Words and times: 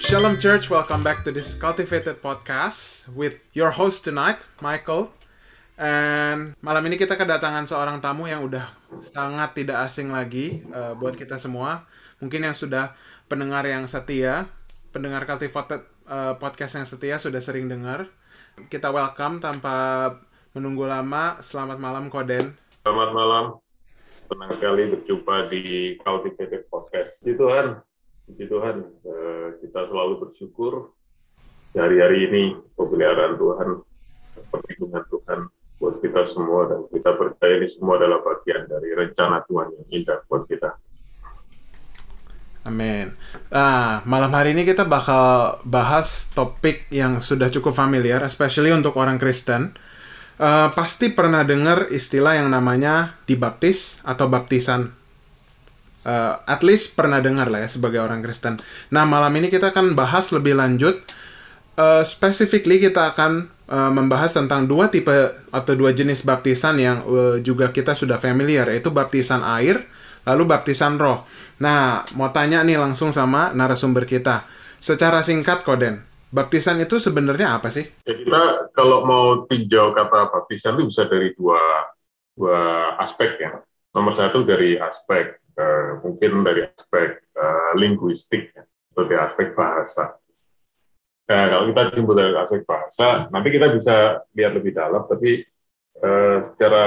Shalom 0.00 0.40
Church, 0.40 0.72
welcome 0.72 1.04
back 1.04 1.20
to 1.20 1.30
this 1.36 1.52
Cultivated 1.52 2.24
Podcast 2.24 3.12
with 3.12 3.44
your 3.52 3.76
host 3.76 4.08
tonight, 4.08 4.40
Michael. 4.64 5.12
And 5.76 6.56
malam 6.64 6.80
ini 6.88 6.96
kita 6.96 7.20
kedatangan 7.20 7.68
seorang 7.68 8.00
tamu 8.00 8.24
yang 8.24 8.40
udah 8.40 8.72
sangat 9.04 9.52
tidak 9.52 9.84
asing 9.84 10.16
lagi 10.16 10.64
uh, 10.72 10.96
buat 10.96 11.12
kita 11.12 11.36
semua. 11.36 11.84
Mungkin 12.24 12.48
yang 12.48 12.56
sudah 12.56 12.96
pendengar 13.28 13.68
yang 13.68 13.84
setia, 13.84 14.48
pendengar 14.96 15.28
Cultivated 15.28 15.84
uh, 16.08 16.40
Podcast 16.40 16.80
yang 16.80 16.88
setia 16.88 17.20
sudah 17.20 17.44
sering 17.44 17.68
dengar. 17.68 18.08
Kita 18.72 18.88
welcome 18.88 19.44
tanpa 19.44 20.08
menunggu 20.56 20.88
lama. 20.88 21.36
Selamat 21.44 21.76
malam 21.76 22.08
Koden. 22.08 22.56
Selamat 22.88 23.12
malam. 23.12 23.67
Senang 24.28 24.52
sekali 24.52 24.92
berjumpa 24.92 25.48
di 25.48 25.96
Cultivated 26.04 26.68
Podcast. 26.68 27.16
Puji 27.24 27.40
Tuhan, 27.40 27.80
puji 28.28 28.44
Tuhan, 28.44 28.76
eh, 28.84 29.48
kita 29.64 29.88
selalu 29.88 30.28
bersyukur 30.28 30.92
hari-hari 31.72 32.28
ini 32.28 32.42
pemeliharaan 32.76 33.40
Tuhan, 33.40 33.68
perlindungan 34.52 35.04
Tuhan 35.08 35.38
buat 35.80 35.96
kita 36.04 36.28
semua 36.28 36.68
dan 36.68 36.80
kita 36.92 37.16
percaya 37.16 37.56
ini 37.56 37.68
semua 37.72 37.96
adalah 37.96 38.20
bagian 38.20 38.68
dari 38.68 38.92
rencana 38.92 39.48
Tuhan 39.48 39.72
yang 39.72 39.86
indah 39.96 40.20
buat 40.28 40.44
kita. 40.44 40.76
Amin. 42.68 43.16
Nah, 43.48 44.04
malam 44.04 44.28
hari 44.28 44.52
ini 44.52 44.68
kita 44.68 44.84
bakal 44.84 45.56
bahas 45.64 46.28
topik 46.36 46.84
yang 46.92 47.24
sudah 47.24 47.48
cukup 47.48 47.72
familiar, 47.72 48.20
especially 48.28 48.76
untuk 48.76 48.92
orang 49.00 49.16
Kristen. 49.16 49.72
Uh, 50.38 50.70
pasti 50.70 51.10
pernah 51.10 51.42
dengar 51.42 51.90
istilah 51.90 52.38
yang 52.38 52.46
namanya 52.46 53.18
dibaptis 53.26 53.98
atau 54.06 54.30
baptisan 54.30 54.94
uh, 56.08 56.40
at 56.48 56.64
least 56.64 56.96
pernah 56.96 57.20
dengar 57.20 57.52
lah 57.52 57.66
ya 57.66 57.68
sebagai 57.68 58.00
orang 58.00 58.24
Kristen. 58.24 58.56
Nah 58.94 59.04
malam 59.04 59.32
ini 59.36 59.52
kita 59.52 59.74
akan 59.74 59.92
bahas 59.92 60.32
lebih 60.32 60.56
lanjut. 60.56 60.96
Uh, 61.78 62.02
specifically 62.02 62.82
kita 62.82 63.14
akan 63.14 63.46
uh, 63.70 63.90
membahas 63.94 64.34
tentang 64.34 64.66
dua 64.66 64.90
tipe 64.90 65.14
atau 65.54 65.72
dua 65.78 65.94
jenis 65.94 66.26
baptisan 66.26 66.74
yang 66.80 67.06
uh, 67.06 67.38
juga 67.38 67.70
kita 67.70 67.94
sudah 67.94 68.18
familiar 68.18 68.66
yaitu 68.66 68.90
baptisan 68.90 69.46
air 69.46 69.86
lalu 70.26 70.42
baptisan 70.48 70.98
roh. 70.98 71.22
Nah 71.62 72.02
mau 72.18 72.34
tanya 72.34 72.66
nih 72.66 72.80
langsung 72.80 73.14
sama 73.14 73.54
narasumber 73.54 74.10
kita. 74.10 74.42
Secara 74.78 75.22
singkat 75.26 75.66
Koden, 75.66 76.02
baptisan 76.28 76.80
itu 76.80 77.00
sebenarnya 77.00 77.56
apa 77.56 77.72
sih? 77.72 77.84
Ya, 78.04 78.14
kita 78.14 78.42
kalau 78.76 79.04
mau 79.04 79.24
tinjau 79.48 79.92
kata 79.96 80.28
baptisan 80.32 80.76
itu 80.78 80.92
bisa 80.92 81.08
dari 81.08 81.32
dua 81.34 81.60
dua 82.36 82.60
aspek 83.00 83.40
ya. 83.40 83.58
Nomor 83.96 84.14
satu 84.14 84.44
dari 84.44 84.76
aspek 84.76 85.40
uh, 85.56 86.04
mungkin 86.04 86.44
dari 86.44 86.68
aspek 86.68 87.24
uh, 87.34 87.72
linguistik 87.74 88.52
ya, 88.54 88.62
seperti 88.64 89.14
aspek 89.16 89.46
bahasa. 89.56 90.14
Nah, 91.28 91.44
kalau 91.52 91.64
kita 91.68 91.82
timbul 91.92 92.16
dari 92.16 92.32
aspek 92.36 92.64
bahasa, 92.64 93.28
nanti 93.28 93.48
kita 93.52 93.68
bisa 93.68 94.24
lihat 94.32 94.56
lebih 94.56 94.72
dalam, 94.72 95.04
tapi 95.04 95.44
uh, 96.00 96.40
secara 96.40 96.84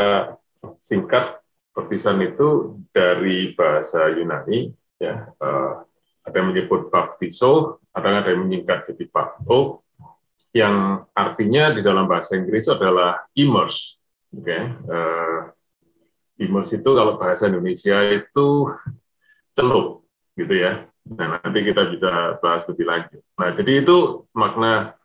singkat, 0.81 1.37
perpisahan 1.73 2.17
itu 2.25 2.81
dari 2.89 3.53
bahasa 3.53 4.09
Yunani, 4.09 4.73
ya, 4.97 5.29
uh, 5.37 5.85
ada 6.25 6.35
yang 6.37 6.53
menyebut 6.53 6.89
baptiso, 6.89 7.80
ada 7.91 8.23
yang 8.31 8.47
menyingkat 8.47 8.87
jadi 8.91 9.05
bapto, 9.11 9.83
yang 10.51 11.07
artinya 11.15 11.71
di 11.71 11.83
dalam 11.83 12.07
bahasa 12.07 12.35
Inggris 12.35 12.67
adalah 12.67 13.23
immerse. 13.35 13.99
Okay? 14.31 14.67
Uh, 14.87 15.51
immerse 16.39 16.79
itu 16.79 16.89
kalau 16.91 17.19
bahasa 17.19 17.47
Indonesia 17.51 17.99
itu 18.11 18.71
celup 19.55 20.07
gitu 20.35 20.55
ya. 20.55 20.87
Nah, 21.01 21.41
nanti 21.41 21.59
kita 21.65 21.89
bisa 21.89 22.37
bahas 22.39 22.63
lebih 22.69 22.85
lanjut. 22.85 23.21
Nah, 23.35 23.49
jadi 23.57 23.71
itu 23.81 24.27
makna 24.37 24.95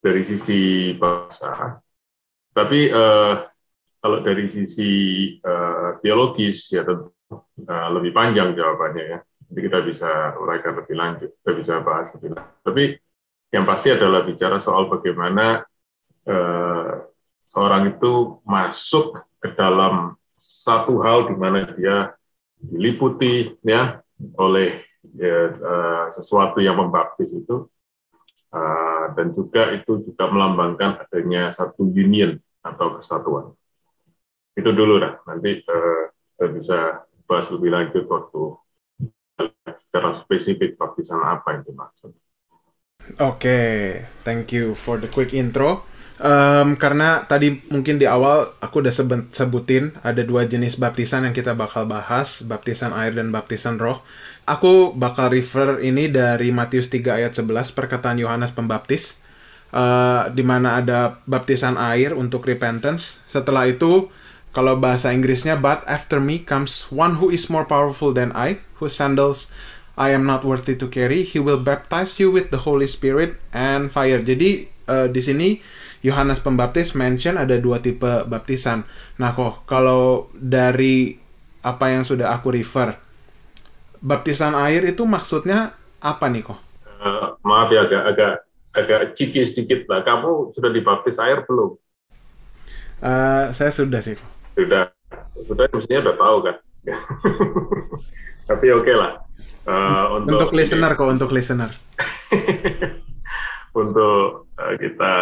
dari 0.00 0.22
sisi 0.24 0.92
bahasa. 0.96 1.82
Tapi 2.50 2.88
eh, 2.88 3.34
kalau 4.00 4.18
dari 4.24 4.46
sisi 4.48 4.90
eh, 5.36 5.88
biologis 6.00 6.70
ya 6.72 6.86
tentu 6.86 7.12
eh, 7.66 7.88
lebih 7.92 8.12
panjang 8.14 8.54
jawabannya 8.54 9.04
ya. 9.04 9.18
Jadi 9.50 9.60
kita 9.66 9.78
bisa 9.82 10.10
uraikan 10.38 10.78
lebih 10.78 10.94
lanjut, 10.94 11.30
kita 11.42 11.52
bisa 11.58 11.72
bahas 11.82 12.08
lebih 12.14 12.38
lanjut. 12.38 12.58
Tapi 12.62 12.84
yang 13.50 13.66
pasti 13.66 13.90
adalah 13.90 14.22
bicara 14.22 14.62
soal 14.62 14.86
bagaimana 14.86 15.66
eh, 16.22 16.92
seorang 17.50 17.98
itu 17.98 18.38
masuk 18.46 19.18
ke 19.42 19.50
dalam 19.58 20.14
satu 20.38 21.02
hal 21.02 21.26
di 21.26 21.34
mana 21.34 21.66
dia 21.74 22.14
diliputi 22.56 23.58
ya 23.66 23.98
oleh 24.36 24.84
ya, 25.16 25.38
uh, 25.56 26.04
sesuatu 26.12 26.60
yang 26.60 26.76
membaptis 26.76 27.32
itu 27.32 27.66
uh, 28.52 29.04
dan 29.16 29.32
juga 29.32 29.72
itu 29.72 30.04
juga 30.04 30.28
melambangkan 30.28 31.00
adanya 31.04 31.50
satu 31.52 31.88
union 31.88 32.36
atau 32.60 33.00
kesatuan. 33.00 33.56
Itu 34.52 34.76
dulu 34.76 35.00
dah. 35.00 35.20
Nanti 35.24 35.64
uh, 35.64 36.04
kita 36.36 36.46
bisa 36.52 36.78
bahas 37.24 37.48
lebih 37.48 37.72
lanjut 37.72 38.04
waktu 38.08 38.42
secara 39.80 40.12
spesifik 40.12 40.76
baptisan 40.76 41.20
apa 41.24 41.56
yang 41.56 41.62
dimaksud. 41.64 42.12
Oke, 43.16 43.16
okay. 43.16 43.78
thank 44.22 44.52
you 44.52 44.76
for 44.76 45.00
the 45.00 45.08
quick 45.08 45.32
intro. 45.32 45.88
Um, 46.20 46.76
karena 46.76 47.24
tadi 47.24 47.64
mungkin 47.72 47.96
di 47.96 48.04
awal 48.04 48.44
aku 48.60 48.84
udah 48.84 48.92
sebutin 49.32 49.96
ada 50.04 50.20
dua 50.20 50.44
jenis 50.44 50.76
baptisan 50.76 51.24
yang 51.24 51.32
kita 51.32 51.56
bakal 51.56 51.88
bahas, 51.88 52.44
baptisan 52.44 52.92
air 52.92 53.16
dan 53.16 53.32
baptisan 53.32 53.80
roh. 53.80 54.04
Aku 54.44 54.92
bakal 54.92 55.32
refer 55.32 55.80
ini 55.80 56.12
dari 56.12 56.52
Matius 56.52 56.92
3 56.92 57.24
ayat 57.24 57.32
11 57.32 57.72
perkataan 57.72 58.20
Yohanes 58.20 58.52
Pembaptis 58.52 59.24
uh, 59.72 60.28
di 60.28 60.44
mana 60.44 60.84
ada 60.84 61.24
baptisan 61.24 61.80
air 61.80 62.12
untuk 62.12 62.44
repentance. 62.44 63.24
Setelah 63.24 63.64
itu 63.72 64.12
kalau 64.52 64.76
bahasa 64.76 65.16
Inggrisnya 65.16 65.56
but 65.56 65.80
after 65.88 66.20
me 66.20 66.42
comes 66.42 66.90
one 66.92 67.16
who 67.16 67.32
is 67.32 67.48
more 67.48 67.64
powerful 67.64 68.12
than 68.12 68.34
I, 68.36 68.60
whose 68.76 68.92
sandals 68.92 69.48
I 70.00 70.16
am 70.16 70.24
not 70.24 70.48
worthy 70.48 70.80
to 70.80 70.88
carry. 70.88 71.28
He 71.28 71.36
will 71.36 71.60
baptize 71.60 72.16
you 72.16 72.32
with 72.32 72.48
the 72.48 72.64
Holy 72.64 72.88
Spirit 72.88 73.36
and 73.52 73.92
fire. 73.92 74.24
Jadi 74.24 74.64
uh, 74.88 75.12
di 75.12 75.20
sini 75.20 75.60
Yohanes 76.00 76.40
Pembaptis 76.40 76.96
mention 76.96 77.36
ada 77.36 77.60
dua 77.60 77.84
tipe 77.84 78.24
baptisan. 78.24 78.88
Nah 79.20 79.36
kok 79.36 79.68
kalau 79.68 80.32
dari 80.32 81.12
apa 81.60 81.92
yang 81.92 82.08
sudah 82.08 82.32
aku 82.32 82.56
refer, 82.56 82.96
baptisan 84.00 84.56
air 84.56 84.88
itu 84.88 85.04
maksudnya 85.04 85.76
apa 86.00 86.32
nih 86.32 86.48
kok? 86.48 86.56
Uh, 87.04 87.36
maaf 87.44 87.68
ya 87.68 87.84
agak 87.84 88.02
agak 88.16 88.34
agak 88.72 89.00
ciki 89.20 89.44
sedikit 89.44 89.84
lah. 89.92 90.00
Kamu 90.00 90.56
sudah 90.56 90.72
dibaptis 90.72 91.20
air 91.20 91.44
belum? 91.44 91.76
Uh, 93.04 93.52
saya 93.52 93.68
sudah 93.68 94.00
sih. 94.00 94.16
Sudah, 94.56 94.88
sudah 95.44 95.68
mestinya 95.76 96.08
udah 96.08 96.16
tahu 96.16 96.36
kan. 96.48 96.56
Tapi 98.48 98.66
oke 98.72 98.88
okay 98.88 98.96
lah. 98.96 99.29
Uh, 99.68 100.24
untuk, 100.24 100.48
untuk 100.48 100.50
listener 100.56 100.92
kok, 100.96 101.08
untuk 101.10 101.30
listener. 101.30 101.70
untuk 103.80 104.48
uh, 104.56 104.74
kita 104.80 105.14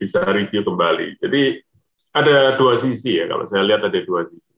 bisa 0.00 0.24
review 0.32 0.64
kembali. 0.64 1.20
Jadi 1.20 1.60
ada 2.14 2.56
dua 2.56 2.80
sisi 2.80 3.20
ya, 3.20 3.28
kalau 3.28 3.44
saya 3.50 3.62
lihat 3.66 3.84
ada 3.84 4.00
dua 4.00 4.24
sisi. 4.28 4.52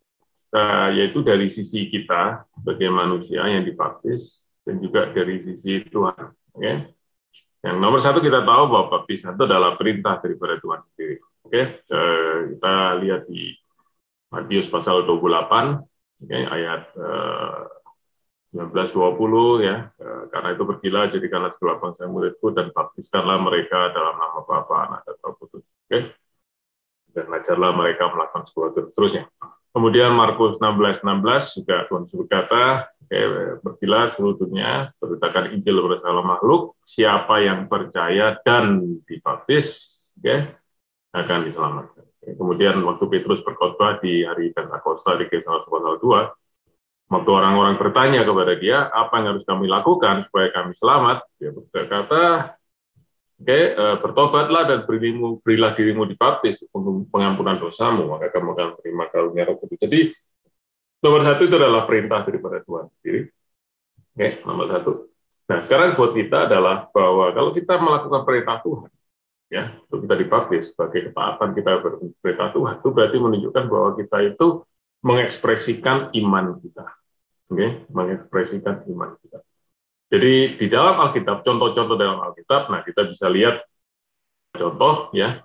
Uh, 0.55 0.89
yaitu 0.95 1.21
dari 1.27 1.51
sisi 1.51 1.91
kita 1.91 2.47
sebagai 2.55 2.89
manusia 2.89 3.43
yang 3.45 3.67
dibaptis 3.67 4.47
dan 4.63 4.79
juga 4.79 5.11
dari 5.11 5.43
sisi 5.43 5.83
Tuhan. 5.91 6.33
Okay? 6.55 6.87
Yang 7.67 7.77
nomor 7.83 7.99
satu 7.99 8.23
kita 8.23 8.47
tahu 8.47 8.71
bahwa 8.71 8.87
baptisan 9.03 9.35
itu 9.35 9.45
adalah 9.45 9.75
perintah 9.75 10.23
daripada 10.23 10.55
Tuhan 10.63 10.81
sendiri. 10.95 11.17
Oke, 11.47 11.51
okay? 11.51 11.67
kita 12.55 12.75
lihat 13.03 13.23
di 13.27 13.55
Matius 14.31 14.71
pasal 14.71 15.07
28 15.07 16.27
okay, 16.27 16.43
ayat 16.47 16.83
uh, 16.99 17.67
1920 18.57 19.69
ya. 19.69 19.93
Eh, 20.01 20.23
karena 20.33 20.49
itu 20.57 20.63
pergilah 20.65 21.13
jadikanlah 21.13 21.53
segala 21.53 21.77
bangsa 21.77 22.09
muridku 22.09 22.51
dan 22.57 22.73
baptiskanlah 22.73 23.37
mereka 23.45 23.93
dalam 23.93 24.17
nama 24.17 24.41
Bapa 24.41 24.75
Anak 24.89 25.01
dan 25.05 25.17
Roh 25.21 25.35
Kudus. 25.37 25.63
Oke? 25.63 25.93
Okay? 25.93 26.03
dan 27.17 27.33
ajarlah 27.33 27.73
mereka 27.73 28.13
melakukan 28.13 28.45
sebuah 28.45 28.77
terus 28.77 28.93
terusnya 28.93 29.25
kemudian 29.73 30.13
Markus 30.13 30.61
16 30.61 31.01
16 31.01 31.57
juga 31.65 31.89
Tuhan 31.89 32.05
berkata 32.05 32.93
okay, 33.09 33.25
pergilah 33.65 34.13
seluruh 34.13 34.37
dunia 34.37 34.93
beritakan 35.01 35.57
Injil 35.57 35.81
kepada 35.81 35.99
segala 36.05 36.21
makhluk 36.21 36.77
siapa 36.85 37.41
yang 37.41 37.65
percaya 37.73 38.37
dan 38.45 38.85
dibaptis 39.09 39.97
okay, 40.21 40.53
akan 41.17 41.49
diselamatkan. 41.49 42.05
Kemudian 42.27 42.83
waktu 42.83 43.07
Petrus 43.07 43.39
berkhotbah 43.41 44.03
di 44.03 44.27
hari 44.27 44.51
Pentakosta 44.51 45.15
di 45.15 45.31
kisah 45.31 45.63
pasal 45.63 45.97
2 46.03 46.46
Waktu 47.07 47.31
orang-orang 47.31 47.79
bertanya 47.79 48.27
kepada 48.27 48.55
dia, 48.59 48.91
apa 48.91 49.23
yang 49.23 49.27
harus 49.35 49.47
kami 49.47 49.71
lakukan 49.71 50.27
supaya 50.27 50.51
kami 50.51 50.75
selamat? 50.75 51.23
Dia 51.39 51.55
berkata, 51.55 52.23
oke, 53.39 53.47
okay, 53.47 53.63
eh, 53.79 53.97
bertobatlah 54.03 54.63
dan 54.67 54.79
berimu, 54.91 55.39
berilah 55.39 55.73
dirimu 55.79 56.03
dibaptis 56.11 56.67
untuk 56.75 57.07
pengampunan 57.15 57.63
dosamu, 57.63 58.11
maka 58.11 58.35
kamu 58.35 58.59
akan 58.59 58.67
menerima 58.75 59.05
karunia 59.15 59.47
roh 59.47 59.57
kudus. 59.63 59.79
Jadi, 59.79 60.01
Nomor 61.05 61.23
satu 61.23 61.45
itu 61.45 61.55
adalah 61.55 61.85
perintah 61.85 62.25
daripada 62.25 62.59
Tuhan 62.65 62.89
sendiri. 62.99 63.21
Oke, 64.17 64.29
nomor 64.49 64.67
satu. 64.67 64.91
Nah, 65.47 65.59
sekarang 65.63 65.95
buat 65.95 66.17
kita 66.17 66.51
adalah 66.51 66.89
bahwa 66.91 67.31
kalau 67.37 67.51
kita 67.53 67.79
melakukan 67.79 68.23
perintah 68.25 68.59
Tuhan, 68.65 68.91
ya, 69.53 69.77
untuk 69.87 70.09
kita 70.09 70.15
dibaptis 70.19 70.75
sebagai 70.75 71.13
ketaatan 71.13 71.49
kita 71.53 71.71
perintah 72.19 72.49
Tuhan, 72.51 72.75
itu 72.81 72.89
berarti 72.91 73.17
menunjukkan 73.23 73.65
bahwa 73.71 73.91
kita 73.95 74.19
itu 74.35 74.47
mengekspresikan 75.05 76.13
iman 76.15 76.61
kita. 76.61 76.87
Oke, 77.47 77.87
mengekspresikan 77.91 78.83
iman 78.91 79.15
kita. 79.23 79.39
Jadi 80.07 80.59
di 80.59 80.67
dalam 80.71 81.03
Alkitab, 81.03 81.43
contoh-contoh 81.43 81.99
dalam 81.99 82.23
Alkitab, 82.23 82.71
nah 82.71 82.83
kita 82.87 83.11
bisa 83.11 83.27
lihat 83.27 83.63
contoh 84.55 85.11
ya, 85.11 85.43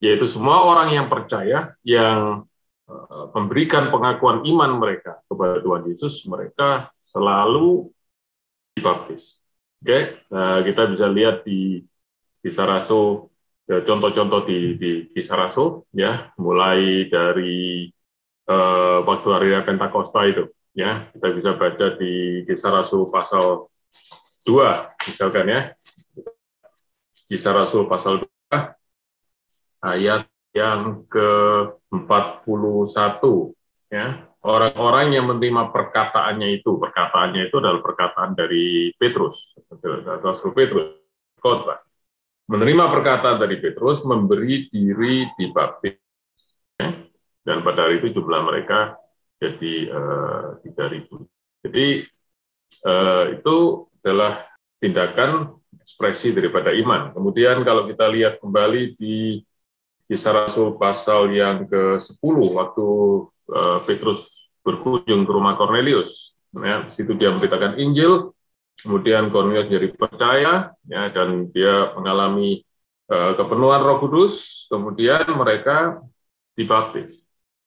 yaitu 0.00 0.28
semua 0.28 0.64
orang 0.68 0.92
yang 0.92 1.06
percaya, 1.08 1.72
yang 1.80 2.44
eh, 2.88 3.24
memberikan 3.32 3.88
pengakuan 3.88 4.44
iman 4.44 4.76
mereka 4.76 5.24
kepada 5.24 5.64
Tuhan 5.64 5.82
Yesus, 5.88 6.24
mereka 6.28 6.92
selalu 7.00 7.88
dibaptis. 8.76 9.40
Oke, 9.80 10.20
nah, 10.28 10.60
kita 10.60 10.88
bisa 10.92 11.06
lihat 11.08 11.44
di 11.48 11.80
kisah 12.44 12.68
rasul, 12.68 13.32
ya, 13.64 13.80
contoh-contoh 13.80 14.44
di, 14.44 14.76
di 14.76 14.90
kisah 15.12 15.36
rasul, 15.36 15.88
ya, 15.96 16.32
mulai 16.36 17.08
dari 17.08 17.88
uh, 18.50 18.98
waktu 19.06 19.28
hari 19.30 19.54
Pentakosta 19.62 20.26
itu, 20.26 20.50
ya, 20.72 21.06
kita 21.14 21.30
bisa 21.34 21.52
baca 21.54 21.96
di 21.98 22.44
kisah 22.46 22.70
rasul 22.70 23.10
pasal 23.10 23.68
2, 24.46 25.10
misalkan 25.10 25.46
ya, 25.50 25.60
kisah 27.26 27.52
rasul 27.54 27.86
pasal 27.90 28.22
2, 28.50 28.74
ayat 29.82 30.26
yang 30.56 31.04
ke-41, 31.10 33.22
ya, 33.92 34.06
orang-orang 34.46 35.18
yang 35.18 35.26
menerima 35.28 35.74
perkataannya 35.74 36.62
itu, 36.62 36.78
perkataannya 36.78 37.50
itu 37.50 37.58
adalah 37.58 37.82
perkataan 37.82 38.38
dari 38.38 38.94
Petrus, 38.94 39.58
Rasul 40.22 40.54
Petrus, 40.54 41.02
khotbah. 41.42 41.82
Menerima 42.46 42.94
perkataan 42.94 43.42
dari 43.42 43.58
Petrus, 43.58 44.06
memberi 44.06 44.70
diri 44.70 45.26
dibaptis. 45.34 46.05
Dan 47.46 47.62
pada 47.62 47.86
hari 47.86 48.02
itu 48.02 48.18
jumlah 48.18 48.42
mereka 48.42 48.98
jadi 49.38 49.74
uh, 49.94 50.58
3.000. 50.66 51.06
Jadi 51.62 51.86
uh, 52.82 53.24
itu 53.38 53.56
adalah 54.02 54.42
tindakan 54.82 55.54
ekspresi 55.78 56.34
daripada 56.34 56.74
iman. 56.74 57.14
Kemudian 57.14 57.62
kalau 57.62 57.86
kita 57.86 58.10
lihat 58.10 58.42
kembali 58.42 58.98
di 58.98 59.46
kisah 60.10 60.46
Rasul 60.46 60.74
pasal 60.78 61.30
yang 61.30 61.66
ke-10 61.70 62.36
waktu 62.54 62.86
uh, 63.50 63.78
Petrus 63.86 64.50
berkunjung 64.66 65.22
ke 65.26 65.30
rumah 65.30 65.54
Cornelius. 65.54 66.34
Ya, 66.56 66.88
situ 66.90 67.12
dia 67.14 67.30
memberitakan 67.30 67.76
Injil, 67.78 68.32
kemudian 68.80 69.28
Cornelius 69.28 69.68
jadi 69.68 69.92
percaya, 69.92 70.72
ya, 70.88 71.02
dan 71.12 71.52
dia 71.52 71.92
mengalami 71.94 72.64
uh, 73.12 73.36
kepenuhan 73.36 73.82
Roh 73.84 73.98
Kudus, 74.00 74.66
kemudian 74.72 75.26
mereka 75.36 76.00
dibaptis. 76.56 77.25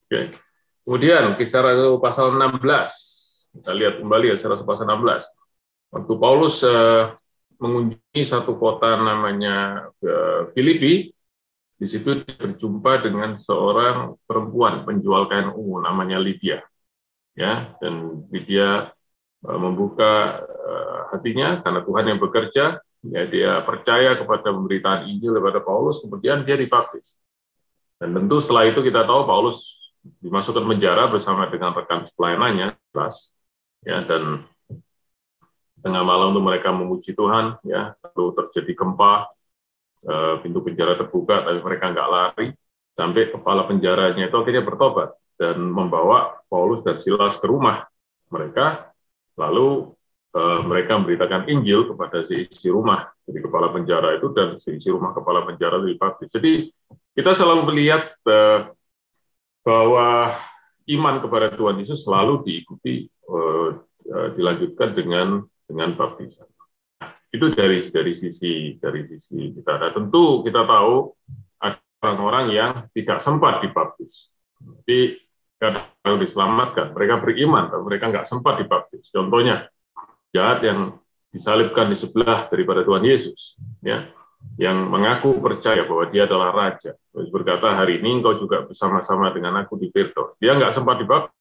Oke. 0.09 0.33
Kemudian 0.81 1.37
kisah 1.37 1.61
Rasul 1.61 2.01
pasal 2.01 2.33
16, 2.33 3.61
kita 3.61 3.71
lihat 3.77 4.01
kembali 4.01 4.33
ya 4.33 4.41
kisah 4.41 4.57
Rasul 4.57 4.65
pasal 4.65 4.89
16. 4.89 5.93
Waktu 5.93 6.13
Paulus 6.17 6.65
uh, 6.65 7.13
mengunjungi 7.61 8.23
satu 8.25 8.57
kota 8.57 8.97
namanya 8.97 9.85
uh, 10.01 10.49
Filipi, 10.57 11.13
di 11.77 11.85
situ 11.85 12.25
berjumpa 12.25 13.05
dengan 13.05 13.37
seorang 13.37 14.17
perempuan 14.25 14.81
penjual 14.81 15.29
kain 15.29 15.53
ungu 15.53 15.77
namanya 15.79 16.17
Lydia 16.17 16.59
ya 17.37 17.71
dan 17.79 18.25
dia 18.33 18.91
uh, 19.47 19.59
membuka 19.61 20.43
uh, 20.43 20.99
hatinya 21.15 21.63
karena 21.63 21.79
Tuhan 21.85 22.05
yang 22.11 22.19
bekerja 22.19 22.83
ya 23.07 23.23
dia 23.31 23.63
percaya 23.63 24.19
kepada 24.19 24.51
pemberitaan 24.51 25.07
Injil 25.07 25.39
kepada 25.39 25.63
Paulus 25.63 26.03
kemudian 26.03 26.43
dia 26.43 26.59
dibaptis 26.59 27.15
dan 27.95 28.11
tentu 28.11 28.43
setelah 28.43 28.67
itu 28.67 28.83
kita 28.83 29.07
tahu 29.07 29.23
Paulus 29.23 29.78
dimasukkan 30.19 30.65
penjara 30.65 31.07
bersama 31.07 31.45
dengan 31.47 31.75
rekan 31.77 32.05
pelayanannya 32.13 32.73
kelas 32.89 33.35
ya 33.85 34.01
dan 34.03 34.43
tengah 35.79 36.03
malam 36.03 36.35
untuk 36.35 36.43
mereka 36.43 36.73
memuji 36.75 37.15
Tuhan 37.15 37.61
ya 37.63 37.95
lalu 38.01 38.35
terjadi 38.35 38.71
gempa 38.75 39.31
uh, 40.03 40.35
pintu 40.43 40.59
penjara 40.65 40.99
terbuka 40.99 41.45
tapi 41.47 41.59
mereka 41.63 41.85
nggak 41.93 42.09
lari 42.09 42.47
sampai 42.99 43.31
kepala 43.31 43.63
penjaranya 43.63 44.27
itu 44.27 44.35
akhirnya 44.35 44.67
bertobat 44.67 45.15
dan 45.39 45.55
membawa 45.71 46.43
Paulus 46.51 46.83
dan 46.83 46.99
Silas 46.99 47.39
ke 47.39 47.47
rumah 47.47 47.87
mereka, 48.27 48.91
lalu 49.39 49.95
uh, 50.35 50.59
mereka 50.67 50.99
memberitakan 50.99 51.47
Injil 51.47 51.87
kepada 51.87 52.27
si 52.27 52.51
isi 52.51 52.67
rumah 52.67 53.07
dari 53.23 53.39
kepala 53.39 53.71
penjara 53.71 54.19
itu 54.19 54.35
dan 54.35 54.59
si 54.59 54.75
isi 54.75 54.91
rumah 54.91 55.15
kepala 55.15 55.47
penjara 55.47 55.79
itu 55.79 55.95
dibaptis. 55.95 56.29
Jadi 56.35 56.67
kita 57.15 57.31
selalu 57.33 57.71
melihat 57.71 58.11
uh, 58.27 58.67
bahwa 59.69 60.33
iman 60.89 61.15
kepada 61.21 61.53
Tuhan 61.53 61.77
Yesus 61.77 62.01
selalu 62.01 62.41
diikuti 62.41 63.05
uh, 63.29 63.77
uh, 64.09 64.27
dilanjutkan 64.33 64.89
dengan 64.97 65.45
dengan 65.69 65.93
baptisan. 65.93 66.49
Nah, 66.97 67.13
itu 67.29 67.53
dari 67.53 67.77
dari 67.93 68.13
sisi 68.17 68.73
dari 68.81 69.05
sisi 69.05 69.53
kita. 69.53 69.77
Nah, 69.77 69.93
tentu 69.93 70.41
kita 70.41 70.65
tahu 70.65 71.13
ada 71.61 71.77
orang-orang 72.01 72.45
yang 72.49 72.71
tidak 72.97 73.21
sempat 73.21 73.61
dibaptis. 73.61 74.33
Tapi 74.57 75.21
kadang 75.61 76.17
diselamatkan. 76.17 76.97
Mereka 76.97 77.21
beriman, 77.21 77.69
tapi 77.69 77.83
mereka 77.85 78.09
nggak 78.09 78.25
sempat 78.25 78.57
dibaptis. 78.57 79.13
Contohnya, 79.13 79.69
jahat 80.33 80.65
yang 80.65 80.97
disalibkan 81.29 81.93
di 81.93 81.97
sebelah 81.99 82.49
daripada 82.49 82.81
Tuhan 82.81 83.05
Yesus, 83.05 83.61
ya, 83.85 84.09
yang 84.59 84.91
mengaku 84.91 85.39
percaya 85.39 85.87
bahwa 85.87 86.11
dia 86.11 86.27
adalah 86.27 86.51
raja. 86.51 86.91
Terus 87.15 87.31
berkata, 87.31 87.75
hari 87.79 88.03
ini 88.03 88.19
engkau 88.19 88.35
juga 88.35 88.67
bersama-sama 88.67 89.31
dengan 89.31 89.55
aku 89.63 89.79
di 89.79 89.87
Pirto. 89.87 90.35
Dia 90.39 90.55
nggak 90.59 90.75
sempat 90.75 90.99
dibaptis, 90.99 91.35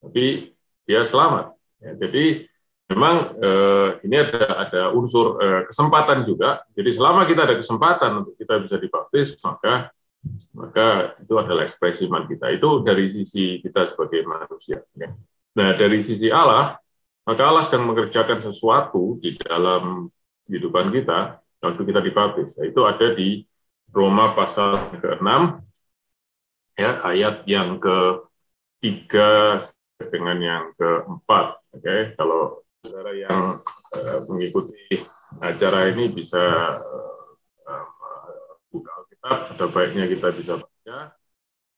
tapi 0.00 0.52
dia 0.88 1.04
selamat. 1.04 1.52
Ya, 1.84 1.92
jadi 2.00 2.48
memang 2.88 3.36
eh, 3.36 3.88
ini 4.08 4.16
ada 4.16 4.68
ada 4.68 4.82
unsur 4.96 5.40
eh, 5.44 5.62
kesempatan 5.68 6.24
juga. 6.24 6.64
Jadi 6.72 6.90
selama 6.96 7.28
kita 7.28 7.44
ada 7.44 7.56
kesempatan 7.60 8.24
untuk 8.24 8.34
kita 8.40 8.60
bisa 8.64 8.76
dibaptis, 8.80 9.36
maka 9.44 9.92
maka 10.56 11.20
itu 11.20 11.36
adalah 11.36 11.68
ekspresi 11.68 12.08
iman 12.08 12.24
kita. 12.24 12.48
Itu 12.48 12.80
dari 12.80 13.12
sisi 13.12 13.60
kita 13.60 13.92
sebagai 13.92 14.24
manusia. 14.24 14.80
Ya. 14.96 15.12
Nah, 15.54 15.76
dari 15.76 16.00
sisi 16.00 16.32
Allah, 16.32 16.80
maka 17.28 17.42
Allah 17.44 17.64
sedang 17.68 17.92
mengerjakan 17.92 18.40
sesuatu 18.40 19.20
di 19.20 19.36
dalam 19.36 20.08
kehidupan 20.48 20.92
kita 20.92 21.43
waktu 21.64 21.82
kita 21.88 22.00
dibaptis. 22.04 22.52
Itu 22.60 22.84
ada 22.84 23.16
di 23.16 23.40
Roma 23.88 24.36
pasal 24.36 24.76
ke-6, 25.00 25.28
ya, 26.76 27.00
ayat 27.00 27.48
yang 27.48 27.80
ke-3 27.80 29.08
dengan 30.12 30.38
yang 30.44 30.64
ke-4. 30.76 31.30
Oke, 31.74 31.80
okay? 31.80 32.00
kalau 32.20 32.60
saudara 32.84 33.16
yang 33.16 33.58
uh, 33.96 34.18
mengikuti 34.28 35.00
acara 35.40 35.88
ini 35.88 36.12
bisa 36.12 36.42
uh, 37.64 37.84
buka 38.68 38.92
ada 39.24 39.66
baiknya 39.72 40.04
kita 40.04 40.36
bisa 40.36 40.60
baca 40.60 41.16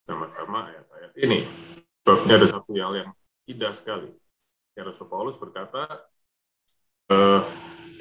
sama-sama 0.03 0.67
ayat-ayat 0.67 1.13
ini. 1.23 1.47
Sebabnya 2.03 2.35
ada 2.43 2.47
satu 2.51 2.71
yang 2.75 2.91
yang 2.95 3.11
indah 3.47 3.71
sekali. 3.71 4.11
Ya 4.75 4.83
Rasul 4.83 5.07
Paulus 5.07 5.39
berkata, 5.39 5.87
e, 7.07 7.17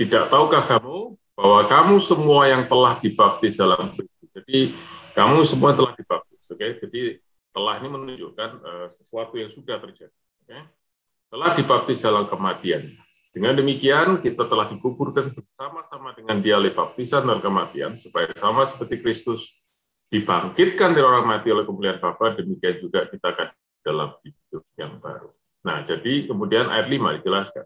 tidak 0.02 0.34
tahukah 0.34 0.66
kamu 0.66 1.14
bahwa 1.36 1.62
kamu 1.68 1.96
semua 2.00 2.48
yang 2.48 2.64
telah 2.66 2.96
dibaptis 3.04 3.60
dalam 3.60 3.92
Kristus. 3.92 4.30
Jadi 4.32 4.60
kamu 5.12 5.44
semua 5.44 5.76
telah 5.76 5.92
dibaptis, 5.96 6.44
oke? 6.48 6.58
Okay? 6.58 6.72
Jadi 6.80 7.02
telah 7.52 7.80
ini 7.80 7.88
menunjukkan 7.92 8.50
uh, 8.64 8.88
sesuatu 8.92 9.36
yang 9.36 9.52
sudah 9.52 9.80
terjadi. 9.84 10.16
Okay? 10.48 10.64
Telah 11.32 11.52
dibaptis 11.60 12.00
dalam 12.00 12.28
kematian. 12.32 12.96
Dengan 13.36 13.52
demikian, 13.60 14.24
kita 14.24 14.48
telah 14.48 14.72
dikuburkan 14.72 15.36
bersama-sama 15.36 16.16
dengan 16.16 16.40
dia 16.40 16.56
oleh 16.56 16.72
baptisan 16.72 17.28
dan 17.28 17.44
kematian, 17.44 18.00
supaya 18.00 18.32
sama 18.40 18.64
seperti 18.64 19.04
Kristus 19.04 19.60
dibangkitkan 20.08 20.96
dari 20.96 21.04
orang 21.04 21.28
mati 21.28 21.52
oleh 21.52 21.68
kemuliaan 21.68 22.00
Bapa, 22.00 22.40
demikian 22.40 22.80
juga 22.80 23.04
kita 23.12 23.36
akan 23.36 23.48
dalam 23.84 24.16
hidup 24.24 24.64
yang 24.80 25.04
baru. 25.04 25.28
Nah, 25.68 25.84
jadi 25.84 26.32
kemudian 26.32 26.72
ayat 26.72 26.88
5 26.88 27.20
dijelaskan. 27.20 27.66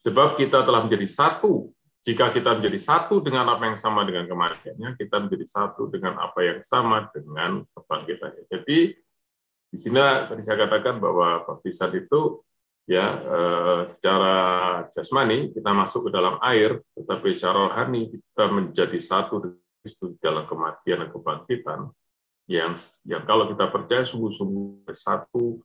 Sebab 0.00 0.40
kita 0.40 0.64
telah 0.64 0.88
menjadi 0.88 1.04
satu, 1.04 1.73
jika 2.04 2.28
kita 2.36 2.60
menjadi 2.60 2.76
satu 2.76 3.24
dengan 3.24 3.48
apa 3.48 3.64
yang 3.72 3.80
sama 3.80 4.04
dengan 4.04 4.28
kematiannya, 4.28 5.00
kita 5.00 5.24
menjadi 5.24 5.46
satu 5.48 5.88
dengan 5.88 6.20
apa 6.20 6.36
yang 6.44 6.60
sama 6.60 7.08
dengan 7.16 7.64
kebangkitannya. 7.72 8.44
Jadi, 8.52 8.92
di 9.72 9.78
sini 9.80 9.98
tadi 9.98 10.44
saya 10.44 10.68
katakan 10.68 11.00
bahwa 11.00 11.48
baptisan 11.48 11.96
itu 11.96 12.44
ya 12.84 13.08
eh, 13.24 13.80
secara 13.96 14.36
jasmani 14.92 15.50
kita 15.56 15.72
masuk 15.72 16.06
ke 16.06 16.10
dalam 16.12 16.36
air, 16.44 16.84
tetapi 16.92 17.32
secara 17.32 17.72
rohani 17.72 18.12
kita 18.12 18.44
menjadi 18.52 18.98
satu 19.00 19.64
Kristus 19.80 20.20
dalam 20.20 20.44
kematian 20.44 21.04
dan 21.04 21.08
kebangkitan 21.08 21.80
yang 22.48 22.76
yang 23.08 23.24
kalau 23.24 23.48
kita 23.48 23.72
percaya 23.72 24.04
sungguh-sungguh 24.04 24.84
bersatu 24.84 25.64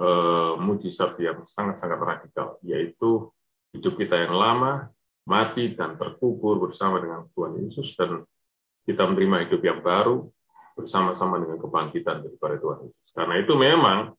uh, 0.00 0.56
mujizat 0.60 1.16
yang 1.20 1.44
sangat-sangat 1.48 2.00
radikal, 2.00 2.60
yaitu 2.64 3.32
hidup 3.72 3.96
kita 3.96 4.28
yang 4.28 4.36
lama, 4.36 4.92
mati 5.28 5.76
dan 5.76 6.00
terkubur 6.00 6.56
bersama 6.56 7.04
dengan 7.04 7.28
Tuhan 7.36 7.60
Yesus 7.60 7.92
dan 8.00 8.24
kita 8.88 9.04
menerima 9.04 9.44
hidup 9.44 9.60
yang 9.60 9.84
baru 9.84 10.24
bersama-sama 10.72 11.36
dengan 11.36 11.60
kebangkitan 11.60 12.24
daripada 12.24 12.56
Tuhan 12.56 12.88
Yesus. 12.88 13.08
Karena 13.12 13.34
itu 13.36 13.52
memang 13.52 14.16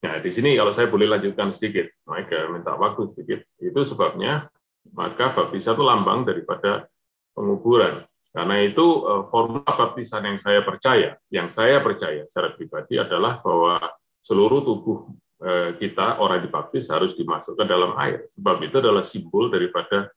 Nah, 0.00 0.16
di 0.16 0.32
sini 0.32 0.56
kalau 0.56 0.72
saya 0.72 0.88
boleh 0.88 1.04
lanjutkan 1.12 1.52
sedikit, 1.52 1.92
Mike 2.08 2.48
minta 2.48 2.72
waktu 2.72 3.12
sedikit. 3.12 3.44
Itu 3.60 3.84
sebabnya 3.84 4.48
maka 4.96 5.36
baptisan 5.36 5.76
itu 5.76 5.84
lambang 5.84 6.24
daripada 6.24 6.88
penguburan. 7.36 8.08
Karena 8.32 8.64
itu 8.64 9.04
eh, 9.04 9.22
formula 9.28 9.68
baptisan 9.68 10.24
yang 10.24 10.38
saya 10.40 10.64
percaya, 10.64 11.20
yang 11.28 11.52
saya 11.52 11.84
percaya 11.84 12.24
secara 12.32 12.56
pribadi 12.56 12.96
adalah 12.96 13.44
bahwa 13.44 13.76
seluruh 14.24 14.64
tubuh 14.64 14.98
eh, 15.44 15.76
kita 15.76 16.16
orang 16.16 16.48
dibaptis 16.48 16.88
harus 16.88 17.12
dimasukkan 17.12 17.66
dalam 17.68 17.92
air. 18.00 18.24
Sebab 18.32 18.56
itu 18.64 18.80
adalah 18.80 19.04
simbol 19.04 19.52
daripada 19.52 20.08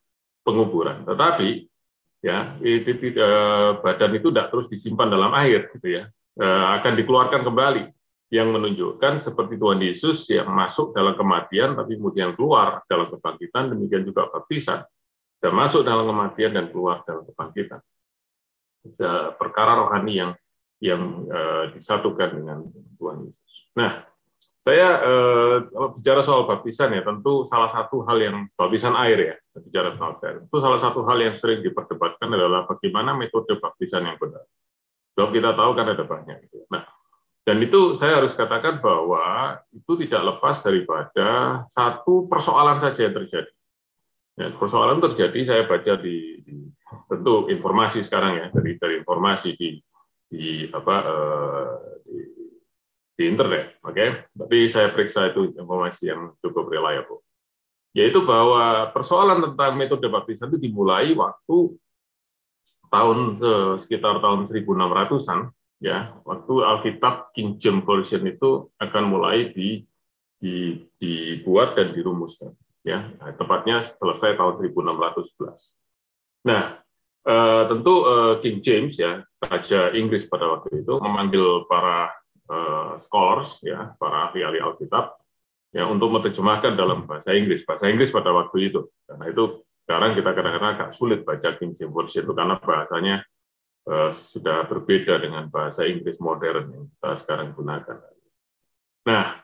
penguburan. 0.43 1.07
Tetapi 1.07 1.49
ya 2.23 2.55
eh, 2.59 3.71
badan 3.79 4.11
itu 4.15 4.27
tidak 4.31 4.47
terus 4.51 4.67
disimpan 4.71 5.11
dalam 5.11 5.31
air, 5.35 5.67
gitu 5.75 5.87
ya, 5.87 6.07
akan 6.79 6.93
dikeluarkan 6.99 7.41
kembali 7.43 7.83
yang 8.33 8.49
menunjukkan 8.49 9.21
seperti 9.21 9.61
Tuhan 9.61 9.77
Yesus 9.77 10.25
yang 10.33 10.49
masuk 10.49 10.89
dalam 10.97 11.13
kematian 11.13 11.77
tapi 11.77 12.01
kemudian 12.01 12.33
keluar 12.33 12.81
dalam 12.89 13.13
kebangkitan, 13.13 13.69
demikian 13.69 14.01
juga 14.01 14.25
baptisan 14.33 14.81
dan 15.37 15.51
masuk 15.53 15.85
dalam 15.85 16.09
kematian 16.09 16.55
dan 16.55 16.65
keluar 16.73 17.05
dalam 17.05 17.27
kebangkitan. 17.29 17.77
Perkara 19.37 19.85
rohani 19.85 20.13
yang 20.17 20.31
yang 20.83 21.01
uh, 21.31 21.71
disatukan 21.71 22.43
dengan 22.43 22.67
Tuhan 22.99 23.23
Yesus. 23.23 23.51
Nah, 23.79 24.03
saya 24.63 24.87
uh, 25.03 25.55
bicara 25.99 26.23
soal 26.23 26.47
baptisan 26.47 26.95
ya, 26.95 27.03
tentu 27.03 27.43
salah 27.43 27.67
satu 27.67 28.07
hal 28.07 28.15
yang 28.15 28.47
baptisan 28.55 28.95
air 28.95 29.19
ya, 29.19 29.35
bicara 29.59 29.91
soal 29.99 30.15
air. 30.23 30.39
Itu 30.47 30.57
salah 30.63 30.79
satu 30.79 31.03
hal 31.03 31.19
yang 31.19 31.35
sering 31.35 31.59
diperdebatkan 31.59 32.31
adalah 32.31 32.63
bagaimana 32.63 33.11
metode 33.11 33.59
baptisan 33.59 34.07
yang 34.07 34.15
benar. 34.15 34.47
Kalau 35.13 35.29
kita 35.35 35.51
tahu 35.51 35.71
kan 35.75 35.87
ada 35.91 36.03
banyak. 36.07 36.47
Gitu. 36.47 36.63
Nah, 36.71 36.87
dan 37.43 37.59
itu 37.59 37.99
saya 37.99 38.23
harus 38.23 38.31
katakan 38.39 38.79
bahwa 38.79 39.59
itu 39.75 39.99
tidak 40.07 40.31
lepas 40.31 40.63
daripada 40.63 41.27
satu 41.67 42.31
persoalan 42.31 42.79
saja 42.79 43.11
yang 43.11 43.15
terjadi. 43.19 43.53
Ya, 44.33 44.47
persoalan 44.55 45.03
terjadi 45.03 45.39
saya 45.45 45.63
baca 45.67 45.99
di, 45.99 46.41
di 46.41 46.71
tentu 47.05 47.51
informasi 47.51 48.01
sekarang 48.01 48.39
ya 48.39 48.47
dari 48.49 48.79
dari 48.81 48.95
informasi 49.03 49.53
di 49.53 49.77
di 50.25 50.65
apa 50.73 50.95
uh, 51.05 51.73
di, 52.01 52.32
di 53.23 53.31
internet, 53.31 53.79
oke? 53.79 53.95
Okay? 53.95 54.09
Tapi 54.35 54.57
saya 54.67 54.91
periksa 54.91 55.31
itu 55.31 55.55
informasi 55.55 56.11
yang 56.11 56.35
cukup 56.43 56.67
reliable. 56.67 57.23
Yaitu 57.95 58.19
bahwa 58.27 58.91
persoalan 58.91 59.39
tentang 59.39 59.79
metode 59.79 60.03
baptisan 60.11 60.51
itu 60.51 60.67
dimulai 60.67 61.15
waktu 61.15 61.79
tahun 62.91 63.39
sekitar 63.79 64.19
tahun 64.19 64.45
1600-an 64.45 65.55
ya 65.81 66.13
waktu 66.23 66.53
Alkitab 66.61 67.33
King 67.33 67.57
James 67.57 67.83
Version 67.83 68.23
itu 68.29 68.69
akan 68.77 69.03
mulai 69.09 69.49
di, 69.51 69.83
di, 70.37 70.79
dibuat 71.01 71.75
dan 71.75 71.91
dirumuskan 71.91 72.53
ya 72.85 73.11
nah, 73.17 73.33
tepatnya 73.33 73.81
selesai 73.81 74.37
tahun 74.37 74.61
1611. 74.61 76.47
Nah 76.47 76.77
eh, 77.25 77.63
tentu 77.67 77.93
eh, 78.07 78.33
King 78.45 78.57
James 78.63 78.93
ya 78.95 79.25
raja 79.43 79.91
Inggris 79.91 80.29
pada 80.29 80.47
waktu 80.53 80.85
itu 80.85 80.93
memanggil 81.01 81.65
para 81.65 82.13
eh, 82.49 82.93
scholars 82.99 83.61
ya 83.63 83.95
para 83.95 84.29
ahli-ahli 84.31 84.59
Alkitab 84.59 85.15
ya 85.73 85.89
untuk 85.89 86.13
menerjemahkan 86.13 86.77
dalam 86.77 87.09
bahasa 87.09 87.33
Inggris 87.33 87.65
bahasa 87.65 87.89
Inggris 87.89 88.13
pada 88.13 88.29
waktu 88.29 88.69
itu 88.69 88.87
karena 89.07 89.25
itu 89.31 89.63
sekarang 89.83 90.15
kita 90.15 90.29
kadang-kadang 90.31 90.71
agak 90.79 90.89
sulit 90.95 91.27
baca 91.27 91.59
King 91.59 91.75
James 91.75 91.91
Version 91.91 92.23
itu 92.23 92.33
karena 92.33 92.55
bahasanya 92.55 93.15
uh, 93.87 94.11
sudah 94.15 94.63
berbeda 94.67 95.19
dengan 95.19 95.51
bahasa 95.51 95.83
Inggris 95.83 96.19
modern 96.23 96.71
yang 96.71 96.85
kita 96.87 97.11
sekarang 97.19 97.51
gunakan. 97.51 97.99
Nah, 99.03 99.43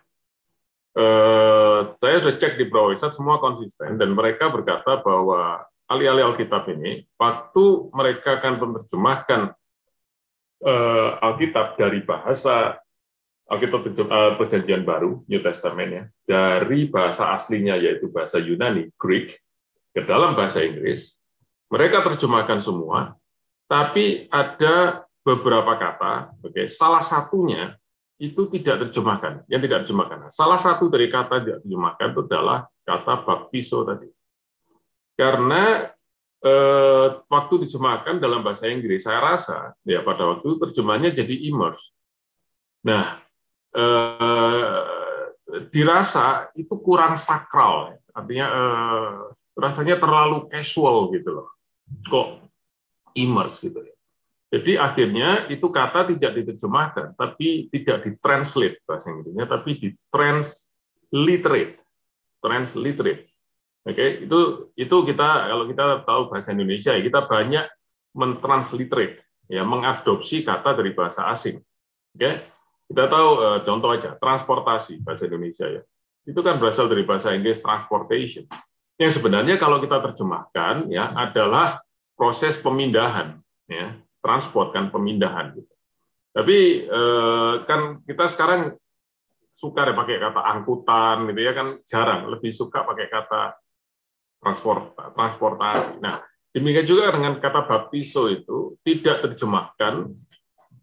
uh, 0.96 1.91
saya 2.00 2.24
sudah 2.24 2.36
cek 2.39 2.56
di 2.56 2.65
Browser 2.72 3.12
semua 3.12 3.44
konsisten 3.44 4.00
dan 4.00 4.15
mereka 4.15 4.48
berkata 4.48 5.03
bahwa 5.03 5.68
alih-alih 5.91 6.32
Alkitab 6.32 6.72
ini, 6.72 7.03
waktu 7.20 7.65
mereka 7.91 8.39
akan 8.39 8.53
menerjemahkan 8.63 9.41
uh, 10.63 11.10
Alkitab 11.20 11.75
dari 11.75 12.00
bahasa 12.06 12.79
Alkitab 13.50 13.82
uh, 13.82 14.38
Perjanjian 14.38 14.86
Baru, 14.86 15.25
New 15.25 15.41
Testament 15.41 15.89
ya, 15.89 16.03
dari 16.24 16.86
bahasa 16.86 17.34
aslinya 17.34 17.74
yaitu 17.82 18.08
bahasa 18.13 18.38
Yunani, 18.38 18.94
Greek, 18.96 19.41
ke 19.89 20.06
dalam 20.06 20.38
bahasa 20.38 20.62
Inggris, 20.62 21.18
mereka 21.74 22.06
terjemahkan 22.06 22.62
semua 22.62 23.18
tapi 23.70 24.25
ada 24.34 25.06
beberapa 25.22 25.77
kata, 25.77 26.34
oke, 26.41 26.58
okay, 26.58 26.65
salah 26.65 27.06
satunya 27.06 27.77
itu 28.18 28.50
tidak 28.50 28.89
terjemahkan, 28.89 29.46
yang 29.46 29.62
tidak 29.62 29.86
terjemahkan. 29.86 30.34
Salah 30.34 30.58
satu 30.58 30.89
dari 30.89 31.08
kata 31.08 31.46
tidak 31.46 31.60
terjemahkan 31.62 32.08
itu 32.12 32.22
adalah 32.25 32.65
kata 32.82 33.13
baptiso 33.22 33.86
tadi. 33.86 34.10
Karena 35.13 35.86
eh, 36.41 37.08
waktu 37.29 37.53
diterjemahkan 37.63 38.18
dalam 38.18 38.41
bahasa 38.41 38.65
Inggris, 38.74 39.06
saya 39.06 39.22
rasa 39.22 39.77
ya 39.86 40.01
pada 40.01 40.25
waktu 40.25 40.50
itu 40.50 40.58
terjemahnya 40.65 41.13
jadi 41.13 41.36
immerse. 41.53 41.94
Nah, 42.89 43.22
eh, 43.76 44.82
dirasa 45.70 46.50
itu 46.54 46.78
kurang 46.82 47.18
sakral, 47.18 47.98
artinya 48.14 48.48
eh, 48.50 49.14
rasanya 49.58 50.00
terlalu 50.00 50.48
casual 50.50 51.10
gitu 51.14 51.42
loh. 51.42 51.50
Kok 52.06 52.28
immerse 53.18 53.66
gitu 53.66 53.82
ya. 53.82 53.94
Jadi 54.50 54.82
akhirnya 54.82 55.46
itu 55.54 55.70
kata 55.70 56.10
tidak 56.10 56.42
diterjemahkan, 56.42 57.14
tapi 57.14 57.70
tidak 57.70 58.02
ditranslate 58.02 58.82
bahasa 58.82 59.14
Inggrisnya, 59.14 59.46
tapi 59.46 59.78
ditransliterate, 59.78 61.78
transliterate. 62.42 63.30
Oke, 63.86 63.94
okay? 63.94 64.10
itu 64.26 64.40
itu 64.74 64.96
kita 65.06 65.54
kalau 65.54 65.70
kita 65.70 66.02
tahu 66.02 66.22
bahasa 66.34 66.50
Indonesia 66.50 66.98
ya 66.98 67.02
kita 67.06 67.30
banyak 67.30 67.66
mentransliterate, 68.18 69.22
ya 69.46 69.62
mengadopsi 69.62 70.42
kata 70.42 70.82
dari 70.82 70.98
bahasa 70.98 71.30
asing. 71.30 71.62
Oke, 72.18 72.20
okay? 72.26 72.42
Kita 72.89 73.05
tahu 73.05 73.29
uh, 73.38 73.60
contoh 73.62 73.93
aja 73.93 74.17
transportasi 74.17 75.05
bahasa 75.05 75.29
Indonesia 75.29 75.69
ya, 75.69 75.81
itu 76.25 76.39
kan 76.41 76.58
berasal 76.58 76.89
dari 76.89 77.05
bahasa 77.05 77.38
Inggris 77.38 77.62
transportation. 77.62 78.50
Yang 78.98 79.22
sebenarnya 79.22 79.55
kalau 79.62 79.77
kita 79.79 80.01
terjemahkan 80.01 80.89
ya 80.91 81.13
adalah 81.13 81.79
proses 82.17 82.60
pemindahan, 82.60 83.39
ya 83.69 83.96
transport 84.19 84.75
kan 84.75 84.91
pemindahan. 84.91 85.55
Gitu. 85.55 85.74
Tapi 86.36 86.58
eh, 86.84 87.53
kan 87.63 88.03
kita 88.03 88.27
sekarang 88.27 88.75
suka 89.55 89.88
deh 89.88 89.96
pakai 89.96 90.19
kata 90.19 90.41
angkutan, 90.43 91.31
gitu 91.31 91.41
ya 91.48 91.53
kan 91.55 91.79
jarang, 91.88 92.27
lebih 92.27 92.51
suka 92.51 92.84
pakai 92.84 93.08
kata 93.08 93.55
transport 94.43 95.00
transportasi. 95.15 96.03
Nah 96.03 96.19
demikian 96.51 96.84
juga 96.84 97.15
dengan 97.15 97.39
kata 97.39 97.63
baptiso 97.69 98.27
itu 98.27 98.75
tidak 98.84 99.24
terjemahkan 99.24 100.12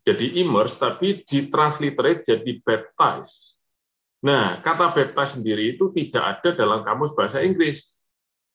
jadi 0.07 0.47
immerse, 0.47 0.79
tapi 0.79 1.27
ditransliterate 1.27 2.23
jadi 2.23 2.53
baptize. 2.63 3.59
Nah, 4.23 4.63
kata 4.63 4.95
baptize 4.95 5.35
sendiri 5.35 5.75
itu 5.75 5.91
tidak 5.91 6.39
ada 6.39 6.55
dalam 6.55 6.87
kamus 6.87 7.11
bahasa 7.11 7.43
Inggris. 7.43 7.99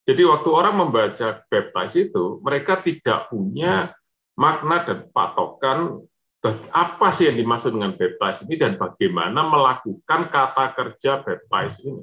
Jadi 0.08 0.24
waktu 0.24 0.50
orang 0.50 0.80
membaca 0.80 1.44
baptize 1.52 2.08
itu, 2.08 2.40
mereka 2.40 2.80
tidak 2.80 3.28
punya 3.28 3.92
makna 4.40 4.88
dan 4.88 5.12
patokan 5.12 6.00
apa 6.74 7.14
sih 7.14 7.30
yang 7.30 7.38
dimaksud 7.38 7.78
dengan 7.78 7.94
baptize 7.94 8.42
ini 8.50 8.56
dan 8.58 8.74
bagaimana 8.80 9.46
melakukan 9.46 10.32
kata 10.34 10.66
kerja 10.74 11.22
baptize 11.22 11.84
ini. 11.86 12.02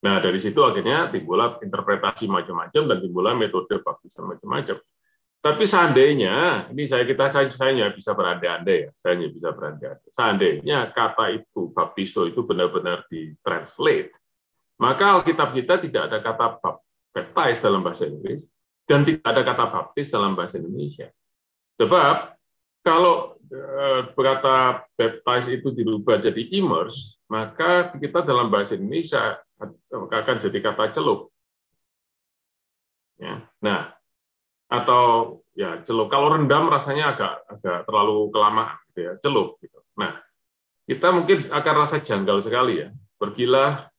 Nah, 0.00 0.16
dari 0.20 0.38
situ 0.40 0.60
akhirnya 0.62 1.08
timbullah 1.08 1.58
interpretasi 1.60 2.28
macam-macam 2.28 2.82
dan 2.88 2.98
timbullah 3.02 3.34
metode 3.36 3.80
baptisan 3.82 4.30
macam-macam. 4.30 4.78
Tapi 5.40 5.64
seandainya, 5.64 6.68
ini 6.68 6.84
saya 6.84 7.08
kita 7.08 7.32
saya, 7.32 7.48
saya 7.48 7.88
bisa 7.96 8.12
berandai-andai 8.12 8.78
ya, 8.84 8.90
saya 9.00 9.12
hanya 9.16 9.28
bisa 9.32 9.48
berandai-andai. 9.56 10.10
Seandainya 10.12 10.78
kata 10.92 11.32
itu 11.32 11.72
baptiso 11.72 12.28
itu 12.28 12.44
benar-benar 12.44 13.08
ditranslate, 13.08 14.12
maka 14.76 15.16
Alkitab 15.16 15.56
kita 15.56 15.80
tidak 15.80 16.12
ada 16.12 16.18
kata 16.20 16.60
baptize 17.16 17.60
dalam 17.64 17.80
bahasa 17.80 18.04
Inggris 18.04 18.44
dan 18.84 19.00
tidak 19.08 19.24
ada 19.24 19.40
kata 19.40 19.64
baptis 19.72 20.12
dalam 20.12 20.36
bahasa 20.36 20.60
Indonesia. 20.60 21.08
Sebab 21.80 22.36
kalau 22.84 23.40
eh, 23.48 24.00
berkata 24.12 24.84
baptize 24.92 25.56
itu 25.56 25.72
dirubah 25.72 26.20
jadi 26.20 26.52
immerse, 26.52 27.16
maka 27.32 27.96
kita 27.96 28.24
dalam 28.28 28.52
bahasa 28.52 28.76
Indonesia 28.76 29.40
akan 29.88 30.36
jadi 30.36 30.58
kata 30.60 30.92
celup. 30.96 31.32
Ya. 33.20 33.44
Nah, 33.60 33.99
atau 34.70 35.36
ya 35.58 35.82
celup. 35.82 36.06
Kalau 36.06 36.30
rendam 36.30 36.70
rasanya 36.70 37.18
agak 37.18 37.34
agak 37.50 37.78
terlalu 37.90 38.30
kelamaan, 38.30 38.78
gitu 38.94 39.00
ya, 39.02 39.12
celup. 39.18 39.58
Gitu. 39.58 39.78
Nah, 39.98 40.22
kita 40.86 41.10
mungkin 41.10 41.50
akan 41.50 41.74
rasa 41.74 41.98
janggal 42.00 42.38
sekali 42.40 42.86
ya. 42.86 42.88
Pergilah 43.18 43.90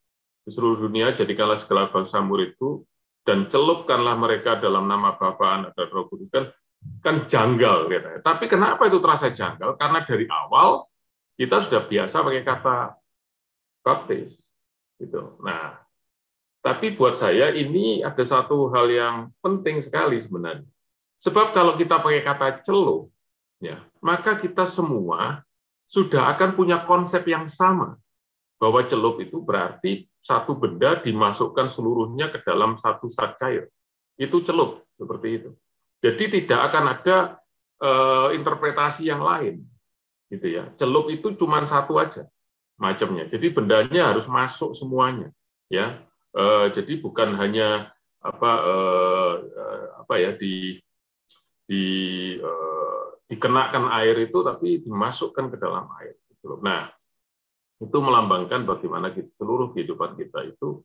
ke 0.41 0.49
seluruh 0.49 0.87
dunia, 0.87 1.13
jadikanlah 1.13 1.59
segala 1.59 1.91
bangsa 1.91 2.23
muridku, 2.23 2.87
dan 3.27 3.51
celupkanlah 3.51 4.17
mereka 4.17 4.57
dalam 4.57 4.89
nama 4.89 5.13
Bapa, 5.19 5.45
Anak, 5.61 5.71
dan 5.77 5.87
Roh 5.93 6.09
Kudus. 6.09 6.31
Kan, 6.33 6.49
kan 7.03 7.15
janggal. 7.29 7.85
Katanya. 7.85 8.19
Tapi 8.23 8.45
kenapa 8.49 8.89
itu 8.89 8.97
terasa 8.97 9.29
janggal? 9.29 9.77
Karena 9.77 10.01
dari 10.01 10.25
awal 10.25 10.87
kita 11.37 11.61
sudah 11.61 11.85
biasa 11.85 12.15
pakai 12.25 12.43
kata 12.47 12.77
baptis. 13.85 14.33
Gitu. 14.97 15.37
Nah, 15.45 15.80
tapi 16.61 16.93
buat 16.93 17.17
saya 17.17 17.49
ini 17.57 18.05
ada 18.05 18.21
satu 18.21 18.69
hal 18.69 18.85
yang 18.93 19.15
penting 19.41 19.81
sekali 19.81 20.21
sebenarnya. 20.21 20.69
Sebab 21.17 21.57
kalau 21.57 21.73
kita 21.73 22.01
pakai 22.01 22.21
kata 22.21 22.61
celup, 22.61 23.09
ya, 23.57 23.81
maka 24.01 24.37
kita 24.37 24.69
semua 24.69 25.41
sudah 25.89 26.33
akan 26.37 26.53
punya 26.53 26.85
konsep 26.85 27.25
yang 27.25 27.49
sama 27.49 27.97
bahwa 28.61 28.85
celup 28.85 29.17
itu 29.21 29.41
berarti 29.41 30.05
satu 30.21 30.53
benda 30.53 31.01
dimasukkan 31.01 31.65
seluruhnya 31.65 32.29
ke 32.29 32.45
dalam 32.45 32.77
satu 32.77 33.09
zat 33.09 33.41
cair. 33.41 33.65
Itu 34.17 34.45
celup, 34.45 34.85
seperti 34.93 35.27
itu. 35.41 35.49
Jadi 36.01 36.41
tidak 36.41 36.69
akan 36.69 36.83
ada 36.93 37.17
uh, 37.81 38.29
interpretasi 38.37 39.09
yang 39.09 39.25
lain. 39.25 39.65
gitu 40.31 40.47
ya. 40.47 40.69
Celup 40.77 41.11
itu 41.11 41.33
cuma 41.35 41.59
satu 41.65 41.97
aja 41.97 42.23
macamnya. 42.79 43.27
Jadi 43.27 43.49
bendanya 43.49 44.13
harus 44.13 44.29
masuk 44.29 44.77
semuanya. 44.77 45.33
ya. 45.67 46.01
Uh, 46.31 46.71
jadi 46.71 47.03
bukan 47.03 47.35
hanya 47.35 47.91
apa 48.23 48.51
uh, 48.63 49.33
apa 49.99 50.13
ya 50.15 50.31
di 50.37 50.79
di 51.67 51.83
uh, 52.39 53.19
dikenakan 53.27 53.91
air 53.99 54.27
itu 54.27 54.39
tapi 54.43 54.83
dimasukkan 54.83 55.51
ke 55.51 55.57
dalam 55.59 55.91
air. 55.99 56.15
Gitu 56.27 56.59
nah, 56.63 56.87
itu 57.81 57.97
melambangkan 57.97 58.63
bagaimana 58.63 59.11
kita, 59.11 59.33
seluruh 59.33 59.73
kehidupan 59.75 60.15
kita 60.15 60.45
itu 60.45 60.83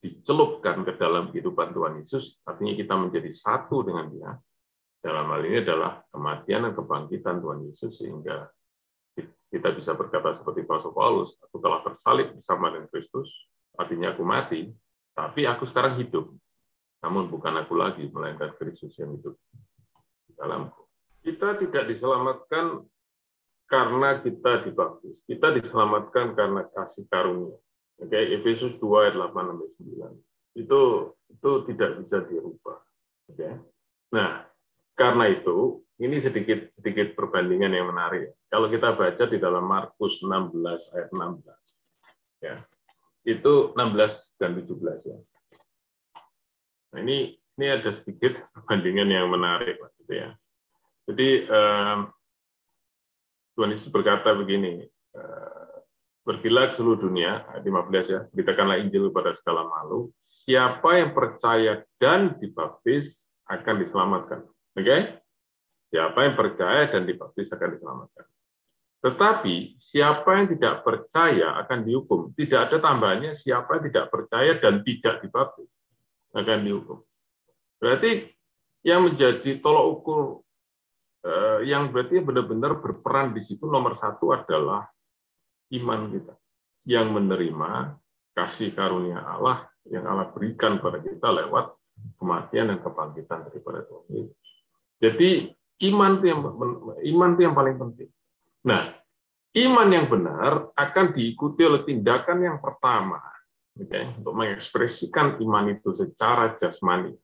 dicelupkan 0.00 0.84
ke 0.86 0.94
dalam 1.00 1.34
kehidupan 1.34 1.74
Tuhan 1.74 2.04
Yesus, 2.04 2.38
artinya 2.46 2.76
kita 2.76 2.94
menjadi 2.94 3.30
satu 3.32 3.82
dengan 3.82 4.06
Dia. 4.12 4.32
Dalam 5.02 5.26
hal 5.30 5.42
ini 5.46 5.62
adalah 5.62 6.02
kematian 6.10 6.66
dan 6.66 6.72
kebangkitan 6.74 7.38
Tuhan 7.42 7.60
Yesus 7.66 7.92
sehingga 7.98 8.46
kita 9.50 9.72
bisa 9.72 9.94
berkata 9.94 10.34
seperti 10.34 10.66
Rasul 10.66 10.92
Paulus, 10.92 11.38
aku 11.40 11.62
telah 11.62 11.80
tersalib 11.80 12.34
bersama 12.34 12.74
dengan 12.74 12.90
Kristus, 12.90 13.30
artinya 13.78 14.12
aku 14.12 14.22
mati, 14.26 14.68
tapi 15.16 15.48
aku 15.48 15.64
sekarang 15.64 15.96
hidup. 15.96 16.28
Namun 17.00 17.32
bukan 17.32 17.56
aku 17.56 17.72
lagi, 17.72 18.04
melainkan 18.12 18.52
Kristus 18.60 18.92
yang 19.00 19.16
hidup 19.16 19.32
dalamku. 20.36 20.84
Kita 21.24 21.56
tidak 21.56 21.88
diselamatkan 21.88 22.84
karena 23.66 24.20
kita 24.20 24.62
dibaptis. 24.68 25.24
Kita 25.24 25.56
diselamatkan 25.56 26.36
karena 26.36 26.68
kasih 26.68 27.08
karunia. 27.08 27.56
Oke, 27.96 28.12
okay? 28.12 28.36
Efesus 28.36 28.76
2 28.76 29.08
ayat 29.08 29.14
8 29.16 29.32
sampai 29.32 29.68
9. 29.80 30.60
Itu 30.60 30.80
itu 31.32 31.50
tidak 31.72 31.90
bisa 32.04 32.20
dirubah. 32.28 32.78
Oke. 33.32 33.40
Okay? 33.40 33.52
Nah, 34.12 34.44
karena 34.94 35.32
itu 35.32 35.80
ini 35.96 36.20
sedikit 36.20 36.68
sedikit 36.76 37.16
perbandingan 37.16 37.72
yang 37.72 37.88
menarik. 37.88 38.36
Kalau 38.52 38.68
kita 38.68 38.92
baca 38.92 39.24
di 39.24 39.40
dalam 39.40 39.64
Markus 39.64 40.20
16 40.20 40.92
ayat 40.92 41.08
16. 41.08 42.44
Ya. 42.44 42.54
Itu 43.26 43.74
16 43.74 44.38
dan 44.38 44.54
17 44.54 45.10
ya. 45.10 45.18
Nah, 46.94 46.98
ini 47.02 47.34
ini 47.56 47.66
ada 47.66 47.90
sedikit 47.90 48.38
perbandingan 48.54 49.10
yang 49.10 49.26
menarik 49.26 49.82
gitu 50.00 50.12
ya. 50.14 50.30
Jadi 51.10 51.50
um, 51.50 51.98
Tuhan 53.56 53.72
Yesus 53.72 53.88
berkata 53.88 54.36
begini, 54.36 54.84
eh, 55.16 55.76
Pergilah 56.26 56.74
ke 56.74 56.82
seluruh 56.82 57.06
dunia, 57.06 57.46
15 57.62 58.10
ya, 58.10 58.26
beritakanlah 58.34 58.82
Injil 58.82 59.14
kepada 59.14 59.30
segala 59.30 59.62
makhluk. 59.62 60.10
Siapa 60.18 60.98
yang 60.98 61.14
percaya 61.14 61.86
dan 62.02 62.34
dibaptis 62.42 63.30
akan 63.46 63.74
diselamatkan. 63.78 64.42
Oke? 64.74 64.82
Okay? 64.82 65.00
Siapa 65.86 66.26
yang 66.26 66.34
percaya 66.34 66.90
dan 66.90 67.06
dibaptis 67.06 67.46
akan 67.54 67.78
diselamatkan. 67.78 68.26
Tetapi 69.06 69.78
siapa 69.78 70.26
yang 70.34 70.50
tidak 70.50 70.82
percaya 70.82 71.54
akan 71.62 71.86
dihukum. 71.86 72.34
Tidak 72.34 72.58
ada 72.58 72.82
tambahannya 72.82 73.38
siapa 73.38 73.78
yang 73.78 73.84
tidak 73.86 74.06
percaya 74.10 74.58
dan 74.58 74.82
tidak 74.82 75.22
dibaptis 75.22 75.70
akan 76.34 76.58
dihukum. 76.66 76.98
Berarti 77.78 78.34
yang 78.82 79.06
menjadi 79.06 79.62
tolok 79.62 79.86
ukur 79.94 80.22
Eh, 81.26 81.60
yang 81.66 81.90
berarti 81.90 82.22
benar-benar 82.22 82.78
berperan 82.78 83.34
di 83.34 83.42
situ 83.42 83.66
nomor 83.66 83.98
satu 83.98 84.30
adalah 84.30 84.86
iman 85.74 86.00
kita 86.14 86.38
yang 86.86 87.10
menerima 87.10 87.98
kasih 88.30 88.70
karunia 88.70 89.26
Allah 89.26 89.66
yang 89.90 90.06
Allah 90.06 90.30
berikan 90.30 90.78
pada 90.78 91.02
kita 91.02 91.26
lewat 91.34 91.74
kematian 92.22 92.70
dan 92.70 92.78
kebangkitan 92.78 93.42
daripada 93.42 93.82
Tuhan 93.90 94.06
Yesus. 94.14 94.48
Jadi 95.02 95.30
iman 95.90 96.10
itu 96.14 96.26
yang 96.30 96.40
iman 97.10 97.30
itu 97.34 97.42
yang 97.42 97.56
paling 97.58 97.74
penting. 97.74 98.10
Nah, 98.66 98.90
iman 99.54 99.88
yang 99.88 100.10
benar 100.10 100.74
akan 100.74 101.14
diikuti 101.14 101.62
oleh 101.62 101.86
tindakan 101.86 102.42
yang 102.42 102.58
pertama, 102.58 103.22
okay, 103.78 104.10
untuk 104.18 104.34
mengekspresikan 104.34 105.38
iman 105.38 105.70
itu 105.70 105.94
secara 105.94 106.58
jasmani, 106.58 107.14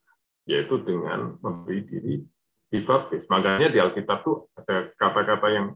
yaitu 0.46 0.78
dengan 0.86 1.34
memberi 1.42 1.82
diri 1.82 2.14
dibaptis. 2.70 3.26
Makanya 3.26 3.68
di 3.68 3.82
Alkitab 3.82 4.22
tuh 4.22 4.48
ada 4.54 4.88
kata-kata 4.94 5.48
yang 5.50 5.66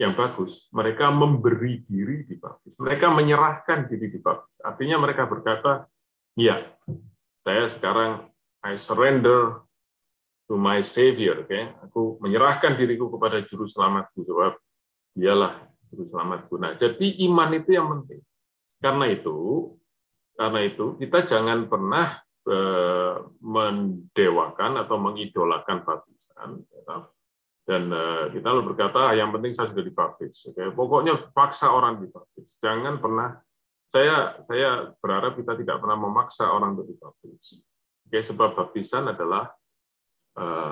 yang 0.00 0.18
bagus. 0.18 0.66
Mereka 0.74 1.14
memberi 1.14 1.86
diri 1.86 2.26
dibaptis. 2.26 2.74
Mereka 2.82 3.12
menyerahkan 3.14 3.86
diri 3.86 4.10
dibaptis. 4.10 4.58
Artinya 4.66 4.98
mereka 4.98 5.30
berkata, 5.30 5.86
ya, 6.34 6.58
saya 7.46 7.70
sekarang 7.70 8.26
I 8.66 8.74
surrender 8.74 9.62
to 10.50 10.58
my 10.58 10.82
Savior. 10.82 11.46
Okay? 11.46 11.70
Aku 11.86 12.18
menyerahkan 12.18 12.74
diriku 12.74 13.14
kepada 13.14 13.46
Juru 13.46 13.70
Selamatku. 13.70 14.26
Sebab 14.26 14.58
dialah 15.12 15.60
Juru 15.92 16.08
Selamatku. 16.08 16.54
Nah, 16.56 16.72
jadi 16.76 17.06
iman 17.28 17.50
itu 17.52 17.70
yang 17.76 17.88
penting. 17.92 18.20
Karena 18.80 19.06
itu, 19.12 19.70
karena 20.34 20.60
itu 20.64 20.96
kita 20.98 21.28
jangan 21.28 21.68
pernah 21.68 22.18
eh, 22.48 23.14
mendewakan 23.44 24.82
atau 24.82 24.96
mengidolakan 24.98 25.84
baptis 25.86 26.22
Ya. 26.82 27.06
Dan 27.62 27.94
eh, 27.94 28.24
kita 28.34 28.50
lalu 28.50 28.74
berkata, 28.74 29.12
ah, 29.12 29.14
yang 29.14 29.30
penting 29.30 29.54
saya 29.54 29.70
sudah 29.70 29.86
dibaptis. 29.86 30.50
Oke, 30.50 30.74
pokoknya 30.74 31.30
paksa 31.30 31.70
orang 31.70 32.02
dibaptis. 32.02 32.58
Jangan 32.58 32.98
pernah 32.98 33.38
saya 33.92 34.42
saya 34.48 34.90
berharap 34.98 35.38
kita 35.38 35.54
tidak 35.60 35.78
pernah 35.78 36.00
memaksa 36.00 36.50
orang 36.50 36.74
untuk 36.74 36.90
dibaptis. 36.90 37.62
Oke, 38.08 38.18
sebab 38.18 38.58
baptisan 38.58 39.06
adalah 39.12 39.52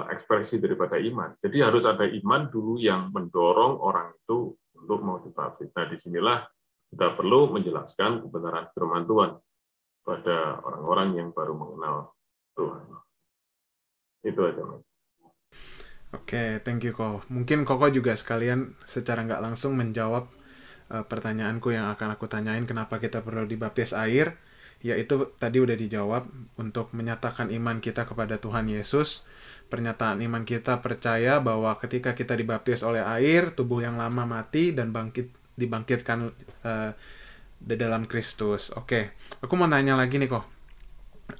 ekspresi 0.08 0.56
daripada 0.56 0.96
iman. 0.96 1.36
Jadi 1.36 1.60
harus 1.60 1.84
ada 1.84 2.08
iman 2.08 2.48
dulu 2.48 2.80
yang 2.80 3.12
mendorong 3.12 3.76
orang 3.76 4.16
itu 4.16 4.56
untuk 4.72 4.98
mau 5.04 5.20
dibaptis. 5.20 5.68
Nah, 5.76 5.84
di 5.84 5.96
sinilah 6.00 6.38
kita 6.90 7.14
perlu 7.14 7.52
menjelaskan 7.52 8.24
kebenaran 8.24 8.66
firman 8.72 9.04
Tuhan 9.04 9.30
pada 10.02 10.58
orang-orang 10.64 11.08
yang 11.20 11.28
baru 11.30 11.54
mengenal 11.54 12.16
Tuhan. 12.56 12.82
Itu 14.24 14.40
aja, 14.48 14.62
Mas. 14.64 14.82
Oke, 16.10 16.58
thank 16.66 16.82
you 16.82 16.90
Koko. 16.90 17.22
Mungkin 17.30 17.62
Koko 17.62 17.86
juga 17.86 18.18
sekalian 18.18 18.74
secara 18.82 19.22
nggak 19.22 19.46
langsung 19.46 19.78
menjawab 19.78 20.26
uh, 20.90 21.06
pertanyaanku 21.06 21.70
yang 21.70 21.86
akan 21.94 22.18
aku 22.18 22.26
tanyain 22.26 22.66
kenapa 22.66 22.98
kita 22.98 23.22
perlu 23.22 23.46
dibaptis 23.46 23.94
air. 23.94 24.34
Yaitu 24.80 25.36
tadi 25.36 25.60
udah 25.60 25.76
dijawab 25.76 26.26
untuk 26.56 26.90
menyatakan 26.96 27.52
iman 27.52 27.78
kita 27.84 28.08
kepada 28.08 28.40
Tuhan 28.40 28.66
Yesus. 28.66 29.22
Pernyataan 29.70 30.18
iman 30.26 30.42
kita 30.42 30.82
percaya 30.82 31.38
bahwa 31.38 31.70
ketika 31.78 32.18
kita 32.18 32.34
dibaptis 32.34 32.82
oleh 32.82 33.06
air, 33.06 33.54
tubuh 33.54 33.80
yang 33.80 33.94
lama 33.94 34.26
mati 34.26 34.74
dan 34.74 34.90
bangkit 34.90 35.30
dibangkitkan 35.54 36.34
uh, 36.66 36.90
di 37.62 37.74
dalam 37.78 38.02
Kristus. 38.10 38.74
Oke, 38.74 38.82
okay. 38.82 39.04
aku 39.38 39.54
mau 39.54 39.70
nanya 39.70 39.94
lagi 39.94 40.18
nih 40.18 40.26
kok. 40.26 40.44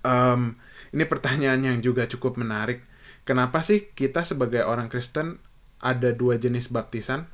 Um, 0.07 0.55
ini 0.95 1.03
pertanyaan 1.03 1.67
yang 1.67 1.83
juga 1.83 2.07
cukup 2.07 2.39
menarik 2.39 2.87
Kenapa 3.31 3.61
sih 3.61 3.93
kita 3.93 4.25
sebagai 4.25 4.65
orang 4.67 4.89
Kristen 4.91 5.39
ada 5.79 6.11
dua 6.11 6.41
jenis 6.41 6.73
baptisan? 6.73 7.29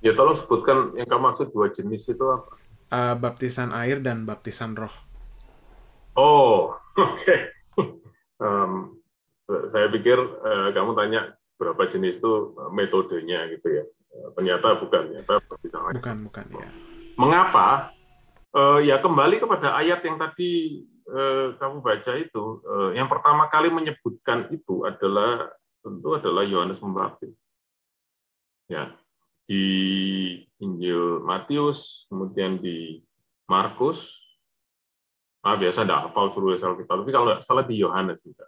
Ya 0.00 0.14
tolong 0.14 0.38
sebutkan 0.38 0.94
yang 0.94 1.04
kamu 1.04 1.20
maksud 1.20 1.48
dua 1.50 1.74
jenis 1.74 2.06
itu 2.08 2.22
apa? 2.22 2.56
Uh, 2.88 3.14
baptisan 3.18 3.74
air 3.76 4.00
dan 4.00 4.24
baptisan 4.24 4.72
roh. 4.78 4.94
Oh, 6.16 6.72
oke. 6.96 7.20
Okay. 7.20 7.38
um, 8.40 8.97
saya 9.48 9.88
pikir 9.88 10.20
uh, 10.20 10.68
kamu 10.76 10.92
tanya 10.92 11.32
berapa 11.56 11.88
jenis 11.88 12.20
itu 12.20 12.52
uh, 12.54 12.70
metodenya 12.70 13.48
gitu 13.56 13.80
ya. 13.80 13.84
Uh, 14.12 14.28
ternyata 14.36 14.76
bukan, 14.78 15.02
ternyata 15.08 15.32
air. 15.40 15.96
Bukan, 15.96 16.16
bukan 16.28 16.46
ya. 16.60 16.70
Mengapa? 17.16 17.96
Ya 18.82 18.98
kembali 18.98 19.44
kepada 19.44 19.76
ayat 19.76 20.02
yang 20.02 20.18
tadi 20.18 20.82
eh, 21.08 21.46
kamu 21.56 21.80
baca 21.80 22.12
itu, 22.16 22.44
eh, 22.64 22.90
yang 23.00 23.08
pertama 23.08 23.48
kali 23.48 23.72
menyebutkan 23.72 24.48
itu 24.52 24.84
adalah 24.84 25.48
tentu 25.80 26.08
adalah 26.16 26.44
Yohanes 26.44 26.80
Pembaptis. 26.80 27.32
Ya, 28.68 28.92
di 29.48 29.64
Injil 30.60 31.24
Matius, 31.24 32.04
kemudian 32.12 32.60
di 32.60 33.00
Markus, 33.48 34.12
ah 35.40 35.56
biasa 35.56 35.88
ada 35.88 36.04
hafal 36.04 36.28
seluruh 36.36 36.60
kita, 36.60 36.92
tapi 36.92 37.08
kalau 37.14 37.32
nggak 37.32 37.44
salah 37.44 37.64
di 37.64 37.80
Yohanes 37.80 38.20
juga. 38.20 38.44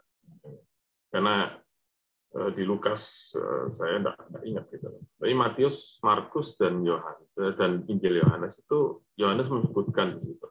Karena 1.11 1.51
eh, 2.39 2.51
di 2.55 2.63
Lukas 2.63 3.35
eh, 3.35 3.67
saya 3.75 3.99
tidak 4.01 4.17
ingat 4.47 4.65
gitu. 4.71 4.89
Tapi 5.19 5.35
Matius, 5.35 5.99
Markus 6.07 6.55
dan 6.57 6.87
Yohanes 6.87 7.31
eh, 7.39 7.53
dan 7.59 7.83
Injil 7.91 8.23
Yohanes 8.23 8.63
itu 8.63 9.03
Yohanes 9.19 9.51
menyebutkan 9.51 10.17
di 10.17 10.31
situ. 10.31 10.49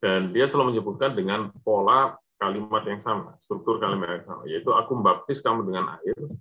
Dan 0.00 0.32
dia 0.32 0.48
selalu 0.48 0.78
menyebutkan 0.78 1.12
dengan 1.12 1.52
pola 1.60 2.16
kalimat 2.40 2.80
yang 2.88 3.04
sama, 3.04 3.36
struktur 3.36 3.76
kalimat 3.76 4.16
yang 4.16 4.24
sama, 4.24 4.42
yaitu 4.48 4.72
aku 4.72 4.96
membaptis 4.96 5.44
kamu 5.44 5.68
dengan 5.68 6.00
air, 6.00 6.16
oke, 6.16 6.32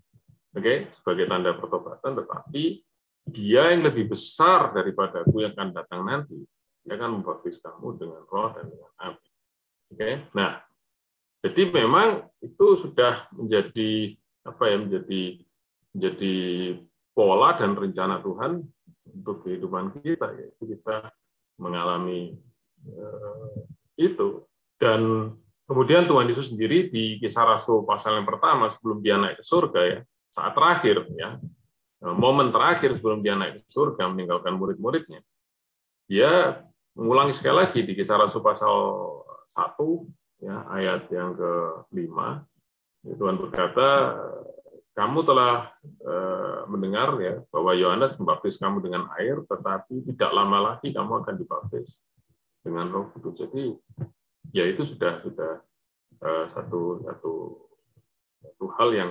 okay, 0.56 0.88
sebagai 0.96 1.28
tanda 1.28 1.52
pertobatan, 1.60 2.24
tetapi 2.24 2.80
dia 3.28 3.76
yang 3.76 3.84
lebih 3.84 4.16
besar 4.16 4.72
daripada 4.72 5.28
aku 5.28 5.44
yang 5.44 5.52
akan 5.60 5.76
datang 5.76 6.08
nanti, 6.08 6.40
dia 6.88 6.96
akan 6.96 7.20
membaptis 7.20 7.60
kamu 7.60 8.00
dengan 8.00 8.24
roh 8.32 8.50
dan 8.56 8.72
dengan 8.72 8.92
api. 8.96 9.30
Oke, 9.92 9.98
okay? 10.00 10.14
nah, 10.32 10.64
jadi 11.46 11.62
memang 11.72 12.28
itu 12.44 12.68
sudah 12.80 13.28
menjadi 13.32 14.16
apa 14.44 14.64
ya 14.68 14.78
menjadi 14.80 15.24
menjadi 15.96 16.36
pola 17.16 17.56
dan 17.60 17.76
rencana 17.76 18.24
Tuhan 18.24 18.64
untuk 19.10 19.44
kehidupan 19.44 20.00
kita, 20.00 20.32
yaitu 20.38 20.64
kita 20.78 21.12
mengalami 21.60 22.38
uh, 22.88 23.66
itu 24.00 24.48
dan 24.80 25.34
Kemudian 25.70 26.10
Tuhan 26.10 26.26
Yesus 26.26 26.50
sendiri 26.50 26.90
di 26.90 27.22
kisah 27.22 27.46
Rasul 27.46 27.86
pasal 27.86 28.18
yang 28.18 28.26
pertama 28.26 28.74
sebelum 28.74 29.06
dia 29.06 29.22
naik 29.22 29.38
ke 29.38 29.46
surga 29.46 29.82
ya, 29.86 30.00
saat 30.34 30.58
terakhir 30.58 31.06
ya, 31.14 31.38
eh, 32.02 32.16
momen 32.18 32.50
terakhir 32.50 32.98
sebelum 32.98 33.22
dia 33.22 33.38
naik 33.38 33.62
ke 33.62 33.70
surga 33.70 34.10
meninggalkan 34.10 34.58
murid-muridnya. 34.58 35.22
Dia 36.10 36.66
mengulangi 36.98 37.38
sekali 37.38 37.62
lagi 37.62 37.86
di 37.86 37.94
kisah 37.94 38.18
Rasul 38.18 38.42
pasal 38.42 38.74
1 39.54 39.78
ya, 40.44 40.66
ayat 40.72 41.08
yang 41.12 41.36
ke-5. 41.36 42.16
Tuhan 43.16 43.36
berkata, 43.40 43.90
kamu 45.00 45.24
telah 45.24 45.72
eh, 45.84 46.60
mendengar 46.68 47.16
ya 47.24 47.40
bahwa 47.48 47.72
Yohanes 47.72 48.20
membaptis 48.20 48.60
kamu 48.60 48.84
dengan 48.84 49.08
air, 49.16 49.40
tetapi 49.48 50.04
tidak 50.12 50.32
lama 50.36 50.76
lagi 50.76 50.92
kamu 50.92 51.24
akan 51.24 51.36
dibaptis 51.40 51.96
dengan 52.60 52.92
Roh 52.92 53.08
Kudus. 53.16 53.40
Jadi 53.40 53.72
ya 54.52 54.68
itu 54.68 54.84
sudah 54.84 55.22
sudah 55.24 55.62
uh, 56.20 56.46
satu 56.52 57.06
satu 57.06 57.34
satu 58.44 58.66
hal 58.80 58.90
yang 58.92 59.10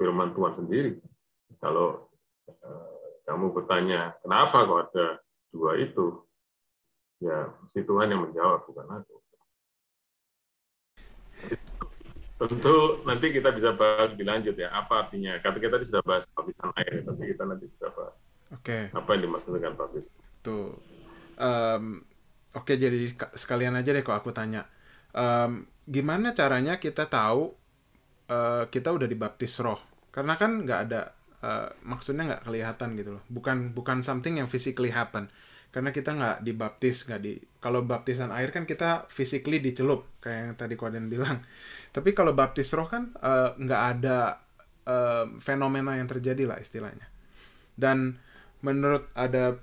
firman 0.00 0.32
Tuhan 0.32 0.54
sendiri. 0.56 0.92
Kalau 1.58 2.08
uh, 2.48 2.96
kamu 3.26 3.52
bertanya 3.52 4.16
kenapa 4.24 4.64
kok 4.64 4.80
ada 4.88 5.06
dua 5.52 5.76
itu, 5.76 6.22
ya 7.20 7.52
si 7.74 7.84
Tuhan 7.84 8.08
yang 8.08 8.24
menjawab 8.28 8.64
bukan 8.64 8.88
aku. 8.88 9.16
Tentu 12.38 13.02
nanti 13.02 13.34
kita 13.34 13.50
bisa 13.50 13.74
bahas 13.74 14.14
lebih 14.14 14.26
lanjut 14.30 14.54
ya 14.54 14.70
apa 14.70 15.06
artinya. 15.06 15.34
Kata 15.42 15.58
kita 15.58 15.74
tadi 15.74 15.84
sudah 15.90 16.02
bahas 16.06 16.22
lapisan 16.38 16.70
air, 16.78 17.02
tapi 17.02 17.22
kita 17.34 17.42
nanti 17.42 17.66
bisa 17.66 17.86
bahas. 17.90 18.14
Oke. 18.54 18.88
Okay. 18.88 18.96
Apa 18.96 19.08
yang 19.18 19.22
dimaksud 19.26 19.50
dengan 19.52 19.72
lapis? 19.74 20.06
Tuh. 20.46 20.78
Um, 21.38 22.06
Oke, 22.56 22.80
jadi 22.80 23.04
sekalian 23.36 23.76
aja 23.76 23.92
deh 23.92 24.00
kok 24.00 24.16
aku 24.16 24.32
tanya. 24.32 24.64
Um, 25.12 25.68
gimana 25.84 26.32
caranya 26.32 26.80
kita 26.80 27.04
tahu 27.04 27.52
uh, 28.32 28.64
kita 28.72 28.88
udah 28.90 29.04
dibaptis 29.04 29.60
roh? 29.60 29.78
Karena 30.08 30.40
kan 30.40 30.64
nggak 30.64 30.80
ada, 30.88 31.12
uh, 31.44 31.68
maksudnya 31.84 32.24
nggak 32.34 32.48
kelihatan 32.48 32.96
gitu 32.96 33.20
loh. 33.20 33.22
Bukan 33.28 33.76
bukan 33.76 34.00
something 34.00 34.40
yang 34.40 34.48
physically 34.48 34.88
happen. 34.88 35.28
Karena 35.68 35.92
kita 35.92 36.16
nggak 36.16 36.36
dibaptis, 36.42 37.04
nggak 37.04 37.20
di. 37.20 37.36
Kalau 37.60 37.84
baptisan 37.84 38.32
air 38.32 38.48
kan 38.48 38.64
kita 38.64 39.04
physically 39.12 39.60
dicelup, 39.60 40.18
kayak 40.24 40.38
yang 40.40 40.50
tadi 40.56 40.74
Koden 40.80 41.12
bilang. 41.12 41.38
Tapi 41.94 42.16
kalau 42.16 42.32
baptis 42.32 42.72
roh 42.72 42.88
kan 42.88 43.12
uh, 43.20 43.52
nggak 43.60 43.82
ada 43.98 44.40
uh, 44.88 45.24
fenomena 45.38 46.00
yang 46.00 46.08
terjadi 46.08 46.48
lah 46.48 46.58
istilahnya. 46.58 47.04
Dan 47.76 48.16
menurut 48.64 49.12
ada 49.12 49.60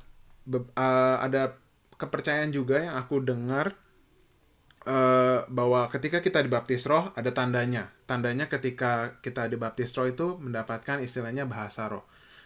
uh, 0.54 1.18
ada 1.20 1.58
kepercayaan 1.96 2.54
juga 2.54 2.86
yang 2.86 2.96
aku 2.96 3.24
dengar 3.26 3.74
uh, 4.86 5.44
bahwa 5.50 5.90
ketika 5.90 6.22
kita 6.22 6.46
dibaptis 6.46 6.86
roh 6.86 7.12
ada 7.18 7.34
tandanya. 7.34 7.90
Tandanya 8.06 8.46
ketika 8.46 9.18
kita 9.26 9.50
dibaptis 9.50 9.92
roh 9.98 10.06
itu 10.06 10.38
mendapatkan 10.38 11.02
istilahnya 11.02 11.50
bahasa 11.50 11.90
roh. 11.90 12.06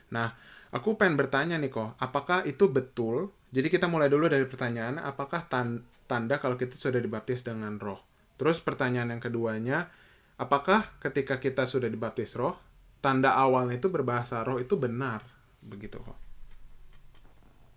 Nah, 0.10 0.34
aku 0.70 0.96
pengen 0.96 1.20
bertanya 1.20 1.56
nih 1.58 1.72
kok, 1.74 1.98
apakah 1.98 2.46
itu 2.46 2.70
betul? 2.70 3.34
Jadi 3.50 3.68
kita 3.70 3.90
mulai 3.90 4.08
dulu 4.08 4.30
dari 4.30 4.46
pertanyaan, 4.46 5.02
apakah 5.02 5.46
tanda 5.50 6.36
kalau 6.38 6.56
kita 6.58 6.78
sudah 6.78 7.02
dibaptis 7.02 7.42
dengan 7.42 7.82
roh? 7.82 8.02
Terus 8.38 8.62
pertanyaan 8.62 9.18
yang 9.18 9.22
keduanya, 9.22 9.90
apakah 10.38 10.86
ketika 11.02 11.42
kita 11.42 11.66
sudah 11.66 11.90
dibaptis 11.90 12.38
roh, 12.38 12.56
tanda 13.02 13.34
awalnya 13.34 13.82
itu 13.82 13.90
berbahasa 13.90 14.46
roh 14.46 14.62
itu 14.62 14.78
benar? 14.78 15.26
Begitu 15.60 15.98
kok. 16.00 16.18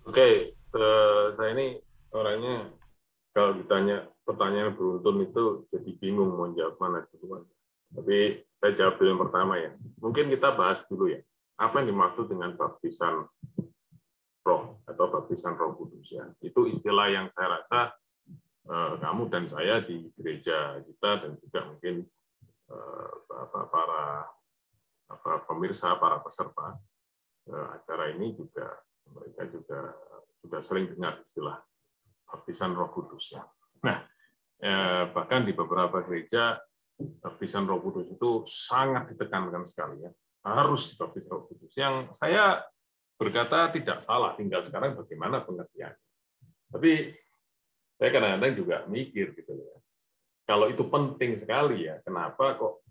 Oke, 0.02 0.12
okay 0.12 0.34
uh, 0.76 1.32
saya 1.36 1.50
ini 1.56 1.76
orangnya 2.12 2.72
kalau 3.32 3.56
ditanya 3.56 4.08
pertanyaan 4.28 4.76
beruntun 4.76 5.24
itu 5.24 5.44
jadi 5.72 5.90
bingung 6.00 6.36
mau 6.36 6.52
jawab 6.52 6.76
mana 6.80 7.04
duluan. 7.16 7.44
Tapi 7.92 8.40
saya 8.60 8.72
jawab 8.76 8.94
dulu 9.00 9.08
yang 9.08 9.22
pertama 9.28 9.54
ya. 9.60 9.70
Mungkin 10.00 10.32
kita 10.32 10.48
bahas 10.56 10.80
dulu 10.88 11.12
ya. 11.12 11.20
Apa 11.62 11.82
yang 11.82 11.94
dimaksud 11.94 12.26
dengan 12.26 12.58
baptisan 12.58 13.30
roh 14.42 14.82
atau 14.90 15.06
baptisan 15.06 15.54
roh 15.54 15.78
kudus 15.78 16.10
ya. 16.10 16.26
Itu 16.42 16.66
istilah 16.66 17.06
yang 17.14 17.30
saya 17.30 17.62
rasa 17.62 17.94
uh, 18.66 18.98
kamu 18.98 19.30
dan 19.30 19.46
saya 19.46 19.78
di 19.86 20.10
gereja 20.18 20.82
kita 20.82 21.10
dan 21.22 21.38
juga 21.38 21.60
mungkin 21.70 22.02
uh, 22.74 23.10
para 23.70 25.38
pemirsa, 25.46 25.94
para 26.02 26.18
peserta 26.18 26.74
uh, 27.54 27.66
acara 27.78 28.10
ini 28.10 28.34
juga 28.34 28.82
mereka 29.14 29.46
juga 29.46 29.94
sudah 30.42 30.60
sering 30.66 30.90
dengar 30.90 31.22
istilah 31.22 31.62
baptisan 32.26 32.72
Roh 32.74 32.90
Kudus 32.90 33.30
ya. 33.36 33.44
Nah, 33.84 34.02
eh, 34.62 35.04
bahkan 35.12 35.44
di 35.44 35.52
beberapa 35.52 36.00
gereja 36.06 36.56
baptisan 37.20 37.68
Roh 37.68 37.82
Kudus 37.84 38.08
itu 38.08 38.46
sangat 38.48 39.12
ditekankan 39.12 39.68
sekali 39.68 40.02
ya. 40.02 40.10
Harus 40.42 40.94
baptis 40.98 41.26
Roh 41.30 41.46
Kudus. 41.46 41.72
Yang 41.78 42.14
saya 42.18 42.62
berkata 43.14 43.70
tidak 43.70 44.02
salah, 44.02 44.34
tinggal 44.34 44.66
sekarang 44.66 44.98
bagaimana 44.98 45.46
pengertian. 45.46 45.94
Tapi 46.72 47.14
saya 47.94 48.10
kadang-kadang 48.10 48.54
juga 48.58 48.76
mikir 48.90 49.30
gitu 49.38 49.54
ya. 49.54 49.76
Kalau 50.42 50.66
itu 50.66 50.82
penting 50.90 51.38
sekali 51.38 51.86
ya, 51.86 52.02
kenapa 52.02 52.58
kok 52.58 52.82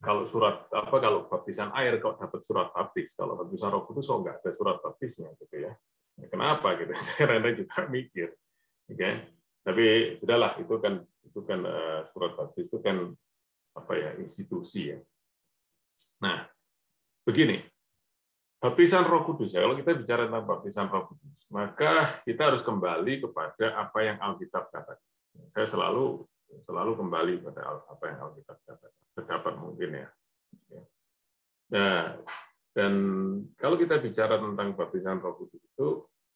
kalau 0.00 0.24
surat 0.24 0.66
apa 0.72 0.96
kalau 0.96 1.28
baptisan 1.28 1.70
air 1.76 2.00
kok 2.00 2.18
dapat 2.18 2.40
surat 2.42 2.72
baptis, 2.74 3.14
kalau 3.14 3.38
baptisan 3.38 3.70
Roh 3.70 3.86
Kudus 3.86 4.10
kok 4.10 4.18
nggak 4.26 4.36
ada 4.42 4.50
surat 4.50 4.76
baptisnya 4.82 5.30
gitu 5.38 5.70
ya. 5.70 5.72
Kenapa 6.26 6.74
gitu? 6.80 6.90
Saya 7.04 7.36
rada 7.36 7.54
juga 7.54 7.86
mikir, 7.86 8.34
oke? 8.90 8.96
Okay? 8.96 9.14
Tapi 9.60 9.84
sudahlah 10.18 10.56
itu 10.56 10.74
kan 10.80 11.04
itu 11.22 11.40
kan 11.44 11.60
uh, 11.62 12.00
surat 12.10 12.32
baptis 12.34 12.66
itu 12.72 12.80
kan 12.82 13.12
apa 13.76 13.92
ya 13.94 14.10
institusi 14.18 14.90
ya. 14.90 14.98
Nah, 16.24 16.48
begini, 17.30 17.62
baptisan 18.58 19.06
Roh 19.06 19.22
Kudus 19.22 19.54
ya. 19.54 19.62
Kalau 19.62 19.78
kita 19.78 19.94
bicara 19.94 20.26
tentang 20.26 20.44
baptisan 20.50 20.90
Roh 20.90 21.06
Kudus, 21.06 21.46
maka 21.54 22.18
kita 22.26 22.50
harus 22.50 22.66
kembali 22.66 23.22
kepada 23.22 23.78
apa 23.78 23.98
yang 24.02 24.18
Alkitab 24.18 24.74
katakan. 24.74 25.08
Saya 25.54 25.66
selalu 25.70 26.26
selalu 26.66 26.98
kembali 26.98 27.34
pada 27.46 27.78
apa 27.86 28.04
yang 28.10 28.18
Alkitab 28.26 28.58
katakan, 28.66 29.02
sedapat 29.14 29.54
mungkin 29.62 29.90
ya. 29.94 30.08
Nah, 31.70 32.18
dan 32.74 32.94
kalau 33.54 33.78
kita 33.78 34.02
bicara 34.02 34.42
tentang 34.42 34.74
baptisan 34.74 35.22
Roh 35.22 35.38
Kudus 35.38 35.62
itu 35.62 35.88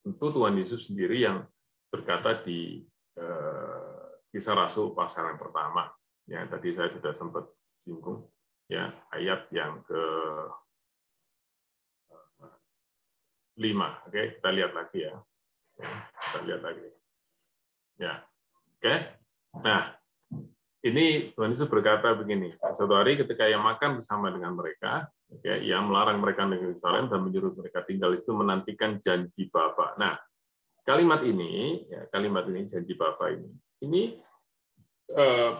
tentu 0.06 0.26
Tuhan 0.30 0.54
Yesus 0.54 0.86
sendiri 0.86 1.26
yang 1.26 1.42
berkata 1.90 2.38
di 2.46 2.86
eh, 3.18 4.06
kisah 4.30 4.54
Rasul 4.54 4.94
pasal 4.94 5.34
yang 5.34 5.40
pertama. 5.42 5.90
Ya, 6.24 6.40
tadi 6.48 6.72
saya 6.72 6.88
sudah 6.88 7.12
sempat 7.12 7.44
singgung 7.82 8.24
ya 8.64 8.88
ayat 9.12 9.44
yang 9.52 9.84
ke 9.84 10.00
5. 13.54 13.60
Oke, 13.60 14.10
okay, 14.10 14.24
kita 14.38 14.48
lihat 14.50 14.72
lagi 14.74 14.98
ya. 15.06 15.14
Kita 15.78 16.38
lihat 16.46 16.60
lagi. 16.62 16.82
Ya. 16.82 16.90
Oke. 16.90 16.94
Ya, 17.98 18.14
okay. 18.78 18.98
Nah, 19.62 19.82
ini 20.84 21.32
Tuhan 21.32 21.54
Yesus 21.54 21.70
berkata 21.70 22.12
begini, 22.12 22.52
suatu 22.60 22.92
hari 22.92 23.16
ketika 23.16 23.48
ia 23.48 23.56
makan 23.56 24.02
bersama 24.02 24.28
dengan 24.28 24.52
mereka, 24.52 25.08
ya, 25.40 25.56
ia 25.56 25.78
melarang 25.80 26.20
mereka 26.20 26.44
dari 26.44 26.60
Yerusalem 26.60 27.08
dan 27.08 27.24
menyuruh 27.24 27.54
mereka 27.56 27.86
tinggal 27.86 28.12
itu 28.12 28.34
menantikan 28.34 29.00
janji 29.00 29.48
Bapa. 29.48 29.96
Nah, 29.96 30.18
kalimat 30.84 31.24
ini, 31.24 31.86
ya, 31.88 32.04
kalimat 32.12 32.44
ini 32.50 32.68
janji 32.68 32.92
Bapa 32.98 33.32
ini, 33.32 33.48
ini 33.80 34.02
eh, 35.14 35.52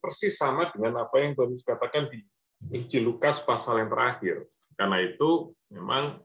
persis 0.00 0.38
sama 0.38 0.72
dengan 0.72 1.04
apa 1.04 1.20
yang 1.20 1.36
Tuhan 1.36 1.52
Yesus 1.52 1.66
katakan 1.66 2.08
di 2.08 2.24
Injil 2.72 3.04
Lukas 3.04 3.42
pasal 3.44 3.84
yang 3.84 3.92
terakhir. 3.92 4.48
Karena 4.74 4.98
itu 5.04 5.52
memang 5.68 6.24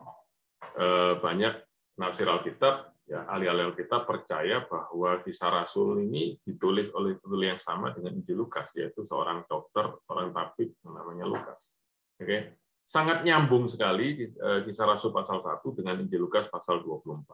banyak 1.20 1.54
nafsir 2.00 2.24
Alkitab, 2.24 2.96
ya 3.10 3.28
ahli-ahli 3.28 3.74
Alkitab 3.74 4.08
percaya 4.08 4.64
bahwa 4.64 5.20
kisah 5.26 5.52
Rasul 5.52 6.08
ini 6.08 6.40
ditulis 6.46 6.88
oleh 6.96 7.20
penulis 7.20 7.58
yang 7.58 7.62
sama 7.62 7.92
dengan 7.92 8.16
Injil 8.16 8.40
Lukas, 8.40 8.72
yaitu 8.80 9.04
seorang 9.04 9.44
dokter, 9.52 10.00
seorang 10.08 10.32
tabib 10.32 10.72
namanya 10.88 11.28
Lukas. 11.28 11.76
Oke, 12.20 12.56
sangat 12.88 13.28
nyambung 13.28 13.68
sekali 13.68 14.32
eh, 14.32 14.60
kisah 14.64 14.88
Rasul 14.88 15.12
pasal 15.12 15.44
1 15.44 15.60
dengan 15.76 16.00
Injil 16.00 16.24
Lukas 16.24 16.48
pasal 16.48 16.80
24. 16.86 17.28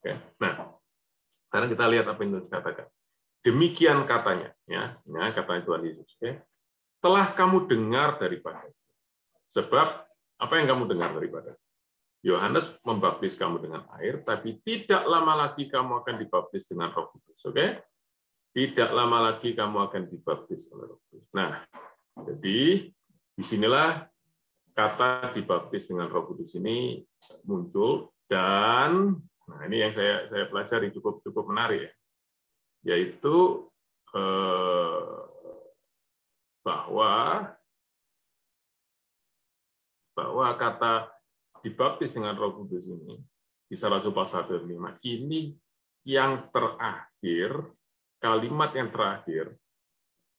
Oke, 0.00 0.12
nah 0.42 0.74
sekarang 1.46 1.68
kita 1.70 1.84
lihat 1.86 2.06
apa 2.10 2.20
yang 2.26 2.40
Yesus 2.40 2.50
katakan. 2.50 2.86
Demikian 3.40 4.04
katanya, 4.04 4.52
ya, 4.68 5.00
ya 5.00 5.32
kata 5.32 5.64
Tuhan 5.64 5.82
Yesus. 5.86 6.08
Oke, 6.18 6.44
telah 7.00 7.32
kamu 7.32 7.70
dengar 7.70 8.20
daripada 8.20 8.68
Sebab 9.50 9.88
apa 10.40 10.54
yang 10.62 10.66
kamu 10.70 10.84
dengar 10.86 11.10
daripada 11.10 11.58
Yohanes 12.20 12.76
membaptis 12.84 13.32
kamu 13.32 13.64
dengan 13.64 13.88
air, 13.96 14.20
tapi 14.20 14.60
tidak 14.60 15.08
lama 15.08 15.48
lagi 15.48 15.72
kamu 15.72 16.04
akan 16.04 16.14
dibaptis 16.20 16.68
dengan 16.68 16.92
Roh 16.92 17.08
Kudus. 17.16 17.40
Oke? 17.48 17.54
Okay? 17.56 17.70
Tidak 18.50 18.90
lama 18.92 19.32
lagi 19.32 19.56
kamu 19.56 19.88
akan 19.88 20.02
dibaptis 20.10 20.68
oleh 20.74 20.92
Roh 20.92 21.00
Kudus. 21.08 21.32
Nah, 21.32 21.64
jadi 22.20 22.92
di 23.40 23.42
sinilah 23.48 24.04
kata 24.76 25.32
dibaptis 25.32 25.88
dengan 25.88 26.12
Roh 26.12 26.28
Kudus 26.28 26.52
ini 26.60 27.00
muncul 27.48 28.12
dan 28.28 29.16
nah 29.50 29.66
ini 29.66 29.82
yang 29.82 29.90
saya 29.90 30.30
saya 30.30 30.46
pelajari 30.46 30.94
cukup 30.94 31.26
cukup 31.26 31.50
menarik 31.50 31.90
ya, 31.90 31.92
yaitu 32.94 33.66
eh, 34.14 35.20
bahwa 36.62 37.12
bahwa 40.14 40.46
kata 40.54 41.19
dibaptis 41.60 42.16
dengan 42.16 42.36
Roh 42.36 42.56
Kudus 42.60 42.88
ini 42.88 43.16
di 43.70 43.76
salah 43.78 44.02
satu 44.02 44.16
pasal 44.16 44.48
5 44.48 44.66
ini 45.06 45.54
yang 46.08 46.48
terakhir 46.50 47.70
kalimat 48.18 48.70
yang 48.74 48.88
terakhir 48.90 49.54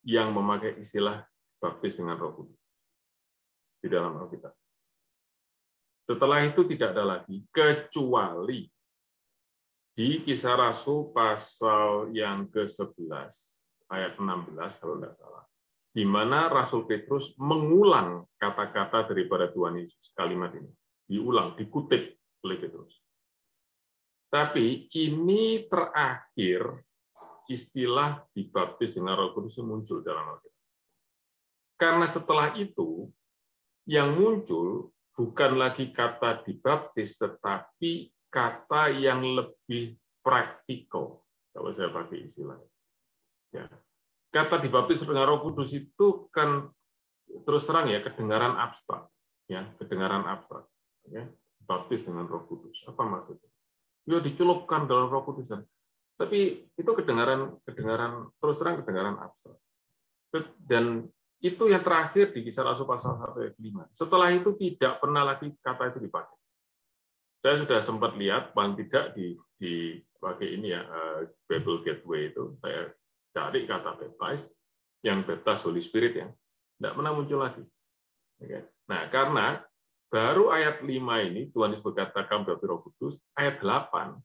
yang 0.01 0.33
memakai 0.33 0.81
istilah 0.81 1.21
baptis 1.61 1.97
dengan 1.97 2.17
Roh 2.17 2.33
Kudus 2.33 2.61
di 3.81 3.87
dalam 3.89 4.17
Alkitab. 4.17 4.53
Setelah 6.05 6.43
itu 6.43 6.65
tidak 6.65 6.97
ada 6.97 7.05
lagi 7.17 7.45
kecuali 7.53 8.65
di 9.93 10.25
kisah 10.25 10.57
Rasul 10.57 11.13
pasal 11.13 12.09
yang 12.15 12.49
ke-11 12.49 13.31
ayat 13.91 14.17
16 14.17 14.57
kalau 14.81 14.97
tidak 14.97 15.13
salah 15.19 15.45
di 15.91 16.07
mana 16.07 16.47
Rasul 16.47 16.87
Petrus 16.87 17.35
mengulang 17.35 18.23
kata-kata 18.39 19.11
daripada 19.11 19.51
Tuhan 19.51 19.83
Yesus 19.83 20.15
kalimat 20.15 20.55
ini 20.55 20.71
diulang, 21.11 21.59
dikutip 21.59 22.15
oleh 22.47 22.55
Petrus. 22.55 22.95
Tapi 24.31 24.87
ini 24.95 25.67
terakhir 25.67 26.87
istilah 27.51 28.23
dibaptis 28.31 28.95
dengan 28.95 29.19
Roh 29.19 29.35
Kudus 29.35 29.59
muncul 29.59 29.99
dalam 29.99 30.23
Alkitab. 30.23 30.63
Karena 31.75 32.07
setelah 32.07 32.55
itu 32.55 33.11
yang 33.83 34.15
muncul 34.15 34.95
bukan 35.11 35.59
lagi 35.59 35.91
kata 35.91 36.47
dibaptis, 36.47 37.19
tetapi 37.19 38.07
kata 38.31 38.95
yang 38.95 39.19
lebih 39.19 39.99
praktikal. 40.23 41.27
Kalau 41.51 41.75
saya 41.75 41.91
pakai 41.91 42.23
istilah. 42.23 42.55
Ya. 43.51 43.67
Kata 44.31 44.63
dibaptis 44.63 45.03
dengan 45.03 45.27
Roh 45.27 45.43
Kudus 45.43 45.75
itu 45.75 46.31
kan 46.31 46.71
terus 47.43 47.67
terang 47.67 47.91
ya 47.91 47.99
kedengaran 47.99 48.55
abstrak, 48.55 49.11
ya 49.51 49.67
kedengaran 49.75 50.23
abstrak 50.23 50.70
ya, 51.09 51.25
baptis 51.65 52.05
dengan 52.05 52.27
Roh 52.27 52.45
Kudus. 52.45 52.85
Apa 52.85 53.01
maksudnya? 53.07 53.49
Ya 54.05 54.17
dicelupkan 54.21 54.85
dalam 54.89 55.09
Roh 55.09 55.23
Kudus 55.25 55.49
dan 55.49 55.65
tapi 56.21 56.69
itu 56.77 56.91
kedengaran 56.93 57.57
kedengaran 57.65 58.29
terus 58.37 58.61
terang 58.61 58.77
kedengaran 58.85 59.17
abstrak. 59.17 59.57
Dan 60.61 61.09
itu 61.41 61.65
yang 61.65 61.81
terakhir 61.81 62.29
di 62.29 62.45
kisah 62.45 62.61
Rasul 62.61 62.85
pasal 62.85 63.17
1 63.17 63.41
ayat 63.41 63.55
5. 63.57 63.97
Setelah 63.97 64.29
itu 64.29 64.53
tidak 64.61 65.01
pernah 65.01 65.25
lagi 65.25 65.49
kata 65.57 65.89
itu 65.89 65.99
dipakai. 66.05 66.37
Saya 67.41 67.65
sudah 67.65 67.79
sempat 67.81 68.13
lihat 68.13 68.53
paling 68.53 68.77
tidak 68.77 69.17
di 69.17 69.33
di 69.57 69.97
pakai 70.21 70.61
ini 70.61 70.69
ya 70.69 70.85
uh, 70.85 71.25
Bible 71.49 71.81
Gateway 71.81 72.29
itu 72.29 72.53
saya 72.61 72.93
cari 73.33 73.65
kata 73.65 73.97
baptize 73.97 74.45
yang 75.01 75.25
baptize 75.25 75.65
Holy 75.65 75.81
Spirit 75.81 76.13
ya. 76.13 76.29
Tidak 76.77 76.93
pernah 76.93 77.17
muncul 77.17 77.41
lagi. 77.41 77.65
Nah, 78.89 79.09
karena 79.09 79.61
Baru 80.11 80.51
ayat 80.51 80.83
5 80.83 80.91
ini 81.31 81.47
Tuhan 81.55 81.71
Yesus 81.71 81.87
berkatakan 81.87 82.43
baptis 82.43 82.67
Roh 82.67 82.83
Kudus, 82.83 83.15
ayat 83.39 83.63
8 83.63 84.19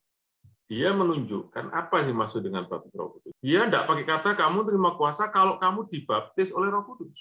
dia 0.66 0.90
menunjukkan 0.90 1.70
apa 1.70 2.02
sih 2.02 2.10
maksud 2.10 2.42
dengan 2.42 2.66
baptis 2.66 2.90
Roh 2.98 3.14
Kudus. 3.14 3.30
Dia 3.38 3.70
tidak 3.70 3.86
pakai 3.86 4.02
kata 4.02 4.30
kamu 4.34 4.66
terima 4.66 4.98
kuasa 4.98 5.30
kalau 5.30 5.62
kamu 5.62 5.86
dibaptis 5.86 6.50
oleh 6.50 6.74
Roh 6.74 6.82
Kudus. 6.82 7.14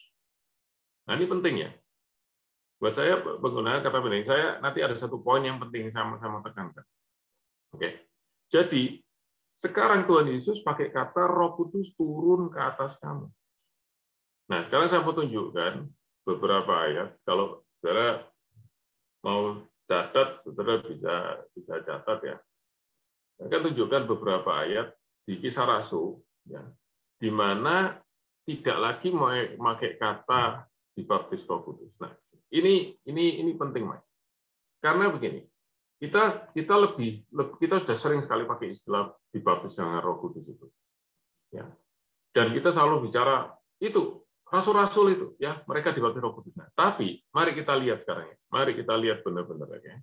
Nah 1.06 1.14
ini 1.14 1.30
penting 1.30 1.56
ya. 1.62 1.70
Buat 2.82 2.98
saya 2.98 3.22
menggunakan 3.22 3.86
kata 3.86 3.98
penting, 4.02 4.26
saya 4.26 4.58
nanti 4.60 4.82
ada 4.82 4.98
satu 4.98 5.22
poin 5.22 5.46
yang 5.46 5.62
penting 5.62 5.94
sama-sama 5.94 6.42
tekankan. 6.42 6.84
Oke. 7.78 8.10
Jadi 8.50 8.98
sekarang 9.62 10.10
Tuhan 10.10 10.26
Yesus 10.34 10.66
pakai 10.66 10.90
kata 10.90 11.30
Roh 11.30 11.54
Kudus 11.54 11.94
turun 11.94 12.50
ke 12.50 12.58
atas 12.58 12.98
kamu. 12.98 13.30
Nah, 14.50 14.60
sekarang 14.66 14.90
saya 14.90 15.06
mau 15.06 15.14
tunjukkan 15.14 15.86
beberapa 16.26 16.74
ayat. 16.86 17.18
Kalau 17.26 17.62
saudara 17.78 18.26
mau 19.26 19.58
catat, 19.90 20.46
saudara 20.46 20.86
bisa 20.86 21.42
bisa 21.58 21.74
catat 21.82 22.20
ya. 22.22 22.38
Saya 23.36 23.46
akan 23.50 23.62
tunjukkan 23.74 24.04
beberapa 24.06 24.52
ayat 24.62 24.94
di 25.26 25.42
kisah 25.42 25.66
Rasul, 25.66 26.22
ya, 26.46 26.62
di 27.18 27.34
mana 27.34 27.98
tidak 28.46 28.78
lagi 28.78 29.10
memakai 29.10 29.98
kata 29.98 30.70
dibaptis 30.94 31.44
Roh 31.50 31.66
Kudus. 31.66 31.98
Nah, 31.98 32.14
ini 32.54 32.94
ini 33.10 33.42
ini 33.42 33.52
penting, 33.58 33.90
Mike. 33.90 34.06
Karena 34.80 35.10
begini, 35.10 35.42
kita 35.98 36.54
kita 36.54 36.76
lebih, 36.78 37.26
kita 37.58 37.82
sudah 37.82 37.98
sering 37.98 38.22
sekali 38.22 38.46
pakai 38.46 38.72
istilah 38.72 39.10
dibaptis 39.34 39.76
dengan 39.76 40.00
Roh 40.06 40.22
Kudus 40.22 40.46
itu. 40.46 40.70
Ya. 41.50 41.66
Dan 42.32 42.54
kita 42.54 42.70
selalu 42.70 43.10
bicara 43.10 43.52
itu 43.82 44.25
rasul-rasul 44.56 45.08
itu 45.12 45.28
ya 45.36 45.60
mereka 45.68 45.92
dibaptis 45.92 46.24
Roh 46.24 46.34
Kudus. 46.40 46.56
Nah, 46.56 46.72
tapi 46.72 47.20
mari 47.36 47.52
kita 47.52 47.76
lihat 47.76 48.08
sekarang 48.08 48.32
ya. 48.32 48.38
Mari 48.48 48.72
kita 48.80 48.96
lihat 48.96 49.20
benar-benar 49.28 49.68
ya. 49.84 50.00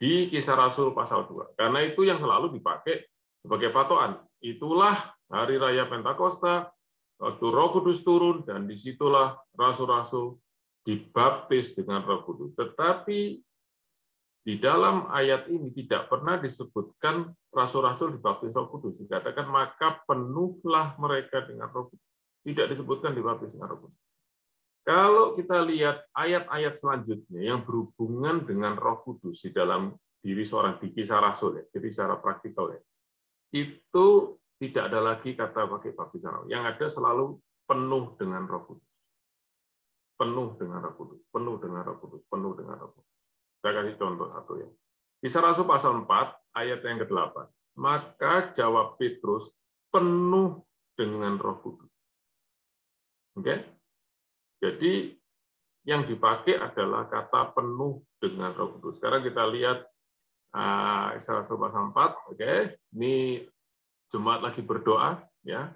Di 0.00 0.32
Kisah 0.32 0.56
Rasul 0.56 0.96
pasal 0.96 1.28
2. 1.28 1.54
Karena 1.54 1.84
itu 1.84 2.02
yang 2.02 2.16
selalu 2.16 2.56
dipakai 2.56 3.04
sebagai 3.44 3.70
patokan. 3.70 4.24
Itulah 4.40 5.12
hari 5.28 5.60
raya 5.60 5.84
Pentakosta 5.84 6.72
waktu 7.20 7.46
Roh 7.46 7.68
Kudus 7.76 8.00
turun 8.00 8.42
dan 8.48 8.64
di 8.64 8.74
situlah 8.80 9.36
rasul-rasul 9.54 10.40
dibaptis 10.84 11.76
dengan 11.76 12.04
Roh 12.04 12.24
Kudus. 12.24 12.56
Tetapi 12.56 13.20
di 14.44 14.54
dalam 14.60 15.08
ayat 15.08 15.48
ini 15.48 15.72
tidak 15.72 16.12
pernah 16.12 16.36
disebutkan 16.36 17.32
rasul-rasul 17.52 18.16
dibaptis 18.16 18.52
Roh 18.52 18.68
Kudus. 18.68 18.96
Dikatakan 19.00 19.48
maka 19.48 20.04
penuhlah 20.04 20.96
mereka 21.00 21.44
dengan 21.48 21.68
Roh 21.72 21.88
Kudus 21.88 22.03
tidak 22.44 22.76
disebutkan 22.76 23.16
di 23.16 23.24
Roh 23.24 23.40
Kudus. 23.40 23.96
Kalau 24.84 25.32
kita 25.32 25.64
lihat 25.64 26.04
ayat-ayat 26.12 26.76
selanjutnya 26.76 27.40
yang 27.40 27.64
berhubungan 27.64 28.44
dengan 28.44 28.76
Roh 28.76 29.00
Kudus 29.00 29.40
di 29.40 29.50
dalam 29.50 29.96
diri 30.20 30.44
seorang 30.44 30.76
di 30.76 30.92
kisah 30.92 31.24
Rasul 31.24 31.56
ya, 31.56 31.64
jadi 31.72 31.88
secara 31.88 32.20
praktikal 32.20 32.68
ya, 32.68 32.80
itu 33.56 34.36
tidak 34.60 34.92
ada 34.92 35.00
lagi 35.00 35.32
kata 35.32 35.68
pakai 35.68 35.92
baptisan 35.96 36.44
Yang 36.48 36.62
ada 36.76 36.86
selalu 36.92 37.40
penuh 37.64 38.12
dengan 38.20 38.44
Roh 38.44 38.62
Kudus. 38.68 38.92
Penuh 40.14 40.48
dengan 40.60 40.78
Roh 40.84 40.94
Kudus, 40.94 41.20
penuh 41.32 41.56
dengan 41.58 41.82
Roh 41.82 41.98
Kudus, 41.98 42.22
penuh 42.28 42.52
dengan 42.54 42.76
Roh 42.78 42.90
Kudus. 42.92 43.12
Saya 43.64 43.72
kasih 43.80 43.96
contoh 43.96 44.28
satu 44.28 44.52
ya. 44.60 44.68
Kisah 45.24 45.40
Rasul 45.40 45.64
pasal 45.64 46.04
4 46.04 46.60
ayat 46.60 46.84
yang 46.84 47.00
ke-8. 47.00 47.36
Maka 47.80 48.52
jawab 48.52 49.00
Petrus 49.00 49.48
penuh 49.88 50.60
dengan 50.94 51.40
Roh 51.40 51.58
Kudus. 51.64 51.93
Oke? 53.34 53.54
Jadi 54.62 55.12
yang 55.84 56.08
dipakai 56.08 56.56
adalah 56.56 57.04
kata 57.10 57.52
penuh 57.52 58.00
dengan 58.16 58.56
Roh 58.56 58.78
Kudus. 58.78 58.96
Sekarang 58.96 59.20
kita 59.20 59.44
lihat 59.52 59.84
uh, 60.56 61.12
Isra 61.18 61.44
pasal 61.44 61.92
4, 61.92 62.32
oke. 62.32 62.52
Ini 62.96 63.44
jemaat 64.08 64.40
lagi 64.40 64.64
berdoa 64.64 65.20
ya. 65.44 65.68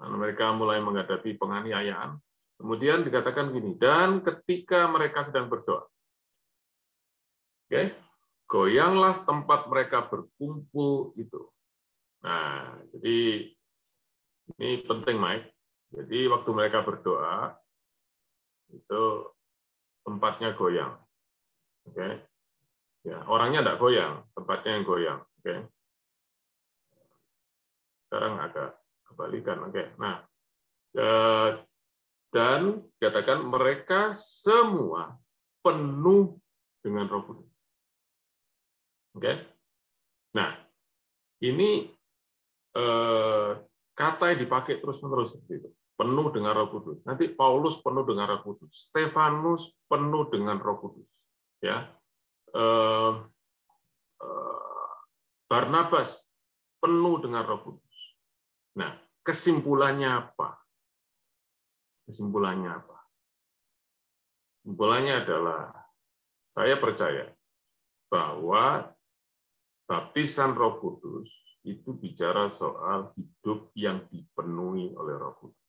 Nah, 0.00 0.08
mereka 0.16 0.50
mulai 0.56 0.82
menghadapi 0.82 1.38
penganiayaan. 1.38 2.18
Kemudian 2.60 3.06
dikatakan 3.06 3.56
gini, 3.56 3.76
dan 3.80 4.20
ketika 4.20 4.84
mereka 4.90 5.24
sedang 5.24 5.48
berdoa. 5.48 5.86
Oke, 7.70 7.94
goyanglah 8.50 9.22
tempat 9.24 9.70
mereka 9.70 10.10
berkumpul 10.10 11.14
itu. 11.16 11.48
Nah, 12.20 12.82
jadi 12.92 13.48
ini 14.58 14.70
penting, 14.84 15.16
Mike. 15.16 15.48
Jadi 15.90 16.30
waktu 16.30 16.50
mereka 16.54 16.86
berdoa 16.86 17.58
itu 18.70 19.02
tempatnya 20.06 20.54
goyang. 20.54 20.94
Oke. 21.90 22.22
Ya, 23.00 23.24
orangnya 23.26 23.64
tidak 23.64 23.80
goyang, 23.80 24.22
tempatnya 24.36 24.70
yang 24.78 24.84
goyang. 24.86 25.20
Oke. 25.40 25.54
Sekarang 28.06 28.34
agak 28.38 28.70
kebalikan. 29.10 29.58
Oke. 29.66 29.82
Nah, 29.98 30.22
eh, 30.94 31.50
dan 32.30 32.86
katakan 33.02 33.42
mereka 33.50 34.14
semua 34.14 35.18
penuh 35.64 36.38
dengan 36.78 37.10
Roh 37.10 37.22
Kudus. 37.26 37.50
Oke. 39.18 39.32
Nah, 40.38 40.54
ini 41.42 41.90
eh, 42.78 43.50
kata 43.98 44.24
yang 44.30 44.40
dipakai 44.46 44.78
terus-menerus 44.78 45.34
seperti 45.34 45.66
itu. 45.66 45.70
Penuh 46.00 46.32
dengan 46.32 46.56
Roh 46.56 46.72
Kudus. 46.72 47.04
Nanti 47.04 47.28
Paulus 47.28 47.76
penuh 47.84 48.08
dengan 48.08 48.24
Roh 48.24 48.40
Kudus. 48.40 48.88
Stefanus 48.88 49.76
penuh 49.84 50.32
dengan 50.32 50.56
Roh 50.56 50.80
Kudus. 50.80 51.04
Ya, 51.60 51.92
eh, 52.56 53.12
eh, 54.24 54.90
Barnabas 55.44 56.24
penuh 56.80 57.20
dengan 57.20 57.44
Roh 57.44 57.60
Kudus. 57.60 57.96
Nah, 58.80 58.96
kesimpulannya 59.20 60.08
apa? 60.08 60.56
Kesimpulannya 62.08 62.72
apa? 62.72 62.98
Kesimpulannya 64.56 65.14
adalah 65.20 65.68
saya 66.48 66.80
percaya 66.80 67.28
bahwa 68.08 68.88
baptisan 69.84 70.56
Roh 70.56 70.80
Kudus 70.80 71.28
itu 71.68 71.92
bicara 71.92 72.48
soal 72.48 73.12
hidup 73.20 73.68
yang 73.76 74.08
dipenuhi 74.08 74.96
oleh 74.96 75.14
Roh 75.20 75.36
Kudus. 75.36 75.59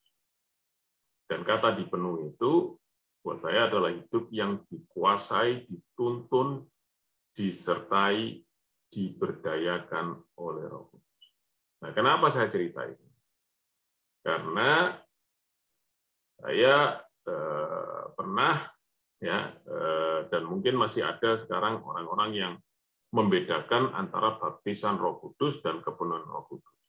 Dan 1.32 1.48
kata 1.48 1.80
dipenuhi 1.80 2.36
itu 2.36 2.76
buat 3.24 3.40
saya 3.40 3.72
adalah 3.72 3.96
hidup 3.96 4.28
yang 4.36 4.60
dikuasai, 4.68 5.64
dituntun, 5.64 6.68
disertai, 7.32 8.44
diberdayakan 8.92 10.20
oleh 10.36 10.68
Roh 10.68 10.92
Kudus. 10.92 11.26
Nah, 11.80 11.96
kenapa 11.96 12.36
saya 12.36 12.52
cerita 12.52 12.84
ini? 12.84 13.08
Karena 14.20 14.92
saya 16.44 17.00
eh, 17.24 18.04
pernah 18.12 18.68
ya 19.24 19.56
eh, 19.56 20.20
dan 20.28 20.44
mungkin 20.44 20.76
masih 20.76 21.08
ada 21.08 21.40
sekarang 21.40 21.80
orang-orang 21.80 22.32
yang 22.36 22.54
membedakan 23.16 23.96
antara 23.96 24.36
baptisan 24.36 25.00
Roh 25.00 25.24
Kudus 25.24 25.64
dan 25.64 25.80
kepenuhan 25.80 26.28
Roh 26.28 26.44
Kudus. 26.52 26.81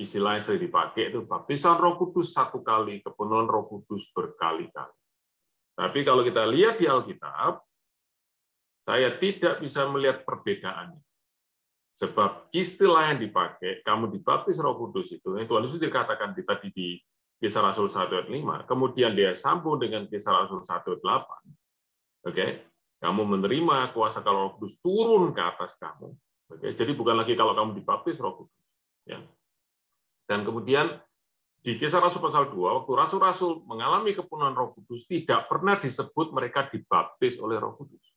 Istilah 0.00 0.40
yang 0.40 0.44
sering 0.48 0.64
dipakai 0.64 1.12
itu 1.12 1.28
baptisan 1.28 1.76
Roh 1.76 2.00
Kudus 2.00 2.32
satu 2.32 2.64
kali, 2.64 3.04
kepenuhan 3.04 3.44
Roh 3.44 3.68
Kudus 3.68 4.08
berkali-kali. 4.16 4.96
Tapi 5.76 6.00
kalau 6.04 6.24
kita 6.24 6.48
lihat 6.48 6.80
di 6.80 6.88
Alkitab, 6.88 7.60
saya 8.84 9.16
tidak 9.20 9.60
bisa 9.60 9.84
melihat 9.88 10.24
perbedaannya. 10.24 11.00
Sebab 12.00 12.48
istilah 12.56 13.12
yang 13.12 13.20
dipakai, 13.20 13.84
kamu 13.84 14.08
dibaptis 14.08 14.56
roh 14.56 14.72
kudus 14.72 15.12
itu, 15.12 15.36
yang 15.36 15.44
Tuhan 15.44 15.68
Yesus 15.68 15.80
dikatakan 15.80 16.32
di 16.32 16.42
tadi 16.48 16.68
di 16.72 16.96
kisah 17.36 17.60
Rasul 17.60 17.92
1 17.92 18.08
ayat 18.08 18.28
5, 18.28 18.64
kemudian 18.64 19.12
dia 19.12 19.36
sambung 19.36 19.76
dengan 19.76 20.08
kisah 20.08 20.32
Rasul 20.32 20.64
1 20.64 20.80
ayat 20.80 21.00
8. 21.00 21.04
Oke, 21.04 21.24
okay? 22.24 22.50
kamu 23.00 23.36
menerima 23.36 23.92
kuasa 23.96 24.24
kalau 24.24 24.48
roh 24.48 24.52
kudus 24.56 24.80
turun 24.80 25.32
ke 25.32 25.40
atas 25.44 25.76
kamu. 25.76 26.08
Oke, 26.12 26.60
okay? 26.60 26.70
jadi 26.76 26.92
bukan 26.96 27.20
lagi 27.20 27.36
kalau 27.36 27.52
kamu 27.52 27.80
dibaptis 27.80 28.16
roh 28.20 28.44
kudus. 28.44 28.64
Ya. 29.08 29.20
Dan 30.30 30.46
kemudian 30.46 30.94
di 31.58 31.74
kisah 31.74 31.98
Rasul 31.98 32.22
pasal 32.22 32.54
2, 32.54 32.54
waktu 32.54 32.92
Rasul-Rasul 32.94 33.66
mengalami 33.66 34.14
kepenuhan 34.14 34.54
roh 34.54 34.70
kudus, 34.78 35.10
tidak 35.10 35.50
pernah 35.50 35.74
disebut 35.82 36.30
mereka 36.30 36.70
dibaptis 36.70 37.34
oleh 37.42 37.58
roh 37.58 37.74
kudus. 37.74 38.14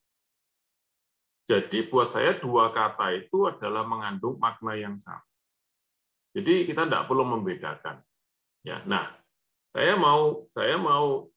Jadi 1.44 1.92
buat 1.92 2.08
saya 2.08 2.40
dua 2.40 2.72
kata 2.72 3.12
itu 3.20 3.52
adalah 3.52 3.84
mengandung 3.84 4.40
makna 4.40 4.80
yang 4.80 4.96
sama. 5.04 5.28
Jadi 6.32 6.64
kita 6.64 6.88
tidak 6.88 7.12
perlu 7.12 7.28
membedakan. 7.28 8.00
Ya, 8.64 8.80
nah 8.88 9.12
saya 9.76 10.00
mau 10.00 10.48
saya 10.56 10.80
mau 10.80 11.28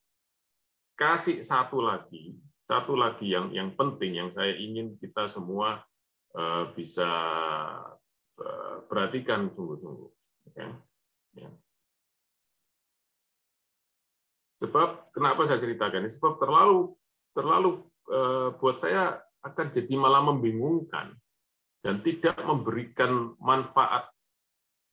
kasih 0.94 1.42
satu 1.42 1.82
lagi, 1.82 2.38
satu 2.62 2.94
lagi 2.94 3.34
yang 3.34 3.50
yang 3.50 3.74
penting 3.74 4.14
yang 4.14 4.30
saya 4.30 4.54
ingin 4.54 4.94
kita 5.02 5.26
semua 5.26 5.82
uh, 6.38 6.70
bisa 6.70 7.10
uh, 8.38 8.76
perhatikan 8.86 9.50
sungguh-sungguh. 9.52 10.15
Ya. 10.57 10.69
Ya. 11.37 11.49
Sebab 14.64 15.12
kenapa 15.12 15.45
saya 15.45 15.61
ceritakan 15.61 16.09
ini? 16.09 16.11
Sebab 16.16 16.40
terlalu 16.40 16.97
terlalu 17.37 17.85
uh, 18.09 18.57
buat 18.57 18.81
saya 18.81 19.21
akan 19.45 19.66
jadi 19.69 19.95
malah 20.01 20.25
membingungkan 20.25 21.12
dan 21.85 22.01
tidak 22.01 22.40
memberikan 22.40 23.37
manfaat 23.38 24.09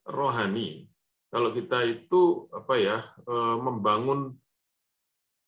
rohani 0.04 0.91
kalau 1.34 1.49
kita 1.49 1.82
itu 1.89 2.45
apa 2.54 2.78
ya 2.78 3.02
eh, 3.26 3.58
membangun 3.58 4.38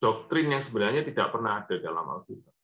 doktrin 0.01 0.49
yang 0.49 0.65
sebenarnya 0.65 1.05
tidak 1.05 1.29
pernah 1.29 1.61
ada 1.61 1.77
dalam 1.77 2.09
Alkitab. 2.09 2.55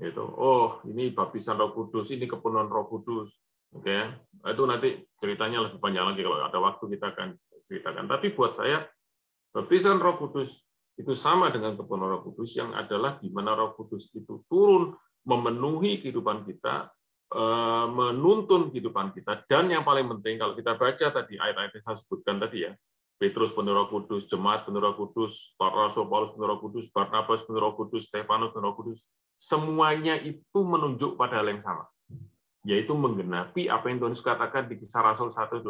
Itu, 0.00 0.24
oh 0.24 0.80
ini 0.88 1.12
baptisan 1.12 1.60
Roh 1.60 1.76
Kudus, 1.76 2.08
ini 2.08 2.24
kepenuhan 2.24 2.72
Roh 2.72 2.88
Kudus. 2.88 3.36
Oke, 3.70 3.86
okay. 3.86 4.02
itu 4.50 4.62
nanti 4.66 4.88
ceritanya 5.22 5.62
lebih 5.62 5.78
panjang 5.78 6.02
lagi 6.10 6.26
kalau 6.26 6.42
ada 6.42 6.58
waktu 6.58 6.84
kita 6.90 7.06
akan 7.14 7.28
ceritakan. 7.70 8.04
Tapi 8.10 8.34
buat 8.34 8.58
saya 8.58 8.82
baptisan 9.54 10.02
Roh 10.02 10.18
Kudus 10.18 10.50
itu 10.98 11.14
sama 11.14 11.54
dengan 11.54 11.78
kepenuhan 11.78 12.18
Roh 12.18 12.22
Kudus 12.26 12.58
yang 12.58 12.74
adalah 12.74 13.22
di 13.22 13.30
mana 13.30 13.54
Roh 13.54 13.78
Kudus 13.78 14.10
itu 14.10 14.42
turun 14.50 14.98
memenuhi 15.22 16.02
kehidupan 16.02 16.42
kita, 16.44 16.90
eh, 17.30 17.86
menuntun 17.86 18.74
kehidupan 18.74 19.14
kita, 19.14 19.46
dan 19.46 19.70
yang 19.70 19.86
paling 19.86 20.10
penting 20.18 20.42
kalau 20.42 20.58
kita 20.58 20.74
baca 20.74 21.06
tadi 21.14 21.38
ayat-ayat 21.38 21.70
yang 21.78 21.84
saya 21.86 21.96
sebutkan 22.02 22.42
tadi 22.42 22.66
ya, 22.66 22.72
Petrus 23.20 23.52
penuh 23.52 23.76
Roh 23.76 23.86
Kudus, 23.86 24.26
Jemaat 24.26 24.64
penuh 24.64 24.80
Roh 24.80 24.96
Kudus, 24.96 25.52
Rasul 25.60 26.08
Paulus 26.08 26.32
penuh 26.32 26.56
Kudus, 26.56 26.88
Barnabas 26.88 27.44
penuh 27.44 27.60
Roh 27.60 27.76
Kudus, 27.76 28.08
Stefanus 28.08 28.50
penuh 28.56 28.72
Kudus, 28.72 29.06
semuanya 29.36 30.16
itu 30.16 30.58
menunjuk 30.58 31.20
pada 31.20 31.44
hal 31.44 31.52
yang 31.52 31.60
sama, 31.60 31.84
yaitu 32.66 32.92
menggenapi 32.92 33.72
apa 33.72 33.88
yang 33.88 33.98
Tuhan 34.04 34.16
katakan 34.16 34.68
di 34.68 34.76
kisah 34.76 35.00
Rasul 35.00 35.32
1:8 35.32 35.64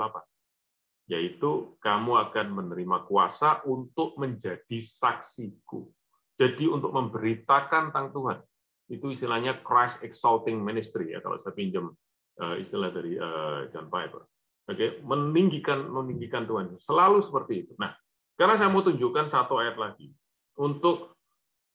yaitu 1.11 1.75
kamu 1.83 2.31
akan 2.31 2.47
menerima 2.55 3.11
kuasa 3.11 3.67
untuk 3.67 4.15
menjadi 4.15 4.79
saksiku. 4.79 5.91
Jadi 6.39 6.71
untuk 6.71 6.95
memberitakan 6.95 7.91
tentang 7.91 8.15
Tuhan 8.15 8.39
itu 8.91 9.11
istilahnya 9.11 9.59
Christ 9.67 10.07
Exalting 10.07 10.63
Ministry 10.63 11.11
ya 11.15 11.19
kalau 11.19 11.39
saya 11.43 11.55
pinjam 11.55 11.91
uh, 12.39 12.57
istilah 12.59 12.95
dari 12.95 13.19
uh, 13.19 13.67
John 13.75 13.91
Piper. 13.91 14.23
Oke, 14.71 15.03
meninggikan 15.03 15.91
meninggikan 15.91 16.47
Tuhan. 16.47 16.79
Selalu 16.79 17.19
seperti 17.27 17.67
itu. 17.67 17.73
Nah, 17.75 17.91
karena 18.39 18.55
saya 18.55 18.71
mau 18.71 18.87
tunjukkan 18.87 19.27
satu 19.27 19.59
ayat 19.59 19.75
lagi 19.75 20.15
untuk 20.63 21.19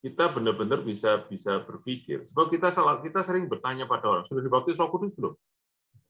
kita 0.05 0.29
benar-benar 0.29 0.85
bisa 0.85 1.25
bisa 1.25 1.65
berpikir. 1.65 2.29
Sebab 2.29 2.53
kita 2.53 2.69
salah 2.69 3.01
kita 3.01 3.25
sering 3.25 3.49
bertanya 3.49 3.89
pada 3.89 4.05
orang, 4.05 4.25
sudah 4.29 4.45
dibaptis 4.45 4.77
Roh 4.77 4.93
Kudus 4.93 5.17
belum? 5.17 5.33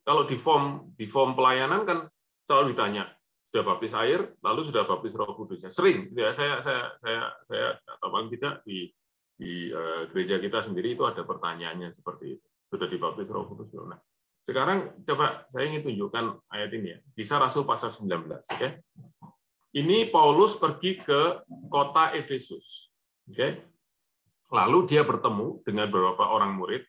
Kalau 0.03 0.27
di 0.27 0.35
form 0.35 0.91
di 0.99 1.07
form 1.07 1.31
pelayanan 1.31 1.87
kan 1.87 2.03
selalu 2.43 2.75
ditanya, 2.75 3.07
sudah 3.47 3.63
baptis 3.63 3.95
air, 3.95 4.35
lalu 4.43 4.67
sudah 4.67 4.83
baptis 4.83 5.15
Roh 5.15 5.31
Kudus. 5.39 5.63
Ya, 5.63 5.71
sering, 5.71 6.11
ya, 6.11 6.35
saya 6.35 6.59
saya 6.59 6.91
saya 6.99 7.21
saya 7.47 7.67
atau 7.79 8.07
paling 8.11 8.27
tidak 8.35 8.67
di 8.67 8.91
di 9.39 9.71
uh, 9.71 10.11
gereja 10.11 10.43
kita 10.43 10.67
sendiri 10.67 10.99
itu 10.99 11.07
ada 11.07 11.23
pertanyaannya 11.23 11.95
seperti 11.95 12.35
itu. 12.35 12.47
Sudah 12.67 12.91
dibaptis 12.91 13.31
Roh 13.31 13.47
Kudus 13.47 13.71
belum? 13.71 13.95
Nah, 13.95 13.99
sekarang 14.43 14.91
coba 15.07 15.47
saya 15.55 15.71
ingin 15.71 15.87
tunjukkan 15.87 16.51
ayat 16.51 16.69
ini 16.75 16.87
ya. 16.91 16.99
Kisah 17.15 17.39
Rasul 17.39 17.63
pasal 17.63 17.95
19, 17.95 18.11
oke. 18.11 18.43
Okay? 18.43 18.83
Ini 19.71 20.11
Paulus 20.11 20.59
pergi 20.59 20.99
ke 20.99 21.47
kota 21.71 22.11
Efesus. 22.11 22.91
Oke. 23.31 23.39
Okay? 23.39 23.51
Lalu 24.53 24.77
dia 24.89 25.01
bertemu 25.01 25.61
dengan 25.65 25.89
beberapa 25.89 26.25
orang 26.29 26.53
murid. 26.57 26.83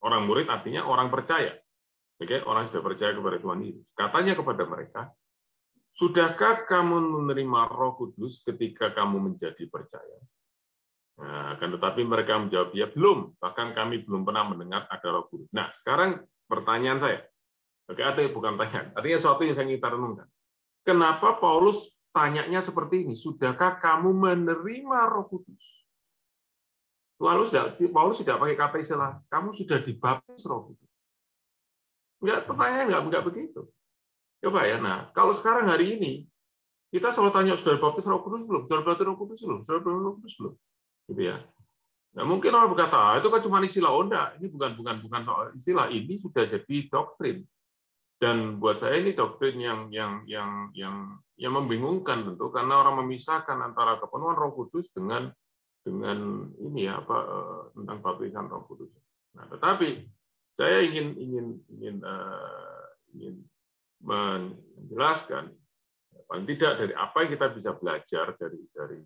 Orang 0.00 0.28
murid 0.28 0.48
artinya 0.48 0.84
orang 0.88 1.12
percaya. 1.12 1.56
Oke, 2.20 2.44
orang 2.44 2.68
sudah 2.68 2.84
percaya 2.84 3.16
kepada 3.16 3.40
Tuhan 3.40 3.60
Yesus. 3.64 3.86
Katanya 3.96 4.36
kepada 4.36 4.62
mereka, 4.68 5.08
Sudahkah 5.90 6.70
kamu 6.70 7.02
menerima 7.18 7.66
Roh 7.66 7.98
Kudus 7.98 8.46
ketika 8.46 8.94
kamu 8.94 9.34
menjadi 9.34 9.66
percaya? 9.66 10.16
Nah, 11.20 11.58
akan 11.58 11.76
tetapi 11.76 12.00
mereka 12.06 12.40
menjawab, 12.40 12.72
ya 12.72 12.88
belum, 12.88 13.36
bahkan 13.36 13.76
kami 13.76 14.06
belum 14.08 14.24
pernah 14.24 14.48
mendengar 14.48 14.88
ada 14.88 15.04
roh 15.12 15.28
kudus. 15.28 15.52
Nah, 15.52 15.68
sekarang 15.76 16.24
pertanyaan 16.48 16.96
saya, 16.96 17.20
oke, 17.92 18.00
atau 18.00 18.24
bukan 18.32 18.56
pertanyaan, 18.56 18.96
artinya 18.96 19.18
sesuatu 19.20 19.44
yang 19.44 19.52
saya 19.52 19.68
ingin 19.68 19.84
renungkan. 19.84 20.24
Kenapa 20.80 21.36
Paulus 21.36 21.92
tanyanya 22.16 22.64
seperti 22.64 23.04
ini? 23.04 23.20
Sudahkah 23.20 23.76
kamu 23.84 24.16
menerima 24.16 24.98
roh 25.12 25.28
kudus? 25.28 25.79
Lalu 27.20 27.42
sudah, 27.52 27.76
Paulus 27.92 28.24
tidak 28.24 28.40
pakai 28.40 28.56
kata 28.56 28.76
istilah, 28.80 29.20
kamu 29.28 29.52
sudah 29.52 29.78
dibaptis 29.84 30.40
roh 30.48 30.72
kudus. 30.72 30.90
Enggak, 32.24 32.48
pertanyaan 32.48 32.86
enggak, 32.88 33.02
enggak 33.04 33.24
begitu. 33.28 33.60
Coba 34.40 34.64
ya, 34.64 34.80
nah, 34.80 35.12
kalau 35.12 35.36
sekarang 35.36 35.68
hari 35.68 36.00
ini, 36.00 36.12
kita 36.88 37.12
selalu 37.12 37.32
tanya, 37.36 37.54
sudah 37.60 37.76
dibaptis 37.76 38.08
roh 38.08 38.24
kudus 38.24 38.48
belum? 38.48 38.64
Sudah 38.64 38.80
dibaptis 38.80 39.04
roh 39.04 39.16
kudus 39.20 39.40
belum? 39.44 39.60
Sudah 39.68 39.78
dibaptis 39.84 40.00
roh 40.00 40.14
kudus 40.16 40.34
belum? 40.40 40.54
gitu 41.10 41.22
ya. 41.26 41.36
Nah, 42.14 42.24
mungkin 42.26 42.50
orang 42.54 42.70
berkata, 42.74 42.96
ah, 42.98 43.14
itu 43.18 43.30
kan 43.30 43.42
cuma 43.42 43.62
istilah 43.62 43.90
Onda. 43.94 44.34
Ini 44.38 44.46
bukan 44.50 44.70
bukan 44.78 44.96
bukan 45.02 45.20
soal 45.26 45.44
istilah. 45.54 45.86
Ini 45.90 46.14
sudah 46.18 46.46
jadi 46.46 46.76
doktrin. 46.90 47.46
Dan 48.20 48.60
buat 48.60 48.82
saya 48.82 49.00
ini 49.00 49.16
doktrin 49.16 49.56
yang 49.56 49.88
yang 49.88 50.26
yang 50.28 50.50
yang 50.76 51.16
yang 51.40 51.52
membingungkan 51.56 52.20
tentu 52.26 52.52
karena 52.52 52.84
orang 52.84 53.00
memisahkan 53.00 53.56
antara 53.64 53.96
kepenuhan 53.96 54.36
Roh 54.36 54.52
Kudus 54.52 54.92
dengan 54.92 55.32
dengan 55.90 56.46
ini 56.62 56.86
ya 56.86 57.02
apa 57.02 57.18
uh, 57.18 57.62
tentang 57.74 57.98
baptisan 57.98 58.46
Roh 58.46 58.62
Kudus. 58.70 58.94
Nah, 59.34 59.50
tetapi 59.50 60.06
saya 60.54 60.86
ingin 60.86 61.18
ingin 61.18 61.46
ingin 61.74 61.96
uh, 62.06 62.86
ingin 63.18 63.42
menjelaskan 63.98 65.50
paling 66.30 66.46
tidak 66.46 66.72
dari 66.78 66.94
apa 66.94 67.16
yang 67.26 67.30
kita 67.34 67.46
bisa 67.58 67.70
belajar 67.74 68.26
dari 68.38 68.62
dari 68.70 69.02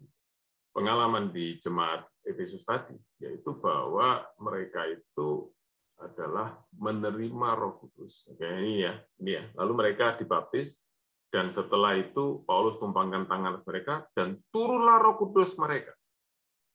pengalaman 0.77 1.33
di 1.33 1.57
jemaat 1.65 2.05
Efesus 2.27 2.69
tadi, 2.69 2.93
yaitu 3.25 3.57
bahwa 3.57 4.29
mereka 4.37 4.85
itu 4.93 5.49
adalah 6.03 6.59
menerima 6.77 7.49
Roh 7.57 7.81
Kudus. 7.81 8.27
Oke, 8.29 8.45
ini 8.45 8.85
ya, 8.85 8.99
ini 9.23 9.41
ya. 9.41 9.45
Lalu 9.57 9.73
mereka 9.73 10.19
dibaptis 10.19 10.77
dan 11.31 11.55
setelah 11.55 11.99
itu 11.99 12.43
Paulus 12.47 12.79
tumpangkan 12.83 13.27
tangan 13.31 13.63
mereka 13.63 14.07
dan 14.19 14.39
turunlah 14.51 14.99
Roh 15.03 15.17
Kudus 15.19 15.55
mereka. 15.59 15.95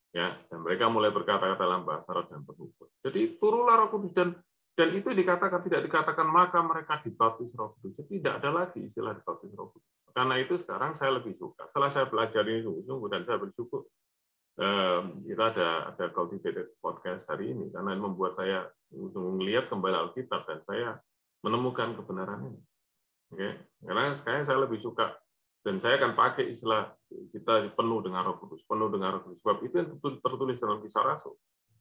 Ya, 0.09 0.33
dan 0.49 0.65
mereka 0.65 0.89
mulai 0.89 1.13
berkata-kata 1.13 1.61
dalam 1.61 1.85
bahasa 1.85 2.09
roh 2.09 2.25
dan 2.25 2.41
bernubuat. 2.41 2.89
Jadi 3.05 3.37
turunlah 3.37 3.77
Roh 3.85 3.89
Kudus 3.93 4.09
dan 4.17 4.33
dan 4.73 4.89
itu 4.97 5.13
dikatakan 5.13 5.61
tidak 5.61 5.85
dikatakan 5.85 6.25
maka 6.25 6.65
mereka 6.65 6.97
dibaptis 7.05 7.53
Roh 7.53 7.77
Kudus. 7.77 8.01
Tidak 8.09 8.41
ada 8.41 8.49
lagi 8.49 8.81
istilah 8.89 9.13
dibaptis 9.13 9.53
Roh 9.53 9.69
Kudus. 9.69 9.85
Karena 10.09 10.41
itu 10.41 10.57
sekarang 10.65 10.97
saya 10.97 11.21
lebih 11.21 11.37
suka. 11.37 11.69
Setelah 11.69 11.93
saya 11.93 12.09
belajar 12.09 12.41
ini 12.41 12.65
sungguh-sungguh 12.65 13.09
dan 13.13 13.21
saya 13.29 13.37
bersyukur 13.37 13.85
kita 15.23 15.43
ada 15.55 15.69
ada 15.95 16.05
cultivated 16.11 16.75
podcast 16.83 17.23
hari 17.31 17.55
ini 17.55 17.71
karena 17.71 17.95
membuat 17.95 18.35
saya 18.35 18.67
melihat 19.15 19.71
kembali 19.71 19.95
Alkitab 19.95 20.43
dan 20.43 20.59
saya 20.67 20.89
menemukan 21.39 21.95
kebenaran 21.95 22.43
ini. 22.43 22.59
Oke, 23.29 23.49
karena 23.85 24.17
sekarang 24.19 24.43
saya 24.43 24.59
lebih 24.65 24.81
suka 24.81 25.15
dan 25.59 25.75
saya 25.83 25.99
akan 25.99 26.15
pakai 26.15 26.55
istilah 26.55 26.95
kita 27.35 27.75
penuh 27.75 27.99
dengan 27.99 28.23
Roh 28.23 28.39
Kudus, 28.39 28.63
penuh 28.63 28.87
dengan 28.87 29.19
Roh 29.19 29.21
Kudus. 29.27 29.43
Sebab 29.43 29.59
itu 29.67 29.75
yang 29.75 29.89
tertulis 29.99 30.57
dalam 30.61 30.79
Kisah 30.79 31.03
Rasul. 31.03 31.35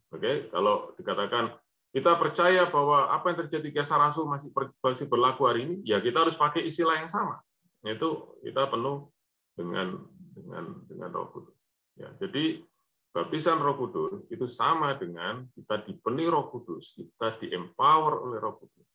Oke, 0.09 0.25
okay? 0.25 0.37
kalau 0.49 0.97
dikatakan 0.97 1.53
kita 1.93 2.17
percaya 2.17 2.69
bahwa 2.69 3.13
apa 3.13 3.33
yang 3.33 3.39
terjadi 3.45 3.81
kisah 3.81 3.97
rasul 3.97 4.29
masih 4.29 4.49
masih 4.81 5.05
berlaku 5.09 5.49
hari 5.49 5.69
ini, 5.69 5.77
ya 5.85 6.01
kita 6.01 6.25
harus 6.25 6.37
pakai 6.37 6.65
istilah 6.65 6.97
yang 7.01 7.13
sama, 7.13 7.41
yaitu 7.85 8.09
kita 8.41 8.73
penuh 8.73 9.09
dengan 9.53 10.01
dengan 10.33 10.65
dengan 10.89 11.09
Roh 11.13 11.29
Kudus. 11.29 11.57
Ya, 12.01 12.09
jadi 12.25 12.65
baptisan 13.13 13.61
Roh 13.61 13.77
Kudus 13.77 14.25
itu 14.33 14.49
sama 14.49 14.97
dengan 14.97 15.45
kita 15.53 15.85
dipenuhi 15.85 16.29
Roh 16.33 16.49
Kudus, 16.49 16.97
kita 16.97 17.37
diempower 17.41 18.17
oleh 18.25 18.41
Roh 18.41 18.57
Kudus 18.65 18.89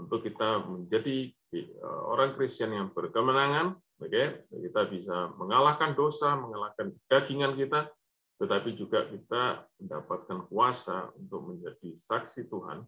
untuk 0.00 0.24
kita 0.24 0.64
menjadi 0.64 1.28
eh, 1.54 2.02
orang 2.08 2.32
Kristen 2.34 2.72
yang 2.72 2.88
berkemenangan, 2.90 3.76
oke, 3.76 4.08
okay? 4.08 4.42
kita 4.48 4.88
bisa 4.88 5.32
mengalahkan 5.36 5.92
dosa, 5.92 6.34
mengalahkan 6.36 6.96
dagingan 7.06 7.52
kita, 7.54 7.92
tetapi 8.40 8.72
juga 8.72 9.04
kita 9.04 9.68
mendapatkan 9.76 10.48
kuasa 10.48 11.12
untuk 11.20 11.52
menjadi 11.52 11.92
saksi 11.92 12.48
Tuhan, 12.48 12.80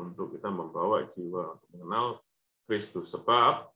untuk 0.00 0.32
kita 0.32 0.48
membawa 0.48 1.04
jiwa 1.12 1.60
mengenal 1.76 2.24
Kristus. 2.64 3.12
Sebab 3.12 3.68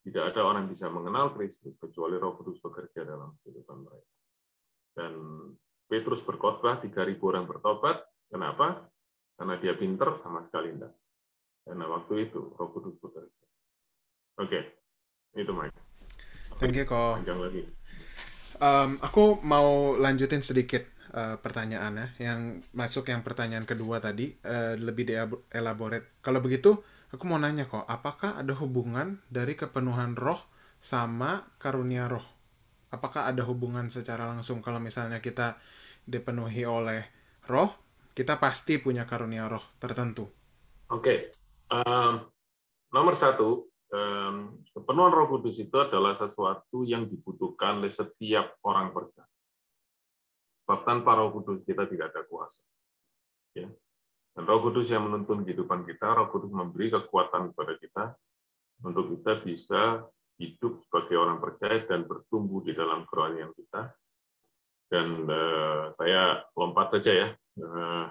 tidak 0.00 0.32
ada 0.32 0.40
orang 0.48 0.64
yang 0.64 0.72
bisa 0.72 0.88
mengenal 0.88 1.36
Kristus 1.36 1.76
kecuali 1.76 2.16
Roh 2.16 2.40
Kudus 2.40 2.56
bekerja 2.64 3.04
dalam 3.04 3.36
kehidupan 3.44 3.84
mereka. 3.84 4.12
Dan 4.96 5.12
Petrus 5.84 6.24
berkhotbah 6.24 6.80
3.000 6.80 7.20
orang 7.20 7.44
bertobat. 7.44 8.00
Kenapa? 8.30 8.88
Karena 9.36 9.58
dia 9.60 9.76
pinter 9.76 10.22
sama 10.24 10.46
sekali 10.48 10.72
enggak. 10.72 10.94
Karena 11.64 11.84
waktu 11.86 12.30
itu 12.30 12.52
Roh 12.56 12.68
Kudus 12.72 12.96
bekerja. 12.98 13.44
Oke, 14.40 14.56
okay. 14.56 14.62
itu 15.36 15.52
Mike. 15.52 15.76
Thank 16.60 16.76
you, 16.76 16.84
Ko. 16.88 17.16
Panjang 17.20 17.40
lagi. 17.40 17.62
Um, 18.60 19.00
aku 19.00 19.40
mau 19.44 19.96
lanjutin 19.96 20.44
sedikit 20.44 20.84
uh, 21.16 21.40
pertanyaannya. 21.40 22.20
Yang 22.20 22.64
masuk 22.76 23.08
yang 23.08 23.24
pertanyaan 23.24 23.64
kedua 23.64 24.00
tadi 24.00 24.36
uh, 24.44 24.76
lebih 24.76 25.08
dielaborate. 25.08 26.20
Kalau 26.20 26.44
begitu, 26.44 26.76
aku 27.12 27.22
mau 27.24 27.40
nanya 27.40 27.64
kok, 27.64 27.84
apakah 27.88 28.36
ada 28.36 28.52
hubungan 28.60 29.24
dari 29.32 29.56
kepenuhan 29.56 30.16
roh 30.16 30.40
sama 30.80 31.48
karunia 31.56 32.08
roh? 32.08 32.24
Apakah 32.90 33.30
ada 33.30 33.46
hubungan 33.46 33.86
secara 33.88 34.26
langsung 34.28 34.60
kalau 34.60 34.82
misalnya 34.82 35.22
kita 35.22 35.56
dipenuhi 36.04 36.66
oleh 36.66 37.06
roh, 37.46 37.72
kita 38.12 38.36
pasti 38.36 38.82
punya 38.82 39.06
karunia 39.06 39.46
roh 39.46 39.62
tertentu? 39.78 40.26
Oke, 40.90 41.00
okay. 41.00 41.18
Um, 41.70 42.12
nomor 42.90 43.14
satu, 43.14 43.70
um, 43.94 44.58
kepenuhan 44.74 45.12
Roh 45.14 45.26
Kudus 45.30 45.56
itu 45.58 45.76
adalah 45.78 46.18
sesuatu 46.18 46.82
yang 46.82 47.06
dibutuhkan 47.06 47.82
oleh 47.82 47.92
setiap 47.92 48.58
orang 48.66 48.90
percaya. 48.90 49.26
Sebab 50.62 50.86
tanpa 50.86 51.18
Roh 51.18 51.30
Kudus 51.34 51.62
kita 51.66 51.86
tidak 51.86 52.14
ada 52.14 52.22
kuasa. 52.26 52.62
Ya. 53.54 53.66
Dan 54.34 54.42
Roh 54.46 54.62
Kudus 54.62 54.86
yang 54.90 55.10
menuntun 55.10 55.42
kehidupan 55.42 55.82
kita, 55.86 56.14
Roh 56.14 56.30
Kudus 56.30 56.50
memberi 56.54 56.90
kekuatan 56.90 57.50
kepada 57.54 57.72
kita 57.78 58.04
untuk 58.86 59.18
kita 59.18 59.42
bisa 59.42 59.82
hidup 60.40 60.80
sebagai 60.86 61.20
orang 61.20 61.42
percaya 61.42 61.84
dan 61.84 62.06
bertumbuh 62.08 62.64
di 62.64 62.72
dalam 62.72 63.04
kerohanian 63.04 63.52
kita. 63.52 63.92
Dan 64.90 65.26
uh, 65.30 65.94
saya 65.94 66.42
lompat 66.58 66.98
saja 66.98 67.12
ya. 67.14 67.28
Uh, 67.58 68.10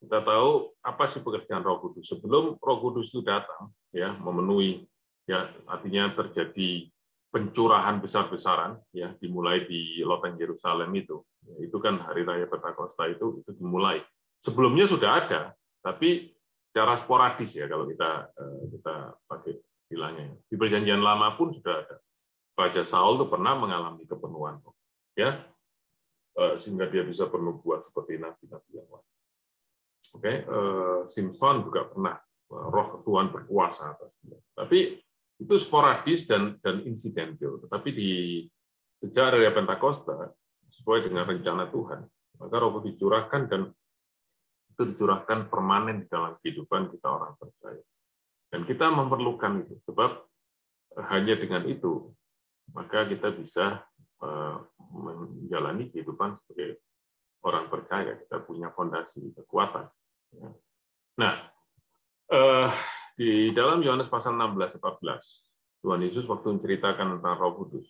kita 0.00 0.20
tahu 0.22 0.76
apa 0.84 1.04
sih 1.08 1.24
pekerjaan 1.24 1.64
Roh 1.64 1.80
Kudus. 1.80 2.08
Sebelum 2.12 2.60
Roh 2.60 2.78
Kudus 2.84 3.10
itu 3.10 3.24
datang, 3.24 3.72
ya 3.90 4.12
memenuhi, 4.20 4.84
ya 5.24 5.48
artinya 5.66 6.12
terjadi 6.12 6.88
pencurahan 7.32 8.00
besar-besaran, 8.00 8.80
ya 8.92 9.12
dimulai 9.18 9.64
di 9.64 10.00
loteng 10.04 10.36
Yerusalem 10.36 10.92
itu. 10.96 11.20
Ya, 11.44 11.68
itu 11.68 11.76
kan 11.80 12.00
hari 12.00 12.24
raya 12.24 12.48
Pentakosta 12.48 13.08
itu 13.08 13.40
itu 13.44 13.50
dimulai. 13.56 14.00
Sebelumnya 14.40 14.86
sudah 14.88 15.10
ada, 15.24 15.40
tapi 15.80 16.32
secara 16.70 16.96
sporadis 17.00 17.56
ya 17.56 17.66
kalau 17.66 17.88
kita 17.88 18.30
eh, 18.36 18.62
kita 18.76 18.94
pakai 19.24 19.52
bilangnya. 19.88 20.36
Di 20.44 20.56
Perjanjian 20.60 21.00
Lama 21.00 21.34
pun 21.34 21.52
sudah 21.56 21.82
ada. 21.82 21.96
Raja 22.56 22.84
Saul 22.88 23.20
itu 23.20 23.28
pernah 23.28 23.52
mengalami 23.52 24.08
kepenuhan, 24.08 24.60
ya 25.12 25.44
eh, 26.36 26.54
sehingga 26.56 26.88
dia 26.88 27.04
bisa 27.04 27.28
bernubuat 27.28 27.84
seperti 27.84 28.16
nabi-nabi 28.16 28.70
yang 28.76 28.88
lain. 28.88 29.15
Oke, 30.14 30.46
eh, 30.46 31.00
Simpson 31.10 31.66
juga 31.66 31.88
pernah 31.90 32.14
uh, 32.52 32.66
roh 32.70 33.02
Tuhan 33.02 33.32
berkuasa 33.32 33.96
atas 33.96 34.12
dia. 34.22 34.38
Tapi 34.54 35.00
itu 35.36 35.54
sporadis 35.58 36.28
dan 36.28 36.60
dan 36.62 36.84
insidental. 36.86 37.58
Tetapi 37.66 37.88
di 37.90 38.10
sejak 39.02 39.34
dari 39.34 39.48
Pentakosta 39.50 40.30
sesuai 40.70 41.10
dengan 41.10 41.26
rencana 41.26 41.66
Tuhan, 41.72 42.00
maka 42.38 42.56
roh 42.60 42.78
dicurahkan 42.84 43.42
dan 43.50 43.62
itu 44.76 44.82
dicurahkan 44.92 45.48
permanen 45.48 46.04
di 46.04 46.06
dalam 46.12 46.36
kehidupan 46.40 46.92
kita 46.92 47.08
orang 47.08 47.32
percaya. 47.40 47.82
Dan 48.52 48.62
kita 48.68 48.92
memerlukan 48.92 49.66
itu, 49.66 49.74
sebab 49.88 50.22
hanya 51.10 51.34
dengan 51.36 51.64
itu 51.68 52.12
maka 52.74 53.06
kita 53.06 53.30
bisa 53.36 53.84
menjalani 54.90 55.92
kehidupan 55.92 56.40
sebagai 56.40 56.80
orang 57.46 57.70
percaya, 57.70 58.18
kita 58.18 58.42
punya 58.42 58.74
fondasi 58.74 59.30
kekuatan. 59.30 59.86
Ya. 60.34 60.50
Nah, 61.22 61.34
eh, 62.34 62.68
di 63.14 63.54
dalam 63.54 63.78
Yohanes 63.80 64.10
pasal 64.10 64.34
16 64.34 64.82
14, 64.82 65.46
Tuhan 65.86 66.02
Yesus 66.02 66.26
waktu 66.26 66.58
menceritakan 66.58 67.18
tentang 67.18 67.34
Roh 67.38 67.54
Kudus 67.62 67.86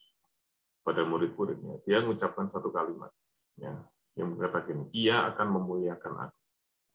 pada 0.84 1.02
murid-muridnya, 1.08 1.80
dia 1.88 2.04
mengucapkan 2.04 2.52
satu 2.52 2.68
kalimat 2.68 3.10
ya, 3.56 3.72
yang 4.20 4.36
mengatakan, 4.36 4.92
ia 4.92 5.24
akan 5.32 5.56
memuliakan 5.56 6.28
aku. 6.28 6.40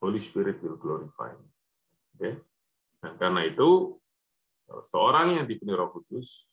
Holy 0.01 0.22
Spirit 0.22 0.62
will 0.62 0.78
glorify 0.78 1.34
me. 1.34 1.49
Okay? 2.18 2.34
Dan 3.01 3.18
karena 3.18 3.49
itu, 3.49 3.97
seorang 4.93 5.41
yang 5.41 5.45
dipenuhi 5.49 5.78
Roh 5.78 5.89
Kudus, 5.93 6.45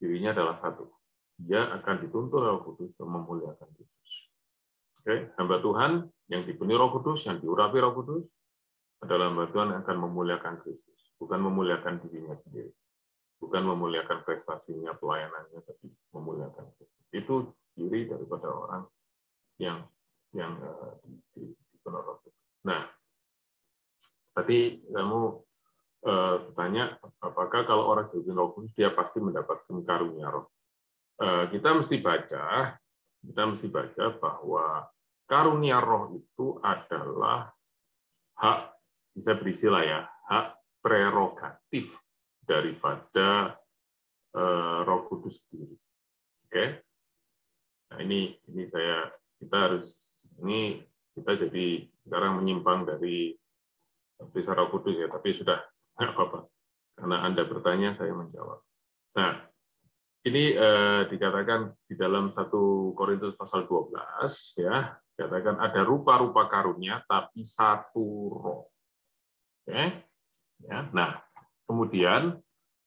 dirinya 0.00 0.32
adalah 0.32 0.56
satu. 0.60 0.88
Dia 1.36 1.68
akan 1.80 2.08
dituntut 2.08 2.40
Roh 2.40 2.60
Kudus 2.64 2.96
untuk 2.96 3.08
memuliakan 3.08 3.68
Yesus. 3.76 4.31
Oke, 5.02 5.34
hamba 5.34 5.58
Tuhan 5.58 6.06
yang 6.30 6.46
dipenuhi 6.46 6.78
Roh 6.78 6.94
Kudus, 6.94 7.26
yang 7.26 7.42
diurapi 7.42 7.74
Roh 7.82 7.90
Kudus, 7.90 8.22
adalah 9.02 9.34
hamba 9.34 9.50
Tuhan 9.50 9.74
yang 9.74 9.82
akan 9.82 9.98
memuliakan 9.98 10.62
Kristus, 10.62 11.10
bukan 11.18 11.42
memuliakan 11.42 11.98
dirinya 12.06 12.38
sendiri, 12.46 12.70
bukan 13.42 13.66
memuliakan 13.66 14.22
prestasinya, 14.22 14.94
pelayanannya, 14.94 15.58
tapi 15.66 15.90
memuliakan 16.14 16.70
Kristus. 16.78 17.02
Itu 17.10 17.50
diri 17.74 18.06
daripada 18.06 18.46
orang 18.46 18.86
yang 19.58 19.82
yang 20.38 20.54
uh, 20.62 20.94
Roh 21.82 22.22
Kudus. 22.22 22.38
Nah, 22.62 22.86
tadi 24.38 24.86
kamu 24.86 25.20
uh, 26.06 26.36
apakah 27.26 27.66
kalau 27.66 27.90
orang 27.90 28.06
dipenuhi 28.14 28.38
Roh 28.38 28.54
Kudus 28.54 28.70
dia 28.78 28.94
pasti 28.94 29.18
mendapatkan 29.18 29.82
karunia 29.82 30.30
Roh. 30.30 30.46
Uh, 31.18 31.50
kita 31.50 31.74
mesti 31.74 31.98
baca 31.98 32.78
kita 33.22 33.42
mesti 33.46 33.66
baca 33.70 34.04
bahwa 34.18 34.66
karunia 35.30 35.78
roh 35.78 36.12
itu 36.18 36.58
adalah 36.60 37.48
hak, 38.36 38.60
bisa 39.14 39.38
berisilah 39.38 39.82
ya, 39.86 40.00
hak 40.28 40.58
prerogatif 40.82 41.94
daripada 42.42 43.54
uh, 44.34 44.82
Roh 44.82 45.06
Kudus 45.06 45.46
sendiri. 45.46 45.78
Oke. 46.48 46.64
Nah, 47.92 47.98
ini 48.02 48.34
ini 48.50 48.66
saya 48.66 49.08
kita 49.38 49.56
harus 49.56 49.88
ini 50.42 50.82
kita 51.14 51.38
jadi 51.46 51.86
sekarang 52.02 52.42
menyimpang 52.42 52.88
dari 52.88 53.36
Roh 54.18 54.68
Kudus 54.74 54.98
ya, 54.98 55.06
tapi 55.06 55.38
sudah 55.38 55.58
apa-apa. 55.98 56.50
Karena 56.98 57.24
Anda 57.24 57.42
bertanya, 57.48 57.96
saya 57.96 58.12
menjawab. 58.12 58.60
Nah, 59.16 59.32
ini 60.22 60.54
eh, 60.54 61.02
dikatakan 61.10 61.74
di 61.82 61.98
dalam 61.98 62.30
satu 62.30 62.94
Korintus 62.94 63.34
pasal 63.34 63.66
12 63.66 64.62
ya, 64.62 64.94
dikatakan 65.18 65.58
ada 65.58 65.82
rupa-rupa 65.82 66.46
karunia 66.46 67.02
tapi 67.10 67.42
satu 67.42 68.06
roh. 68.30 68.62
Oke. 69.62 70.06
Ya. 70.62 70.86
Nah, 70.94 71.18
kemudian 71.66 72.38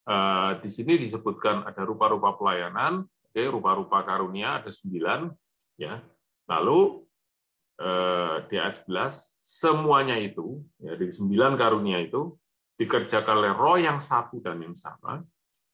eh, 0.07 0.51
di 0.63 0.69
sini 0.71 0.95
disebutkan 0.95 1.67
ada 1.67 1.83
rupa-rupa 1.83 2.39
pelayanan, 2.39 3.03
oke, 3.03 3.41
rupa-rupa 3.51 4.07
karunia 4.07 4.63
ada 4.63 4.71
sembilan, 4.71 5.27
ya. 5.75 5.99
Lalu 6.47 7.03
eh, 7.83 8.35
di 8.47 8.55
ayat 8.55 8.87
11 8.87 9.11
semuanya 9.43 10.15
itu, 10.15 10.63
ya, 10.79 10.95
dari 10.95 11.11
sembilan 11.11 11.59
karunia 11.59 11.99
itu 11.99 12.31
dikerjakan 12.79 13.43
oleh 13.43 13.51
roh 13.51 13.75
yang 13.75 13.99
satu 13.99 14.39
dan 14.39 14.63
yang 14.63 14.75
sama. 14.75 15.19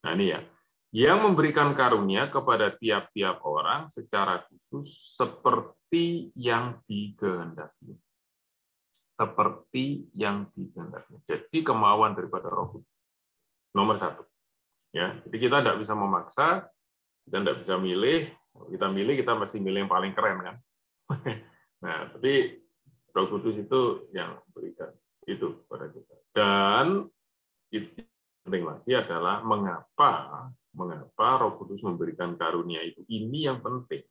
Nah 0.01 0.11
ini 0.17 0.33
ya, 0.33 0.41
yang 0.91 1.23
memberikan 1.23 1.71
karunia 1.71 2.27
kepada 2.27 2.75
tiap-tiap 2.75 3.39
orang 3.47 3.87
secara 3.87 4.43
khusus 4.47 5.15
seperti 5.15 6.35
yang 6.35 6.83
dikehendaki. 6.83 7.95
Seperti 9.15 10.11
yang 10.11 10.51
dikehendaki. 10.51 11.15
Jadi 11.23 11.57
kemauan 11.63 12.11
daripada 12.11 12.51
roh 12.51 12.75
kudus. 12.75 12.91
Nomor 13.71 13.95
satu. 13.95 14.27
Ya, 14.91 15.15
jadi 15.23 15.37
kita 15.39 15.63
tidak 15.63 15.79
bisa 15.79 15.95
memaksa, 15.95 16.67
kita 17.23 17.37
tidak 17.39 17.57
bisa 17.63 17.75
milih. 17.79 18.27
kita 18.51 18.91
milih, 18.91 19.15
kita 19.15 19.31
mesti 19.31 19.63
milih 19.63 19.87
yang 19.87 19.91
paling 19.91 20.11
keren 20.11 20.43
kan. 20.43 20.55
nah, 21.87 22.11
tapi 22.11 22.59
Roh 23.15 23.27
Kudus 23.31 23.55
itu 23.55 24.11
yang 24.11 24.39
berikan 24.51 24.91
itu 25.23 25.63
pada 25.71 25.87
kita. 25.87 26.15
Dan 26.35 27.07
itu 27.71 28.03
penting 28.43 28.67
lagi 28.67 28.91
adalah 28.91 29.39
mengapa 29.47 30.51
mengapa 30.71 31.43
Roh 31.43 31.59
Kudus 31.59 31.83
memberikan 31.83 32.35
karunia 32.39 32.79
itu. 32.83 33.03
Ini 33.07 33.51
yang 33.51 33.59
penting. 33.59 34.03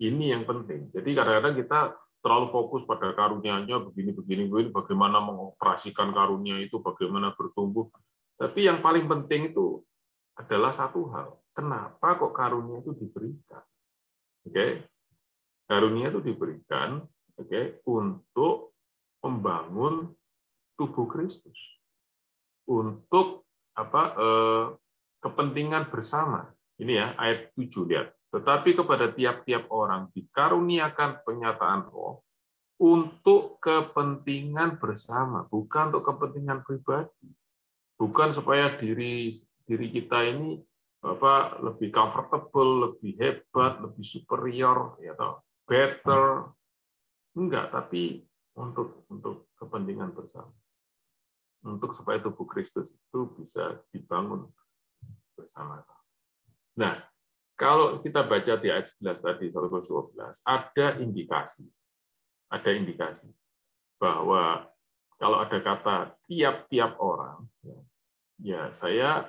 Ini 0.00 0.24
yang 0.36 0.44
penting. 0.48 0.88
Jadi 0.92 1.10
kadang-kadang 1.12 1.54
kita 1.60 1.80
terlalu 2.20 2.46
fokus 2.52 2.84
pada 2.84 3.16
karunia-nya 3.16 3.80
begini 3.80 4.12
begini 4.12 4.44
begini 4.48 4.68
bagaimana 4.72 5.24
mengoperasikan 5.24 6.12
karunia 6.12 6.60
itu, 6.60 6.80
bagaimana 6.80 7.32
bertumbuh. 7.32 7.88
Tapi 8.36 8.68
yang 8.68 8.80
paling 8.80 9.08
penting 9.08 9.52
itu 9.52 9.80
adalah 10.36 10.72
satu 10.72 11.08
hal. 11.12 11.36
Kenapa 11.52 12.16
kok 12.16 12.32
karunia 12.32 12.80
itu 12.80 12.96
diberikan? 12.96 13.64
Oke. 14.48 14.52
Okay? 14.52 14.70
Karunia 15.68 16.10
itu 16.10 16.18
diberikan 16.18 17.04
oke 17.38 17.46
okay, 17.46 17.78
untuk 17.86 18.74
membangun 19.22 20.10
tubuh 20.74 21.06
Kristus. 21.06 21.56
Untuk 22.64 23.44
apa 23.76 24.02
eh, 24.16 24.64
kepentingan 25.20 25.92
bersama. 25.92 26.48
Ini 26.80 26.92
ya 26.96 27.06
ayat 27.20 27.52
7 27.56 27.88
lihat. 27.88 28.08
Tetapi 28.32 28.78
kepada 28.78 29.12
tiap-tiap 29.12 29.68
orang 29.68 30.08
dikaruniakan 30.16 31.22
penyataan 31.26 31.86
roh 31.92 32.24
untuk 32.80 33.60
kepentingan 33.60 34.80
bersama, 34.80 35.44
bukan 35.50 35.92
untuk 35.92 36.08
kepentingan 36.08 36.64
pribadi 36.64 37.28
bukan 38.00 38.32
supaya 38.32 38.80
diri 38.80 39.28
diri 39.68 39.86
kita 39.92 40.24
ini 40.24 40.56
apa 41.04 41.60
lebih 41.60 41.92
comfortable, 41.92 42.88
lebih 42.88 43.12
hebat, 43.20 43.76
lebih 43.84 44.04
superior, 44.04 44.96
ya 45.04 45.12
toh, 45.12 45.44
better, 45.68 46.48
enggak, 47.36 47.68
tapi 47.68 48.24
untuk 48.56 49.04
untuk 49.12 49.52
kepentingan 49.60 50.16
bersama, 50.16 50.52
untuk 51.68 51.92
supaya 51.92 52.20
tubuh 52.24 52.48
Kristus 52.48 52.88
itu 52.92 53.28
bisa 53.36 53.80
dibangun 53.92 54.48
bersama. 55.40 55.80
Nah, 56.76 57.00
kalau 57.56 58.00
kita 58.00 58.24
baca 58.24 58.56
di 58.60 58.68
ayat 58.68 58.88
11 59.00 59.20
tadi, 59.20 59.52
112, 59.52 60.40
ada 60.44 60.86
indikasi, 61.00 61.68
ada 62.48 62.70
indikasi 62.72 63.28
bahwa 64.00 64.64
kalau 65.20 65.44
ada 65.44 65.60
kata 65.60 66.16
tiap-tiap 66.24 66.96
orang, 66.96 67.44
ya, 67.60 67.78
ya 68.40 68.62
saya 68.72 69.28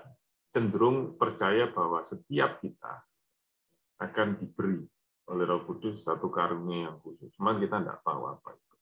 cenderung 0.56 1.20
percaya 1.20 1.68
bahwa 1.72 2.04
setiap 2.08 2.64
kita 2.64 3.04
akan 4.00 4.40
diberi 4.40 4.84
oleh 5.32 5.46
Roh 5.48 5.64
Kudus 5.68 6.04
satu 6.04 6.28
karunia 6.32 6.92
yang 6.92 6.98
khusus. 7.04 7.32
Cuman 7.36 7.60
kita 7.60 7.80
tidak 7.80 8.00
tahu 8.04 8.28
apa 8.28 8.56
itu. 8.56 8.76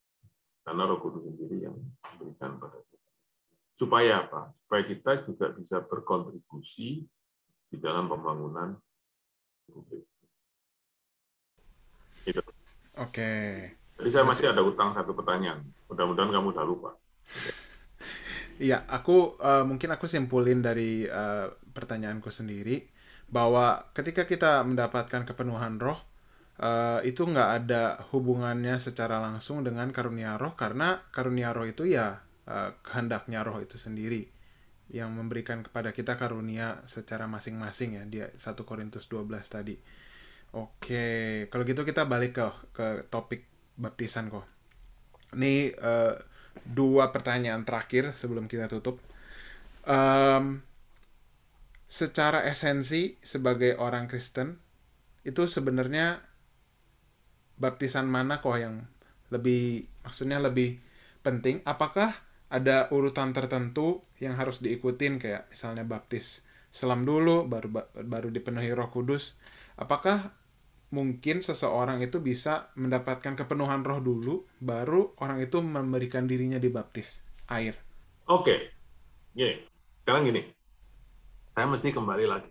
Karena 0.62 0.82
Roh 0.86 0.98
Kudus 1.02 1.26
sendiri 1.26 1.66
yang 1.66 1.74
memberikan 1.74 2.58
pada 2.58 2.78
kita. 2.78 3.10
Supaya 3.74 4.26
apa? 4.26 4.54
Supaya 4.66 4.82
kita 4.86 5.26
juga 5.26 5.46
bisa 5.54 5.82
berkontribusi 5.82 7.06
di 7.70 7.78
dalam 7.78 8.10
pembangunan 8.10 8.74
Itu. 12.26 12.42
Oke. 12.42 12.52
Okay. 12.98 13.48
Jadi 13.96 14.10
saya 14.12 14.24
masih 14.28 14.52
ada 14.52 14.60
utang 14.60 14.92
satu 14.92 15.16
pertanyaan. 15.16 15.64
Mudah-mudahan 15.88 16.34
kamu 16.34 16.52
udah 16.52 16.66
lupa. 16.66 16.90
Iya, 18.60 18.84
aku 18.92 19.40
uh, 19.40 19.64
mungkin 19.64 19.88
aku 19.88 20.04
simpulin 20.04 20.60
dari 20.60 21.08
uh, 21.08 21.48
pertanyaanku 21.48 22.28
sendiri 22.28 22.92
bahwa 23.32 23.88
ketika 23.96 24.28
kita 24.28 24.60
mendapatkan 24.68 25.24
kepenuhan 25.24 25.80
roh 25.80 25.96
uh, 26.60 27.00
itu 27.00 27.24
nggak 27.24 27.50
ada 27.64 28.04
hubungannya 28.12 28.76
secara 28.76 29.16
langsung 29.16 29.64
dengan 29.64 29.88
karunia 29.96 30.36
roh 30.36 30.52
karena 30.60 31.00
karunia 31.08 31.56
roh 31.56 31.64
itu 31.64 31.88
ya 31.88 32.20
uh, 32.44 32.76
kehendaknya 32.84 33.40
roh 33.48 33.64
itu 33.64 33.80
sendiri 33.80 34.28
yang 34.90 35.14
memberikan 35.14 35.62
kepada 35.62 35.94
kita 35.94 36.18
karunia 36.18 36.82
secara 36.90 37.30
masing-masing 37.30 37.98
ya 37.98 38.02
dia 38.06 38.26
1 38.34 38.42
Korintus 38.66 39.06
12 39.06 39.30
tadi. 39.46 39.78
Oke, 40.50 41.46
kalau 41.46 41.62
gitu 41.62 41.86
kita 41.86 42.10
balik 42.10 42.34
ke 42.34 42.46
ke 42.74 42.86
topik 43.06 43.46
baptisan 43.78 44.26
kok. 44.34 44.46
Ini 45.38 45.70
uh, 45.78 46.18
dua 46.66 47.14
pertanyaan 47.14 47.62
terakhir 47.62 48.10
sebelum 48.10 48.50
kita 48.50 48.66
tutup. 48.66 48.98
Um, 49.86 50.66
secara 51.86 52.46
esensi 52.46 53.18
sebagai 53.22 53.78
orang 53.78 54.06
Kristen 54.10 54.58
itu 55.26 55.46
sebenarnya 55.46 56.22
baptisan 57.58 58.06
mana 58.06 58.38
kok 58.38 58.58
yang 58.58 58.86
lebih 59.30 59.86
maksudnya 60.02 60.42
lebih 60.42 60.82
penting? 61.22 61.62
Apakah 61.62 62.14
ada 62.50 62.90
urutan 62.90 63.30
tertentu 63.30 64.02
yang 64.18 64.34
harus 64.34 64.58
diikutin 64.58 65.22
kayak 65.22 65.48
misalnya 65.48 65.86
baptis 65.86 66.42
selam 66.70 67.02
dulu 67.02 67.50
baru 67.50 67.82
baru 68.06 68.28
dipenuhi 68.30 68.70
Roh 68.74 68.90
Kudus? 68.90 69.38
Apakah 69.74 70.34
mungkin 70.90 71.38
seseorang 71.42 72.02
itu 72.02 72.18
bisa 72.18 72.74
mendapatkan 72.74 73.38
kepenuhan 73.38 73.86
roh 73.86 74.02
dulu, 74.02 74.34
baru 74.58 75.14
orang 75.22 75.38
itu 75.42 75.62
memberikan 75.62 76.26
dirinya 76.26 76.58
dibaptis 76.58 77.22
air. 77.50 77.78
Oke, 78.30 78.44
okay. 78.44 78.58
gini. 79.34 79.54
Sekarang 80.02 80.22
gini, 80.26 80.42
saya 81.54 81.66
mesti 81.70 81.88
kembali 81.94 82.26
lagi. 82.26 82.50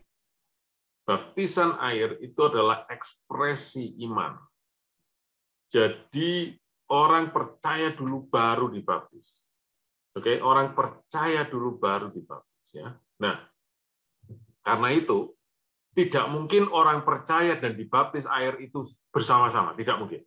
Baptisan 1.04 1.76
air 1.82 2.16
itu 2.22 2.40
adalah 2.46 2.86
ekspresi 2.88 4.00
iman. 4.08 4.38
Jadi 5.68 6.54
orang 6.94 7.34
percaya 7.34 7.92
dulu 7.92 8.30
baru 8.30 8.70
dibaptis. 8.70 9.49
Oke, 10.18 10.42
orang 10.42 10.74
percaya 10.74 11.46
dulu 11.46 11.78
baru 11.78 12.10
dibaptis 12.10 12.70
ya. 12.74 12.98
Nah, 13.22 13.38
karena 14.66 14.90
itu 14.94 15.38
tidak 15.94 16.26
mungkin 16.30 16.70
orang 16.70 17.06
percaya 17.06 17.58
dan 17.58 17.78
dibaptis 17.78 18.26
air 18.26 18.58
itu 18.62 18.86
bersama-sama, 19.14 19.78
tidak 19.78 19.98
mungkin. 20.02 20.22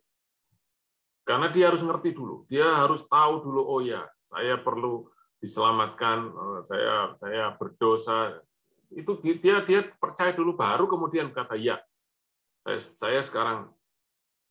Karena 1.23 1.47
dia 1.51 1.71
harus 1.71 1.79
ngerti 1.79 2.11
dulu, 2.11 2.43
dia 2.51 2.67
harus 2.67 3.07
tahu 3.07 3.47
dulu, 3.47 3.61
oh 3.63 3.79
ya, 3.79 4.03
saya 4.27 4.59
perlu 4.59 5.07
diselamatkan, 5.39 6.31
eh, 6.31 6.59
saya 6.67 6.95
saya 7.19 7.43
berdosa. 7.55 8.39
Itu 8.91 9.19
dia 9.23 9.63
dia 9.63 9.87
percaya 9.99 10.35
dulu, 10.35 10.55
baru 10.55 10.87
kemudian 10.87 11.31
kata 11.31 11.55
ya, 11.59 11.79
saya 12.95 13.23
sekarang 13.23 13.71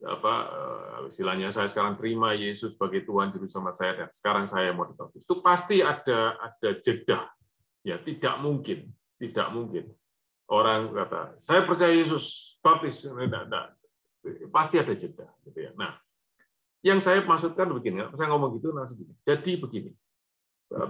apa 0.02 0.34
eh, 0.50 1.10
istilahnya 1.10 1.54
saya 1.54 1.70
sekarang 1.70 1.94
terima 1.98 2.34
Yesus 2.34 2.74
sebagai 2.74 3.06
Tuhan 3.06 3.30
Juru 3.30 3.46
Selamat 3.46 3.74
saya 3.78 3.92
dan 3.98 4.08
sekarang 4.10 4.44
saya 4.50 4.74
mau 4.74 4.86
dibaptis. 4.86 5.22
Itu 5.24 5.38
pasti 5.40 5.80
ada 5.82 6.36
ada 6.38 6.70
jeda. 6.82 7.30
Ya, 7.82 7.98
tidak 7.98 8.38
mungkin, 8.38 8.94
tidak 9.18 9.50
mungkin 9.50 9.90
orang 10.46 10.92
kata 10.92 11.40
saya 11.42 11.66
percaya 11.66 11.96
Yesus 11.96 12.54
baptis 12.62 13.02
tidak, 13.02 13.48
tidak. 13.48 13.66
pasti 14.54 14.78
ada 14.78 14.94
jeda 14.94 15.26
gitu 15.42 15.58
ya 15.58 15.74
nah 15.74 15.98
yang 16.82 16.98
saya 16.98 17.22
maksudkan 17.22 17.70
begini, 17.70 18.02
saya 18.18 18.26
ngomong 18.34 18.58
gitu 18.58 18.74
langsung 18.74 18.98
begini. 18.98 19.14
Jadi 19.22 19.52
begini, 19.54 19.90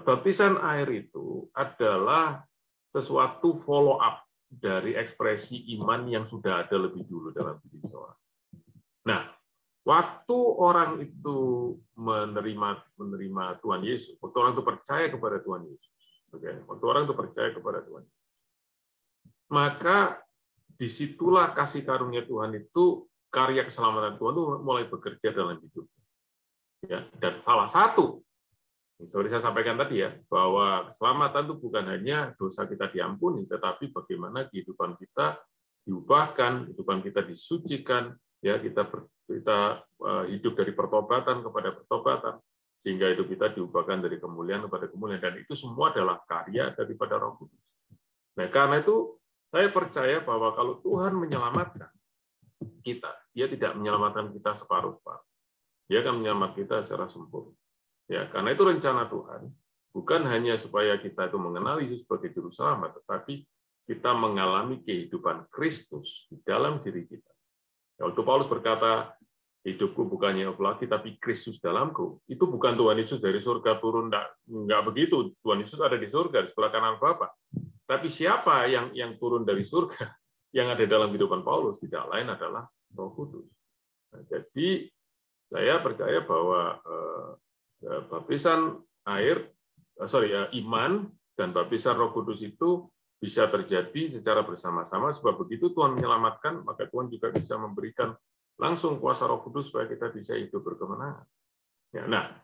baptisan 0.08 0.56
air 0.64 0.88
itu 0.88 1.52
adalah 1.52 2.40
sesuatu 2.96 3.52
follow 3.60 4.00
up 4.00 4.24
dari 4.48 4.96
ekspresi 4.96 5.68
iman 5.76 6.08
yang 6.08 6.24
sudah 6.24 6.64
ada 6.64 6.76
lebih 6.80 7.04
dulu 7.04 7.28
dalam 7.36 7.60
diri 7.68 7.84
seorang. 7.84 8.16
Nah, 9.02 9.26
waktu 9.82 10.38
orang 10.38 11.02
itu 11.02 11.38
menerima 11.98 12.68
menerima 12.98 13.44
Tuhan 13.62 13.82
Yesus, 13.82 14.14
waktu 14.22 14.36
orang 14.38 14.52
itu 14.54 14.64
percaya 14.64 15.06
kepada 15.10 15.42
Tuhan 15.42 15.66
Yesus, 15.66 15.92
okay? 16.30 16.62
waktu 16.66 16.84
orang 16.86 17.02
itu 17.10 17.14
percaya 17.18 17.50
kepada 17.50 17.82
Tuhan, 17.82 18.04
maka 19.50 20.22
di 20.78 20.86
situlah 20.86 21.50
kasih 21.54 21.82
karunia 21.82 22.22
Tuhan 22.26 22.54
itu 22.58 23.06
karya 23.32 23.66
keselamatan 23.66 24.20
Tuhan 24.20 24.32
itu 24.34 24.44
mulai 24.62 24.84
bekerja 24.86 25.34
dalam 25.34 25.58
hidup. 25.58 25.86
Ya, 26.82 27.06
dan 27.22 27.38
salah 27.38 27.70
satu, 27.70 28.22
seperti 28.98 29.34
saya 29.34 29.42
sampaikan 29.42 29.78
tadi 29.78 30.02
ya, 30.02 30.14
bahwa 30.26 30.90
keselamatan 30.90 31.46
itu 31.46 31.54
bukan 31.58 31.84
hanya 31.90 32.18
dosa 32.34 32.66
kita 32.66 32.90
diampuni, 32.90 33.46
tetapi 33.46 33.90
bagaimana 33.94 34.50
kehidupan 34.50 34.98
kita 34.98 35.38
diubahkan, 35.86 36.70
kehidupan 36.70 37.02
kita 37.02 37.22
disucikan, 37.26 38.14
ya 38.42 38.58
kita 38.58 38.90
ber, 38.90 39.06
kita 39.30 39.86
uh, 40.02 40.24
hidup 40.26 40.58
dari 40.58 40.74
pertobatan 40.74 41.40
kepada 41.46 41.70
pertobatan, 41.78 42.34
sehingga 42.82 43.14
hidup 43.14 43.30
kita 43.30 43.54
diubahkan 43.54 44.02
dari 44.02 44.18
kemuliaan 44.18 44.66
kepada 44.66 44.90
kemuliaan, 44.90 45.22
dan 45.22 45.38
itu 45.38 45.54
semua 45.54 45.94
adalah 45.94 46.18
karya 46.26 46.74
daripada 46.74 47.16
Roh 47.22 47.38
Kudus. 47.38 47.62
Nah, 48.36 48.50
karena 48.50 48.82
itu 48.82 49.16
saya 49.54 49.70
percaya 49.70 50.18
bahwa 50.20 50.50
kalau 50.58 50.82
Tuhan 50.82 51.14
menyelamatkan 51.14 51.92
kita, 52.82 53.12
Dia 53.32 53.46
tidak 53.48 53.78
menyelamatkan 53.78 54.34
kita 54.34 54.58
separuh-separuh. 54.58 55.26
Dia 55.86 56.02
akan 56.02 56.20
menyelamatkan 56.20 56.58
kita 56.66 56.76
secara 56.84 57.06
sempurna. 57.08 57.54
Ya, 58.10 58.28
karena 58.28 58.52
itu 58.52 58.62
rencana 58.66 59.08
Tuhan 59.08 59.48
bukan 59.92 60.22
hanya 60.28 60.56
supaya 60.56 60.96
kita 61.00 61.28
itu 61.28 61.38
mengenal 61.38 61.80
Yesus 61.84 62.04
sebagai 62.04 62.32
juru 62.32 62.48
selamat, 62.52 63.04
tetapi 63.04 63.44
kita 63.88 64.10
mengalami 64.16 64.80
kehidupan 64.80 65.48
Kristus 65.52 66.26
di 66.32 66.40
dalam 66.44 66.80
diri 66.80 67.04
kita. 67.04 67.31
Ya, 68.00 68.08
waktu 68.08 68.22
Paulus 68.24 68.48
berkata, 68.48 69.12
hidupku 69.62 70.10
bukannya 70.10 70.50
aku 70.50 70.62
lagi, 70.62 70.84
tapi 70.90 71.16
Kristus 71.22 71.62
dalamku. 71.62 72.18
Itu 72.26 72.50
bukan 72.50 72.74
Tuhan 72.74 72.98
Yesus 72.98 73.22
dari 73.22 73.38
surga 73.38 73.78
turun, 73.78 74.10
enggak, 74.10 74.26
enggak 74.50 74.82
begitu. 74.90 75.30
Tuhan 75.38 75.62
Yesus 75.62 75.78
ada 75.78 75.94
di 75.94 76.10
surga, 76.10 76.42
di 76.42 76.48
sebelah 76.50 76.70
kanan 76.74 76.98
Bapa. 76.98 77.30
Tapi 77.86 78.08
siapa 78.10 78.66
yang 78.66 78.90
yang 78.94 79.14
turun 79.18 79.46
dari 79.46 79.62
surga 79.62 80.10
yang 80.58 80.74
ada 80.74 80.82
dalam 80.86 81.14
kehidupan 81.14 81.46
Paulus 81.46 81.78
tidak 81.78 82.10
lain 82.10 82.26
adalah 82.30 82.66
Roh 82.92 83.10
Kudus. 83.14 83.46
Nah, 84.12 84.22
jadi 84.28 84.90
saya 85.48 85.78
percaya 85.80 86.24
bahwa 86.26 86.80
eh, 86.82 87.30
eh 87.86 88.02
baptisan 88.10 88.82
air, 89.06 89.46
eh, 90.00 90.08
sorry 90.10 90.34
ya 90.34 90.50
iman 90.64 91.06
dan 91.38 91.54
baptisan 91.54 91.96
Roh 91.96 92.10
Kudus 92.10 92.42
itu 92.42 92.90
bisa 93.22 93.46
terjadi 93.46 94.18
secara 94.18 94.42
bersama-sama 94.42 95.14
sebab 95.14 95.46
begitu 95.46 95.70
Tuhan 95.70 95.94
menyelamatkan 95.94 96.66
maka 96.66 96.90
Tuhan 96.90 97.06
juga 97.06 97.30
bisa 97.30 97.54
memberikan 97.54 98.10
langsung 98.58 98.98
kuasa 98.98 99.30
Roh 99.30 99.46
Kudus 99.46 99.70
supaya 99.70 99.86
kita 99.86 100.10
bisa 100.10 100.34
hidup 100.34 100.60
berkemenangan. 100.66 101.24
Ya, 101.94 102.08
nah, 102.10 102.34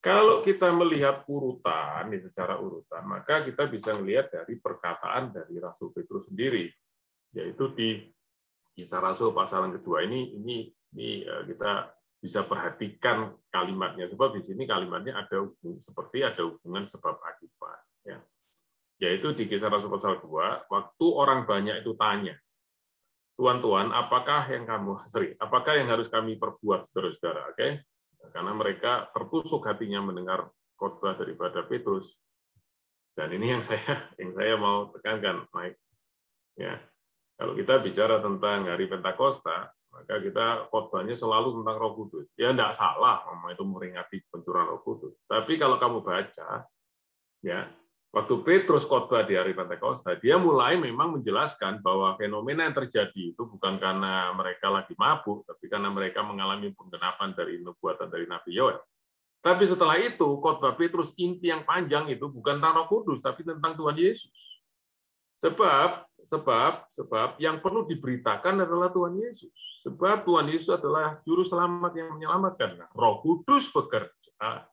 kalau 0.00 0.40
kita 0.40 0.72
melihat 0.72 1.28
urutan, 1.28 2.08
secara 2.16 2.56
urutan, 2.56 3.04
maka 3.04 3.44
kita 3.44 3.68
bisa 3.68 3.92
melihat 4.00 4.32
dari 4.32 4.56
perkataan 4.56 5.28
dari 5.28 5.60
Rasul 5.60 5.92
Petrus 5.92 6.24
sendiri, 6.24 6.72
yaitu 7.36 7.68
di 7.76 7.88
kisah 8.72 8.96
Rasul 8.96 9.36
pasal 9.36 9.68
yang 9.68 9.76
kedua 9.76 10.08
ini, 10.08 10.40
ini, 10.40 10.72
ini 10.96 11.20
eh, 11.20 11.42
kita 11.52 11.92
bisa 12.20 12.48
perhatikan 12.48 13.32
kalimatnya, 13.52 14.08
sebab 14.08 14.40
di 14.40 14.42
sini 14.44 14.64
kalimatnya 14.64 15.20
ada 15.20 15.44
hubung, 15.44 15.84
seperti 15.84 16.24
ada 16.24 16.48
hubungan 16.48 16.88
sebab 16.88 17.20
akibat. 17.20 17.80
Ya. 18.04 18.18
Yaitu 19.00 19.32
di 19.32 19.48
kisah 19.48 19.72
Rasul 19.72 19.88
pasal 19.88 20.20
2, 20.20 20.68
waktu 20.68 21.06
orang 21.08 21.48
banyak 21.48 21.80
itu 21.80 21.96
tanya, 21.96 22.36
Tuan-tuan, 23.40 23.88
apakah 23.88 24.52
yang 24.52 24.68
kamu, 24.68 25.00
sorry, 25.16 25.32
apakah 25.40 25.80
yang 25.80 25.88
harus 25.88 26.12
kami 26.12 26.36
perbuat, 26.36 26.92
saudara-saudara? 26.92 27.48
Oke, 27.48 27.56
okay? 27.56 27.72
karena 28.36 28.52
mereka 28.52 29.08
tertusuk 29.16 29.64
hatinya 29.64 30.04
mendengar 30.04 30.52
khotbah 30.76 31.16
daripada 31.16 31.64
Petrus. 31.64 32.20
Dan 33.16 33.32
ini 33.32 33.56
yang 33.56 33.64
saya 33.68 34.12
yang 34.20 34.36
saya 34.36 34.60
mau 34.60 34.92
tekankan, 34.92 35.48
Mike. 35.56 35.80
Ya, 36.60 36.84
kalau 37.40 37.56
kita 37.56 37.80
bicara 37.80 38.20
tentang 38.20 38.68
hari 38.68 38.84
Pentakosta, 38.92 39.72
maka 39.88 40.20
kita 40.20 40.68
khotbahnya 40.68 41.16
selalu 41.16 41.64
tentang 41.64 41.76
Roh 41.80 41.96
Kudus. 41.96 42.28
Ya 42.36 42.52
tidak 42.52 42.76
salah, 42.76 43.24
mama 43.24 43.56
itu 43.56 43.64
meringati 43.64 44.20
pencurian 44.28 44.68
Roh 44.68 44.84
Kudus. 44.84 45.16
Tapi 45.24 45.56
kalau 45.56 45.80
kamu 45.80 46.04
baca, 46.04 46.68
ya 47.40 47.72
waktu 48.10 48.34
Petrus 48.42 48.82
khotbah 48.82 49.22
di 49.22 49.38
hari 49.38 49.54
Pentakosta, 49.54 50.18
dia 50.18 50.34
mulai 50.34 50.74
memang 50.74 51.18
menjelaskan 51.18 51.78
bahwa 51.78 52.18
fenomena 52.18 52.66
yang 52.66 52.74
terjadi 52.74 53.34
itu 53.34 53.42
bukan 53.46 53.78
karena 53.78 54.34
mereka 54.34 54.66
lagi 54.66 54.94
mabuk, 54.98 55.46
tapi 55.46 55.70
karena 55.70 55.88
mereka 55.94 56.26
mengalami 56.26 56.74
penggenapan 56.74 57.30
dari 57.38 57.62
nubuatan 57.62 58.10
dari 58.10 58.26
Nabi 58.26 58.50
Yoel. 58.54 58.78
Tapi 59.40 59.64
setelah 59.64 59.96
itu, 59.96 60.36
khotbah 60.42 60.76
Petrus 60.76 61.16
inti 61.16 61.48
yang 61.48 61.64
panjang 61.64 62.12
itu 62.12 62.28
bukan 62.28 62.60
tentang 62.60 62.84
Roh 62.84 62.88
Kudus, 62.92 63.24
tapi 63.24 63.40
tentang 63.40 63.72
Tuhan 63.72 63.96
Yesus. 63.96 64.60
Sebab, 65.40 66.04
sebab, 66.28 66.84
sebab 66.92 67.40
yang 67.40 67.64
perlu 67.64 67.88
diberitakan 67.88 68.68
adalah 68.68 68.92
Tuhan 68.92 69.16
Yesus. 69.16 69.80
Sebab 69.80 70.28
Tuhan 70.28 70.44
Yesus 70.52 70.76
adalah 70.76 71.24
juru 71.24 71.40
selamat 71.40 71.96
yang 71.96 72.20
menyelamatkan. 72.20 72.76
Nah, 72.76 72.92
Roh 72.92 73.24
Kudus 73.24 73.72
bekerja 73.72 74.68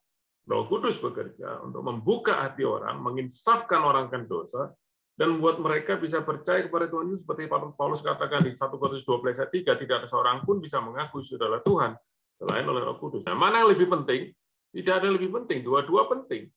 Roh 0.48 0.64
Kudus 0.72 0.96
bekerja 1.04 1.60
untuk 1.60 1.84
membuka 1.84 2.40
hati 2.40 2.64
orang, 2.64 3.04
menginsafkan 3.04 3.84
orang 3.84 4.08
kan 4.08 4.24
dosa, 4.32 4.72
dan 5.20 5.36
membuat 5.36 5.60
mereka 5.60 6.00
bisa 6.00 6.24
percaya 6.24 6.64
kepada 6.64 6.88
Tuhan 6.88 7.12
Yesus 7.12 7.28
seperti 7.28 7.52
Paulus 7.52 8.00
katakan 8.00 8.48
di 8.48 8.56
1 8.56 8.64
Korintus 8.80 9.04
12 9.04 9.44
ayat 9.44 9.52
3, 9.52 9.82
tidak 9.84 9.96
ada 10.00 10.08
seorang 10.08 10.46
pun 10.48 10.64
bisa 10.64 10.80
mengaku 10.80 11.20
adalah 11.36 11.60
Tuhan 11.66 11.92
selain 12.40 12.64
oleh 12.64 12.82
Roh 12.86 12.96
Kudus. 12.96 13.28
Nah, 13.28 13.36
mana 13.36 13.66
yang 13.66 13.76
lebih 13.76 13.92
penting? 13.92 14.32
Tidak 14.72 14.94
ada 14.94 15.10
yang 15.10 15.18
lebih 15.20 15.36
penting, 15.36 15.66
dua-dua 15.66 16.08
penting. 16.08 16.48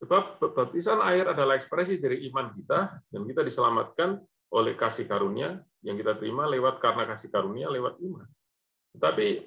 Sebab 0.00 0.40
baptisan 0.56 1.04
air 1.04 1.28
adalah 1.28 1.60
ekspresi 1.60 2.00
dari 2.00 2.24
iman 2.32 2.56
kita 2.56 3.04
dan 3.04 3.20
kita 3.28 3.44
diselamatkan 3.44 4.16
oleh 4.48 4.72
kasih 4.72 5.04
karunia 5.04 5.60
yang 5.84 6.00
kita 6.00 6.16
terima 6.16 6.48
lewat 6.48 6.80
karena 6.80 7.04
kasih 7.04 7.28
karunia 7.28 7.68
lewat 7.68 8.00
iman. 8.00 8.24
Tetapi 8.96 9.44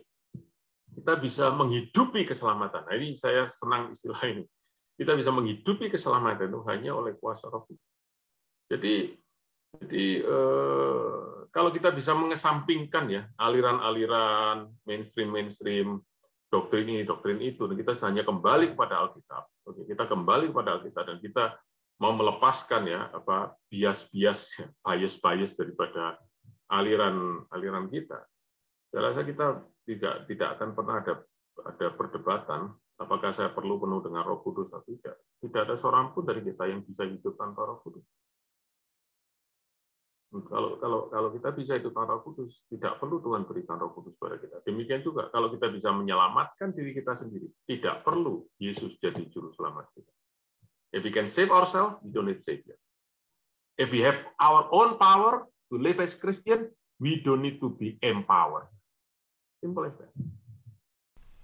kita 0.93 1.17
bisa 1.17 1.49
menghidupi 1.51 2.23
keselamatan. 2.29 2.85
Nah, 2.85 2.93
ini 2.95 3.17
saya 3.17 3.49
senang 3.49 3.91
istilah 3.91 4.21
ini. 4.29 4.45
Kita 4.93 5.17
bisa 5.17 5.33
menghidupi 5.33 5.89
keselamatan 5.89 6.53
itu 6.53 6.61
hanya 6.69 6.93
oleh 6.93 7.17
kuasa 7.17 7.49
Roh. 7.49 7.65
Jadi, 8.69 9.17
jadi 9.81 10.05
eh, 10.21 11.21
kalau 11.49 11.69
kita 11.73 11.89
bisa 11.89 12.13
mengesampingkan 12.13 13.09
ya 13.09 13.25
aliran-aliran 13.41 14.69
mainstream-mainstream 14.85 16.01
doktrin 16.53 16.85
ini, 16.85 17.01
doktrin 17.01 17.41
itu, 17.41 17.65
dan 17.65 17.73
kita 17.73 17.97
hanya 18.05 18.21
kembali 18.21 18.77
kepada 18.77 19.01
Alkitab. 19.01 19.43
Oke, 19.65 19.89
kita 19.89 20.05
kembali 20.05 20.53
kepada 20.53 20.77
Alkitab 20.77 21.03
dan 21.09 21.17
kita 21.17 21.57
mau 21.97 22.13
melepaskan 22.13 22.85
ya 22.85 23.09
apa 23.09 23.57
bias-bias, 23.73 24.61
bias-bias 24.85 25.57
daripada 25.57 26.21
aliran-aliran 26.69 27.89
kita. 27.89 28.21
Saya 28.93 29.09
rasa 29.09 29.25
kita 29.25 29.65
tidak 29.83 30.27
tidak 30.31 30.49
akan 30.59 30.69
pernah 30.75 30.95
ada 31.03 31.13
ada 31.63 31.87
perdebatan 31.93 32.61
apakah 32.97 33.31
saya 33.33 33.51
perlu 33.51 33.81
penuh 33.81 34.01
dengan 34.01 34.23
Roh 34.25 34.41
Kudus 34.41 34.69
atau 34.69 34.85
tidak. 34.85 35.17
Tidak 35.43 35.61
ada 35.65 35.75
seorang 35.75 36.15
pun 36.15 36.23
dari 36.23 36.41
kita 36.45 36.69
yang 36.69 36.81
bisa 36.85 37.03
hidup 37.03 37.35
tanpa 37.35 37.67
Roh 37.67 37.79
Kudus. 37.83 38.05
Kalau 40.33 40.81
kalau 40.81 41.13
kalau 41.13 41.29
kita 41.29 41.53
bisa 41.53 41.77
hidup 41.77 41.93
tanpa 41.93 42.17
Roh 42.17 42.23
Kudus, 42.25 42.65
tidak 42.71 42.97
perlu 42.97 43.21
Tuhan 43.21 43.45
berikan 43.45 43.77
Roh 43.77 43.93
Kudus 43.93 44.17
kepada 44.17 44.41
kita. 44.41 44.65
Demikian 44.65 45.05
juga 45.05 45.29
kalau 45.29 45.53
kita 45.53 45.69
bisa 45.69 45.93
menyelamatkan 45.93 46.73
diri 46.73 46.95
kita 46.95 47.13
sendiri, 47.13 47.51
tidak 47.69 48.01
perlu 48.01 48.47
Yesus 48.57 48.97
jadi 48.97 49.21
juru 49.29 49.53
selamat 49.53 49.93
kita. 49.93 50.13
If 50.93 51.01
we 51.01 51.09
can 51.09 51.25
save 51.25 51.49
ourselves, 51.49 52.01
we 52.05 52.13
don't 52.13 52.29
need 52.29 52.41
Savior. 52.41 52.77
If 53.81 53.89
we 53.89 54.05
have 54.05 54.21
our 54.37 54.69
own 54.69 55.01
power 55.01 55.49
to 55.73 55.75
live 55.81 55.97
as 55.97 56.13
Christian, 56.13 56.69
we 57.01 57.17
don't 57.25 57.41
need 57.41 57.57
to 57.65 57.73
be 57.73 57.97
empowered. 58.05 58.69
Simple 59.63 59.87
as 59.87 59.95
that. 59.95 60.11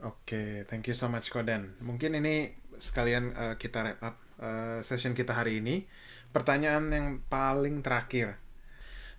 Oke, 0.04 0.20
okay, 0.28 0.50
thank 0.68 0.92
you 0.92 0.96
so 0.96 1.08
much 1.08 1.32
Koden. 1.32 1.80
Mungkin 1.80 2.20
ini 2.20 2.52
sekalian 2.76 3.32
uh, 3.32 3.56
kita 3.56 3.80
wrap 3.80 4.00
up 4.04 4.16
uh, 4.44 4.84
session 4.84 5.16
kita 5.16 5.32
hari 5.32 5.64
ini. 5.64 5.88
Pertanyaan 6.36 6.92
yang 6.92 7.08
paling 7.32 7.80
terakhir. 7.80 8.36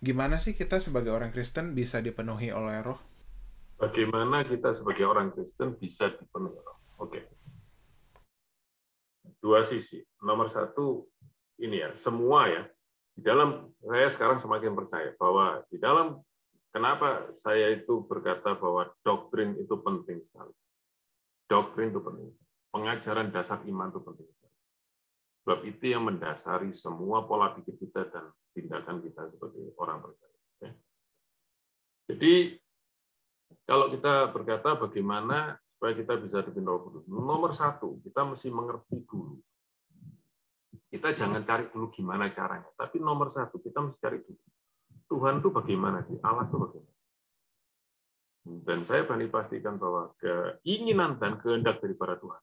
Gimana 0.05 0.37
sih 0.37 0.53
kita 0.53 0.85
sebagai 0.85 1.17
orang 1.17 1.33
Kristen 1.33 1.73
bisa 1.73 2.05
dipenuhi 2.05 2.53
oleh 2.53 2.77
roh? 2.85 3.01
Bagaimana 3.81 4.45
kita 4.45 4.77
sebagai 4.77 5.09
orang 5.09 5.33
Kristen 5.33 5.81
bisa 5.81 6.13
dipenuhi 6.13 6.61
roh? 6.61 6.79
Oke. 7.01 7.09
Okay. 7.09 7.25
Dua 9.41 9.65
sisi. 9.65 10.05
Nomor 10.21 10.53
satu, 10.53 11.09
ini 11.57 11.81
ya, 11.81 11.97
semua 11.97 12.53
ya, 12.53 12.69
di 13.17 13.25
dalam, 13.25 13.73
saya 13.81 14.13
sekarang 14.13 14.45
semakin 14.45 14.77
percaya 14.77 15.17
bahwa 15.17 15.65
di 15.73 15.81
dalam 15.81 16.21
kenapa 16.75 17.31
saya 17.43 17.75
itu 17.75 18.07
berkata 18.07 18.57
bahwa 18.59 18.91
doktrin 19.03 19.55
itu 19.59 19.75
penting 19.83 20.23
sekali. 20.25 20.55
Doktrin 21.51 21.91
itu 21.91 22.01
penting. 22.03 22.31
Pengajaran 22.71 23.35
dasar 23.35 23.63
iman 23.67 23.91
itu 23.91 24.01
penting 24.03 24.29
sekali. 24.31 24.57
Sebab 25.43 25.59
itu 25.67 25.85
yang 25.91 26.07
mendasari 26.07 26.71
semua 26.71 27.27
pola 27.27 27.51
pikir 27.57 27.75
kita 27.81 28.07
dan 28.13 28.31
tindakan 28.55 29.03
kita 29.03 29.31
sebagai 29.35 29.75
orang 29.79 29.99
percaya. 30.05 30.39
Ya. 30.63 30.71
Jadi 32.13 32.61
kalau 33.67 33.91
kita 33.91 34.31
berkata 34.31 34.79
bagaimana 34.79 35.59
supaya 35.75 35.97
kita 35.97 36.19
bisa 36.21 36.45
dipimpin 36.45 36.69
Roh 36.69 36.83
Kudus, 36.87 37.05
nomor 37.09 37.57
satu 37.57 37.99
kita 38.05 38.27
mesti 38.27 38.53
mengerti 38.53 39.01
dulu. 39.07 39.41
Kita 40.91 41.15
jangan 41.15 41.47
cari 41.47 41.71
dulu 41.71 41.89
gimana 41.95 42.35
caranya, 42.35 42.67
tapi 42.75 42.99
nomor 42.99 43.31
satu 43.31 43.63
kita 43.63 43.79
mesti 43.79 43.99
cari 44.03 44.19
dulu. 44.21 44.43
Tuhan 45.11 45.43
itu 45.43 45.51
bagaimana 45.51 46.07
sih? 46.07 46.17
Allah 46.23 46.47
itu 46.47 46.57
bagaimana? 46.57 46.99
Dan 48.65 48.89
saya 48.89 49.05
berani 49.05 49.29
pastikan 49.29 49.77
bahwa 49.77 50.15
keinginan 50.17 51.19
dan 51.21 51.37
kehendak 51.43 51.83
daripada 51.83 52.17
Tuhan 52.17 52.43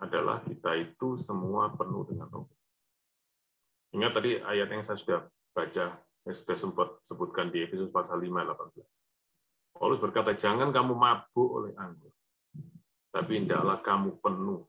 adalah 0.00 0.44
kita 0.44 0.76
itu 0.78 1.18
semua 1.18 1.72
penuh 1.74 2.06
dengan 2.06 2.28
roh. 2.30 2.48
Ingat 3.90 4.12
tadi 4.16 4.38
ayat 4.38 4.68
yang 4.70 4.86
saya 4.86 4.98
sudah 5.02 5.20
baca, 5.50 5.98
saya 5.98 6.34
sudah 6.36 6.56
sempat 6.56 6.88
sebutkan 7.04 7.50
di 7.50 7.66
Efesus 7.66 7.90
pasal 7.90 8.22
5 8.22 8.30
18. 8.30 8.86
Paulus 9.74 9.98
berkata, 9.98 10.36
jangan 10.38 10.70
kamu 10.70 10.94
mabuk 10.94 11.48
oleh 11.58 11.72
anggur, 11.74 12.12
tapi 13.10 13.42
hendaklah 13.42 13.82
kamu 13.82 14.20
penuh 14.22 14.62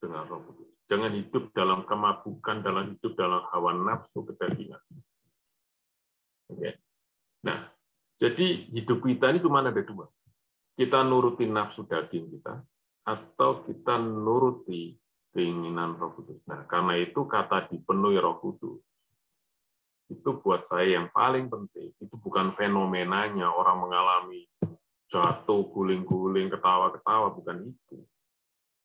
dengan 0.00 0.24
roh 0.30 0.40
kudus. 0.48 0.70
Jangan 0.88 1.12
hidup 1.16 1.52
dalam 1.52 1.84
kemabukan, 1.84 2.60
dalam 2.60 2.96
hidup 2.96 3.12
dalam 3.16 3.42
hawa 3.52 3.72
nafsu 3.72 4.24
kedagingan. 4.24 4.80
Nah, 7.44 7.58
jadi 8.20 8.68
hidup 8.72 9.04
kita 9.04 9.32
ini 9.32 9.40
cuma 9.40 9.64
ada 9.64 9.72
dua. 9.72 10.08
Kita 10.74 11.06
nuruti 11.06 11.46
nafsu 11.46 11.86
daging 11.86 12.34
kita, 12.34 12.58
atau 13.04 13.62
kita 13.62 14.00
nuruti 14.00 14.96
keinginan 15.34 15.94
roh 16.00 16.16
kudus. 16.16 16.40
Nah, 16.48 16.64
karena 16.64 16.96
itu 16.98 17.28
kata 17.28 17.68
dipenuhi 17.68 18.18
roh 18.18 18.40
kudus, 18.40 18.80
itu 20.08 20.30
buat 20.40 20.64
saya 20.66 20.98
yang 21.00 21.12
paling 21.12 21.52
penting. 21.52 21.92
Itu 22.00 22.16
bukan 22.16 22.54
fenomenanya 22.56 23.52
orang 23.52 23.84
mengalami 23.84 24.48
jatuh, 25.10 25.68
guling-guling, 25.70 26.48
ketawa-ketawa, 26.48 27.34
bukan 27.34 27.70
itu. 27.70 27.98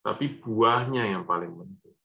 Tapi 0.04 0.42
buahnya 0.42 1.16
yang 1.16 1.24
paling 1.24 1.54
penting. 1.54 1.96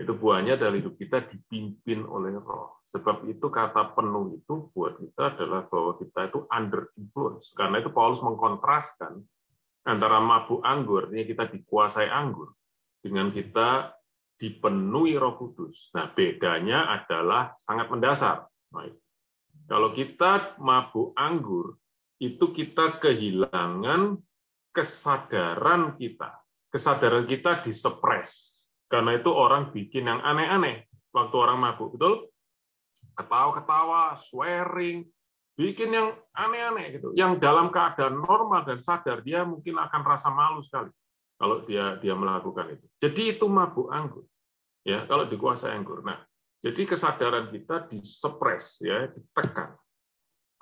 Itu 0.00 0.12
buahnya 0.16 0.58
dari 0.58 0.82
hidup 0.82 0.98
kita 0.98 1.22
dipimpin 1.26 2.02
oleh 2.04 2.34
roh. 2.38 2.81
Sebab 2.92 3.24
itu 3.24 3.48
kata 3.48 3.96
penuh 3.96 4.36
itu 4.36 4.68
buat 4.76 5.00
kita 5.00 5.32
adalah 5.36 5.64
bahwa 5.64 5.96
kita 5.96 6.28
itu 6.28 6.44
under 6.52 6.92
influence. 7.00 7.56
Karena 7.56 7.80
itu 7.80 7.88
Paulus 7.88 8.20
mengkontraskan 8.20 9.16
antara 9.88 10.20
mabuk 10.20 10.60
anggur, 10.60 11.08
ini 11.10 11.24
kita 11.24 11.48
dikuasai 11.48 12.12
anggur, 12.12 12.52
dengan 13.00 13.32
kita 13.32 13.96
dipenuhi 14.36 15.16
roh 15.16 15.40
kudus. 15.40 15.90
Nah, 15.96 16.12
bedanya 16.12 16.92
adalah 17.00 17.56
sangat 17.58 17.88
mendasar. 17.88 18.44
Baik. 18.68 18.98
Kalau 19.66 19.90
kita 19.94 20.58
mabuk 20.60 21.14
anggur, 21.16 21.78
itu 22.22 22.50
kita 22.54 23.02
kehilangan 23.02 24.18
kesadaran 24.70 25.94
kita. 25.98 26.44
Kesadaran 26.72 27.24
kita 27.28 27.62
disepres. 27.62 28.62
Karena 28.88 29.16
itu 29.16 29.32
orang 29.32 29.72
bikin 29.72 30.08
yang 30.08 30.20
aneh-aneh 30.20 30.88
waktu 31.12 31.36
orang 31.36 31.58
mabuk. 31.60 31.96
Betul? 31.96 32.31
Ketawa-ketawa, 33.16 34.16
swearing, 34.18 35.06
bikin 35.56 35.92
yang 35.92 36.08
aneh-aneh 36.32 36.98
gitu. 36.98 37.12
Yang 37.12 37.40
dalam 37.44 37.68
keadaan 37.68 38.20
normal 38.20 38.64
dan 38.64 38.80
sadar 38.80 39.20
dia 39.20 39.44
mungkin 39.44 39.76
akan 39.76 40.02
rasa 40.02 40.32
malu 40.32 40.64
sekali 40.64 40.90
kalau 41.36 41.66
dia 41.66 41.98
dia 41.98 42.14
melakukan 42.14 42.78
itu. 42.78 42.86
Jadi 43.02 43.22
itu 43.36 43.46
mabuk 43.50 43.90
anggur. 43.90 44.24
Ya, 44.82 45.06
kalau 45.06 45.26
dikuasai 45.26 45.74
anggur. 45.74 46.02
Nah, 46.02 46.18
jadi 46.62 46.86
kesadaran 46.86 47.50
kita 47.50 47.86
disepres 47.86 48.82
ya, 48.82 49.10
ditekan. 49.10 49.78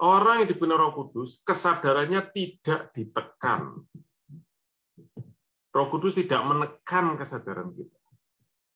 Orang 0.01 0.45
yang 0.45 0.49
dibina 0.49 0.81
Roh 0.81 0.97
Kudus 0.97 1.45
kesadarannya 1.45 2.25
tidak 2.33 2.89
ditekan. 2.97 3.85
Roh 5.71 5.89
Kudus 5.93 6.17
tidak 6.17 6.41
menekan 6.49 7.21
kesadaran 7.21 7.77
kita. 7.77 8.01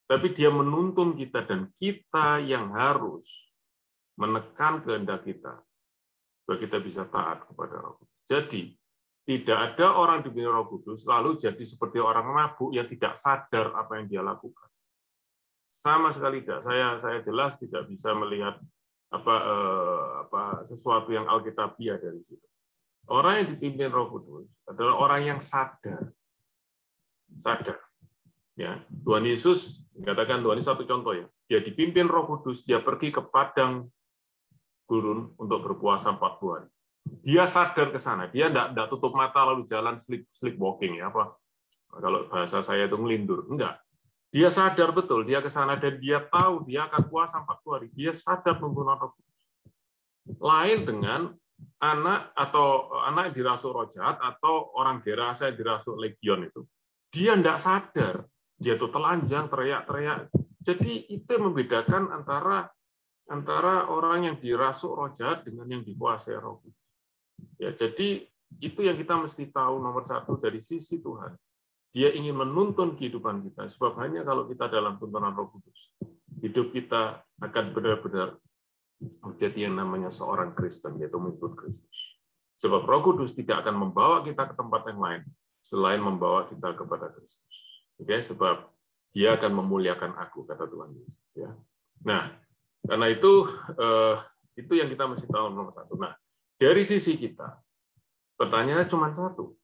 Tapi 0.04 0.36
dia 0.36 0.52
menuntun 0.52 1.16
kita 1.16 1.48
dan 1.48 1.72
kita 1.80 2.44
yang 2.44 2.76
harus 2.76 3.24
menekan 4.14 4.82
kehendak 4.86 5.26
kita 5.26 5.58
supaya 6.44 6.58
kita 6.60 6.78
bisa 6.84 7.02
taat 7.08 7.48
kepada 7.48 7.80
Roh 7.80 7.96
Kudus. 7.98 8.20
Jadi 8.28 8.62
tidak 9.24 9.58
ada 9.72 9.96
orang 9.96 10.20
di 10.20 10.28
bumi 10.28 10.44
Roh 10.44 10.68
Kudus 10.68 11.08
lalu 11.08 11.40
jadi 11.40 11.64
seperti 11.64 11.96
orang 11.98 12.28
mabuk 12.28 12.70
yang 12.76 12.84
tidak 12.86 13.16
sadar 13.16 13.72
apa 13.74 13.96
yang 13.96 14.06
dia 14.06 14.22
lakukan. 14.22 14.68
Sama 15.72 16.12
sekali 16.12 16.44
tidak. 16.44 16.62
Saya 16.62 17.00
saya 17.00 17.24
jelas 17.24 17.56
tidak 17.58 17.88
bisa 17.88 18.12
melihat 18.14 18.60
apa 19.10 19.34
eh, 19.34 20.10
apa 20.28 20.42
sesuatu 20.68 21.10
yang 21.10 21.24
alkitabiah 21.24 21.96
dari 21.98 22.20
situ. 22.22 22.46
Orang 23.08 23.44
yang 23.44 23.48
dipimpin 23.56 23.88
Roh 23.92 24.08
Kudus 24.12 24.48
adalah 24.68 24.94
orang 24.96 25.20
yang 25.24 25.40
sadar. 25.40 26.08
Sadar. 27.40 27.80
Ya, 28.54 28.80
Tuhan 29.02 29.26
Yesus 29.26 29.82
katakan 29.98 30.40
Tuhan 30.44 30.62
Yesus 30.62 30.70
satu 30.70 30.86
contoh 30.86 31.12
ya. 31.12 31.26
Dia 31.48 31.60
dipimpin 31.60 32.08
Roh 32.08 32.24
Kudus, 32.24 32.64
dia 32.64 32.80
pergi 32.80 33.12
ke 33.12 33.20
padang 33.28 33.88
gurun 34.84 35.32
untuk 35.40 35.64
berpuasa 35.64 36.14
40 36.14 36.54
hari. 36.54 36.68
Dia 37.24 37.44
sadar 37.44 37.92
ke 37.92 38.00
sana, 38.00 38.28
dia 38.32 38.48
tidak 38.48 38.88
tutup 38.88 39.12
mata 39.12 39.44
lalu 39.44 39.68
jalan 39.68 40.00
sleep 40.00 40.24
sleepwalking 40.32 41.00
ya 41.00 41.12
apa 41.12 41.36
kalau 42.00 42.26
bahasa 42.26 42.58
saya 42.64 42.90
itu 42.90 42.98
ngelindur, 42.98 43.46
enggak. 43.46 43.78
Dia 44.34 44.50
sadar 44.50 44.90
betul, 44.90 45.22
dia 45.22 45.38
ke 45.38 45.46
sana 45.46 45.78
dan 45.78 46.02
dia 46.02 46.18
tahu 46.26 46.66
dia 46.66 46.90
akan 46.90 47.02
puasa 47.06 47.38
40 47.46 47.70
hari. 47.70 47.88
Dia 47.94 48.10
sadar 48.10 48.58
menggunakan 48.58 49.06
roh 49.06 49.14
Lain 50.42 50.88
dengan 50.88 51.30
anak 51.78 52.34
atau 52.34 52.98
anak 53.06 53.30
yang 53.30 53.34
dirasuk 53.36 53.70
roh 53.70 53.86
jahat 53.92 54.18
atau 54.18 54.74
orang 54.74 55.04
gerasa 55.06 55.54
dirasuk 55.54 55.94
legion 56.00 56.50
itu. 56.50 56.66
Dia 57.14 57.38
tidak 57.38 57.62
sadar, 57.62 58.14
dia 58.58 58.74
tuh 58.74 58.90
telanjang, 58.90 59.46
teriak-teriak. 59.46 60.34
Jadi 60.64 61.14
itu 61.14 61.34
membedakan 61.38 62.10
antara 62.10 62.66
antara 63.28 63.88
orang 63.88 64.28
yang 64.28 64.36
dirasuk 64.36 64.92
roh 64.92 65.10
jahat 65.16 65.44
dengan 65.48 65.64
yang 65.68 65.82
dikuasai 65.84 66.36
roh 66.36 66.60
kudus. 66.60 66.84
Ya, 67.56 67.72
jadi 67.72 68.28
itu 68.60 68.80
yang 68.84 68.94
kita 69.00 69.16
mesti 69.16 69.48
tahu 69.50 69.80
nomor 69.80 70.04
satu 70.04 70.36
dari 70.38 70.60
sisi 70.60 71.00
Tuhan. 71.00 71.34
Dia 71.94 72.10
ingin 72.10 72.34
menuntun 72.34 72.98
kehidupan 72.98 73.46
kita, 73.46 73.70
sebab 73.70 73.94
hanya 74.02 74.26
kalau 74.26 74.50
kita 74.50 74.66
dalam 74.66 74.98
tuntunan 74.98 75.30
roh 75.30 75.46
kudus, 75.54 75.94
hidup 76.42 76.74
kita 76.74 77.22
akan 77.38 77.70
benar-benar 77.70 78.34
menjadi 79.22 79.70
yang 79.70 79.78
namanya 79.78 80.10
seorang 80.10 80.58
Kristen, 80.58 80.98
yaitu 80.98 81.14
mengikut 81.22 81.54
Kristus. 81.54 82.18
Sebab 82.58 82.82
roh 82.82 83.02
kudus 83.02 83.38
tidak 83.38 83.62
akan 83.62 83.78
membawa 83.78 84.26
kita 84.26 84.50
ke 84.50 84.54
tempat 84.58 84.90
yang 84.90 84.98
lain, 84.98 85.22
selain 85.62 86.02
membawa 86.02 86.50
kita 86.50 86.74
kepada 86.74 87.14
Kristus. 87.14 87.54
Oke, 88.02 88.18
sebab 88.18 88.66
dia 89.14 89.38
akan 89.38 89.62
memuliakan 89.62 90.18
aku, 90.18 90.42
kata 90.42 90.66
Tuhan 90.66 90.90
Yesus. 90.98 91.18
Ya. 91.38 91.50
Nah, 92.02 92.34
karena 92.84 93.06
itu 93.08 93.48
eh, 93.80 94.16
itu 94.60 94.72
yang 94.76 94.88
kita 94.92 95.08
mesti 95.08 95.26
tahu 95.26 95.50
nomor 95.50 95.74
satu. 95.74 95.98
Nah, 95.98 96.14
dari 96.60 96.86
sisi 96.86 97.18
kita, 97.18 97.58
pertanyaannya 98.38 98.86
cuma 98.86 99.10
satu. 99.10 99.56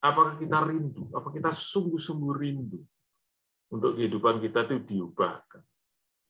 Apakah 0.00 0.38
kita 0.38 0.62
rindu? 0.64 1.10
Apa 1.12 1.34
kita 1.34 1.50
sungguh-sungguh 1.50 2.32
rindu 2.38 2.80
untuk 3.74 3.98
kehidupan 3.98 4.38
kita 4.38 4.64
itu 4.70 4.76
diubahkan? 4.86 5.60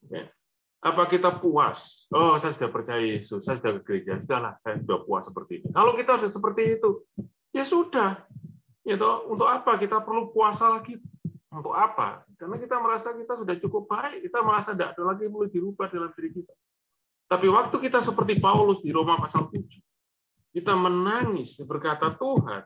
Ya. 0.08 0.32
Apa 0.80 1.10
kita 1.10 1.34
puas? 1.42 2.06
Oh, 2.14 2.38
saya 2.38 2.54
sudah 2.54 2.70
percaya 2.70 3.02
Yesus, 3.02 3.42
saya 3.42 3.58
sudah 3.58 3.80
ke 3.80 3.82
gereja, 3.84 4.22
sudahlah, 4.22 4.54
saya 4.62 4.78
sudah 4.80 4.98
puas 5.02 5.26
seperti 5.26 5.52
ini. 5.60 5.68
Kalau 5.74 5.92
kita 5.98 6.12
sudah 6.22 6.32
seperti 6.32 6.62
itu, 6.78 6.90
ya 7.50 7.64
sudah. 7.66 8.22
Ya 8.86 8.94
toh, 8.94 9.26
untuk 9.26 9.50
apa 9.50 9.82
kita 9.82 9.98
perlu 9.98 10.30
puasa 10.30 10.78
lagi? 10.78 11.02
Untuk 11.56 11.72
apa? 11.72 12.20
Karena 12.36 12.60
kita 12.60 12.76
merasa 12.76 13.16
kita 13.16 13.32
sudah 13.40 13.56
cukup 13.56 13.88
baik, 13.88 14.28
kita 14.28 14.44
merasa 14.44 14.76
tidak 14.76 14.92
ada 14.92 15.02
lagi 15.08 15.24
yang 15.24 15.48
dirubah 15.48 15.88
dalam 15.88 16.12
diri 16.12 16.30
kita. 16.36 16.52
Tapi 17.26 17.46
waktu 17.48 17.76
kita 17.80 18.04
seperti 18.04 18.36
Paulus 18.36 18.84
di 18.84 18.92
Roma 18.92 19.16
pasal 19.16 19.48
7, 19.48 19.64
kita 20.52 20.76
menangis 20.76 21.56
berkata, 21.64 22.12
Tuhan, 22.12 22.60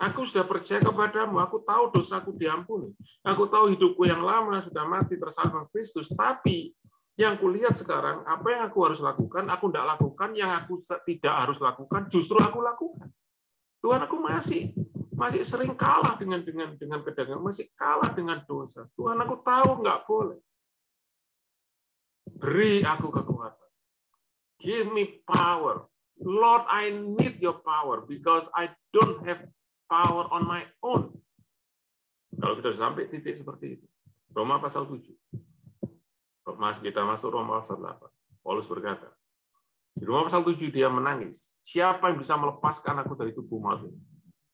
aku 0.00 0.24
sudah 0.24 0.48
percaya 0.48 0.80
kepadamu, 0.80 1.36
aku 1.36 1.60
tahu 1.62 1.92
dosaku 1.92 2.32
diampuni, 2.34 2.96
aku 3.22 3.44
tahu 3.46 3.76
hidupku 3.76 4.08
yang 4.08 4.24
lama 4.24 4.64
sudah 4.64 4.88
mati 4.88 5.20
tersalib 5.20 5.68
Kristus, 5.68 6.08
tapi 6.10 6.72
yang 7.20 7.36
kulihat 7.36 7.76
sekarang, 7.76 8.24
apa 8.24 8.46
yang 8.48 8.62
aku 8.64 8.78
harus 8.88 9.04
lakukan, 9.04 9.44
aku 9.52 9.68
tidak 9.68 9.86
lakukan, 9.94 10.30
yang 10.32 10.50
aku 10.56 10.80
tidak 11.04 11.34
harus 11.36 11.60
lakukan, 11.60 12.08
justru 12.08 12.40
aku 12.40 12.64
lakukan. 12.64 13.12
Tuhan, 13.84 14.00
aku 14.08 14.16
masih 14.16 14.72
masih 15.20 15.44
sering 15.44 15.76
kalah 15.76 16.16
dengan 16.16 16.40
dengan 16.40 16.72
dengan 16.80 17.04
pedagang, 17.04 17.44
masih 17.44 17.68
kalah 17.76 18.08
dengan 18.16 18.40
dosa. 18.48 18.88
Tuhan 18.96 19.20
aku 19.20 19.44
tahu 19.44 19.84
nggak 19.84 20.08
boleh. 20.08 20.40
Beri 22.40 22.80
aku 22.80 23.12
kekuatan. 23.12 23.68
Give 24.64 24.88
me 24.88 25.20
power. 25.28 25.84
Lord, 26.20 26.64
I 26.68 26.92
need 26.92 27.36
your 27.40 27.60
power 27.60 28.00
because 28.04 28.48
I 28.56 28.72
don't 28.96 29.20
have 29.28 29.44
power 29.92 30.24
on 30.32 30.48
my 30.48 30.64
own. 30.80 31.12
Kalau 32.40 32.56
kita 32.56 32.76
sampai 32.76 33.12
titik 33.12 33.36
seperti 33.36 33.76
itu, 33.76 33.86
Roma 34.32 34.56
pasal 34.56 34.88
7. 34.88 35.04
Mas 36.56 36.80
kita 36.80 37.04
masuk 37.04 37.32
Roma 37.32 37.60
pasal 37.64 37.80
8. 37.80 38.44
Paulus 38.44 38.68
berkata, 38.68 39.08
di 39.96 40.04
Roma 40.04 40.28
pasal 40.28 40.44
7 40.44 40.72
dia 40.72 40.88
menangis. 40.92 41.40
Siapa 41.64 42.12
yang 42.12 42.20
bisa 42.20 42.36
melepaskan 42.36 43.00
aku 43.04 43.16
dari 43.16 43.32
tubuh 43.32 43.60
maut 43.60 43.84
ini? 43.84 44.09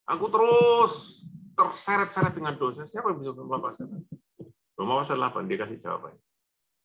Aku 0.07 0.31
terus 0.31 1.23
terseret-seret 1.59 2.35
dengan 2.37 2.55
dosa. 2.55 2.87
Siapa 2.87 3.11
yang 3.11 3.19
bisa 3.19 3.33
melepaskan 3.35 3.91
aku? 3.91 4.15
Roma 4.77 5.03
pasal 5.03 5.19
8 5.19 5.49
dia 5.49 5.59
kasih 5.59 5.81
jawabannya. 5.81 6.23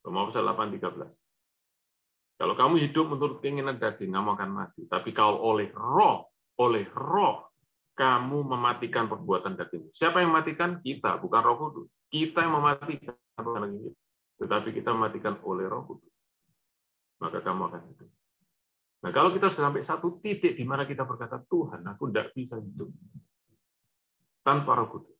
Roma 0.01 0.25
pasal 0.31 0.47
8 0.47 0.73
13. 0.79 2.41
Kalau 2.41 2.57
kamu 2.57 2.81
hidup 2.89 3.05
menurut 3.05 3.37
keinginan 3.43 3.77
daging, 3.77 4.17
kamu 4.17 4.33
akan 4.33 4.49
mati. 4.49 4.89
Tapi 4.89 5.13
kalau 5.13 5.37
oleh 5.45 5.69
roh, 5.77 6.33
oleh 6.57 6.89
roh, 6.89 7.53
kamu 7.93 8.41
mematikan 8.41 9.05
perbuatan 9.05 9.53
daging. 9.53 9.93
Siapa 9.93 10.25
yang 10.25 10.33
mematikan? 10.33 10.81
Kita, 10.81 11.21
bukan 11.21 11.41
roh 11.45 11.57
kudus. 11.61 11.93
Kita 12.09 12.41
yang 12.41 12.57
mematikan, 12.57 13.13
tetapi 14.41 14.69
kita 14.73 14.89
mematikan 14.89 15.37
oleh 15.45 15.69
roh 15.69 15.85
kudus. 15.85 16.09
Maka 17.21 17.45
kamu 17.45 17.69
akan 17.69 17.81
hidup. 17.93 18.09
Nah, 19.01 19.09
kalau 19.09 19.33
kita 19.33 19.49
sudah 19.49 19.73
sampai 19.73 19.81
satu 19.81 20.21
titik 20.21 20.53
di 20.53 20.65
mana 20.65 20.85
kita 20.85 21.05
berkata, 21.05 21.41
Tuhan, 21.49 21.81
aku 21.89 22.13
tidak 22.13 22.37
bisa 22.37 22.61
hidup 22.61 22.89
tanpa 24.45 24.77
roh 24.77 24.89
kudus. 24.89 25.17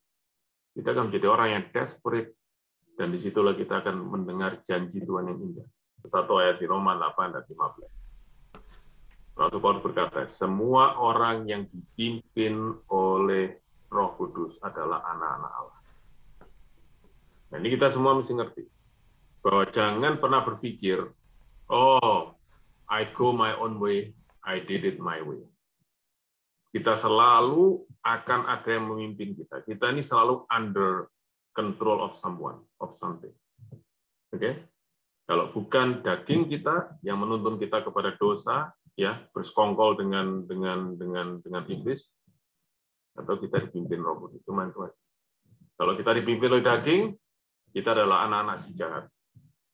Kita 0.72 0.94
akan 0.94 1.10
menjadi 1.10 1.28
orang 1.28 1.50
yang 1.50 1.64
desperate, 1.74 2.38
dan 2.96 3.10
di 3.10 3.18
situlah 3.18 3.58
kita 3.58 3.82
akan 3.82 3.98
mendengar 4.06 4.62
janji 4.62 5.02
Tuhan 5.02 5.34
yang 5.34 5.40
indah 5.42 5.68
satu 6.10 6.42
ayat 6.42 6.58
di 6.58 6.66
Roma 6.66 6.98
8 6.98 7.36
dan 7.36 7.44
15. 7.46 9.38
Rasul 9.38 9.60
Paulus 9.62 9.84
berkata, 9.86 10.26
semua 10.34 10.98
orang 10.98 11.46
yang 11.46 11.66
dipimpin 11.70 12.78
oleh 12.90 13.62
Roh 13.92 14.12
Kudus 14.18 14.58
adalah 14.66 15.06
anak-anak 15.14 15.52
Allah. 15.52 15.80
Nah, 17.52 17.58
ini 17.60 17.70
kita 17.76 17.92
semua 17.92 18.16
mesti 18.16 18.34
ngerti 18.34 18.64
bahwa 19.44 19.64
jangan 19.70 20.14
pernah 20.22 20.42
berpikir, 20.46 21.04
oh, 21.68 22.38
I 22.92 23.08
go 23.16 23.32
my 23.32 23.56
own 23.56 23.80
way, 23.80 24.12
I 24.44 24.60
did 24.60 24.84
it 24.84 25.00
my 25.00 25.24
way. 25.24 25.40
Kita 26.76 27.00
selalu 27.00 27.88
akan 28.04 28.52
ada 28.52 28.68
yang 28.68 28.92
memimpin 28.92 29.32
kita. 29.32 29.64
Kita 29.64 29.96
ini 29.96 30.04
selalu 30.04 30.44
under 30.52 31.08
control 31.56 32.04
of 32.04 32.12
someone, 32.20 32.60
of 32.84 32.92
something. 32.92 33.32
Oke? 34.36 34.36
Okay? 34.36 34.54
Kalau 35.24 35.56
bukan 35.56 36.04
daging 36.04 36.52
kita 36.52 37.00
yang 37.08 37.24
menuntun 37.24 37.56
kita 37.56 37.80
kepada 37.80 38.20
dosa, 38.20 38.76
ya 39.00 39.24
bersekongkol 39.32 39.96
dengan 39.96 40.44
dengan 40.44 41.00
dengan 41.00 41.40
dengan 41.40 41.64
iblis, 41.72 42.12
atau 43.16 43.40
kita 43.40 43.64
dipimpin 43.72 44.04
roh 44.04 44.20
kudus, 44.28 44.44
itu 44.44 44.52
aja. 44.52 44.92
Kalau 45.80 45.94
kita 45.96 46.12
dipimpin 46.20 46.60
oleh 46.60 46.66
daging, 46.68 47.16
kita 47.72 47.96
adalah 47.96 48.28
anak-anak 48.28 48.58
si 48.60 48.76
jahat. 48.76 49.08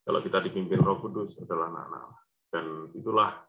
Kalau 0.06 0.22
kita 0.22 0.46
dipimpin 0.46 0.78
roh 0.78 1.02
kudus, 1.02 1.34
adalah 1.42 1.74
anak-anak 1.74 2.27
Dan 2.48 2.92
itulah 2.96 3.44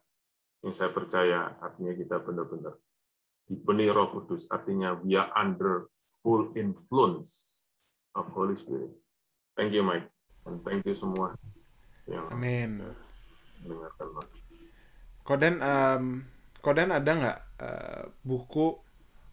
yang 0.63 0.75
saya 0.75 0.91
percaya 0.91 1.55
artinya 1.63 1.95
kita 1.95 2.19
benar-benar 2.19 2.75
dipenuhi 3.49 3.89
roh 3.89 4.13
kudus, 4.13 4.45
artinya 4.53 4.93
we 5.01 5.17
are 5.17 5.31
under 5.33 5.89
full 6.21 6.53
influence 6.53 7.63
of 8.13 8.29
Holy 8.35 8.53
Spirit. 8.53 8.93
Thank 9.57 9.73
you, 9.73 9.81
Mike. 9.81 10.05
And 10.45 10.61
thank 10.61 10.85
you 10.85 10.93
semua 10.93 11.33
yang 12.05 12.29
Amin. 12.29 12.81
mendengarkan 13.61 14.07
Koden 15.27 15.55
um, 15.61 16.05
Koden 16.63 16.89
ada 16.89 17.11
nggak 17.11 17.39
uh, 17.59 18.03
buku 18.23 18.79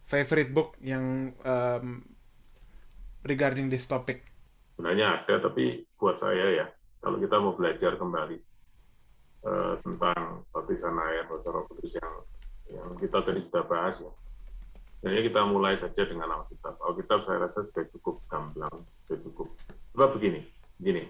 favorite 0.03 0.51
book 0.51 0.77
yang 0.83 1.35
um, 1.43 2.05
regarding 3.27 3.67
this 3.67 3.87
topic? 3.87 4.23
Sebenarnya 4.75 5.23
ada, 5.23 5.41
tapi 5.41 5.83
buat 5.97 6.21
saya 6.21 6.53
ya, 6.53 6.65
kalau 7.01 7.17
kita 7.17 7.35
mau 7.41 7.57
belajar 7.57 7.97
kembali 7.97 8.46
uh, 9.45 9.75
tentang 9.83 10.47
baptisan 10.49 10.95
air 10.97 11.27
Roh 11.29 11.63
Kudus 11.69 11.93
yang 11.93 12.13
yang 12.67 12.89
kita 12.97 13.21
tadi 13.21 13.43
sudah 13.47 13.63
bahas 13.67 13.99
ya. 14.01 14.11
Jadi 14.97 15.29
kita 15.29 15.45
mulai 15.45 15.77
saja 15.77 16.03
dengan 16.09 16.41
Alkitab. 16.41 16.81
Alkitab 16.81 17.29
saya 17.29 17.45
rasa 17.45 17.69
sudah 17.69 17.85
cukup 17.93 18.17
gamblang, 18.25 18.81
sudah 19.05 19.19
cukup. 19.21 19.47
Coba 19.93 20.09
begini, 20.17 20.41
begini 20.81 21.05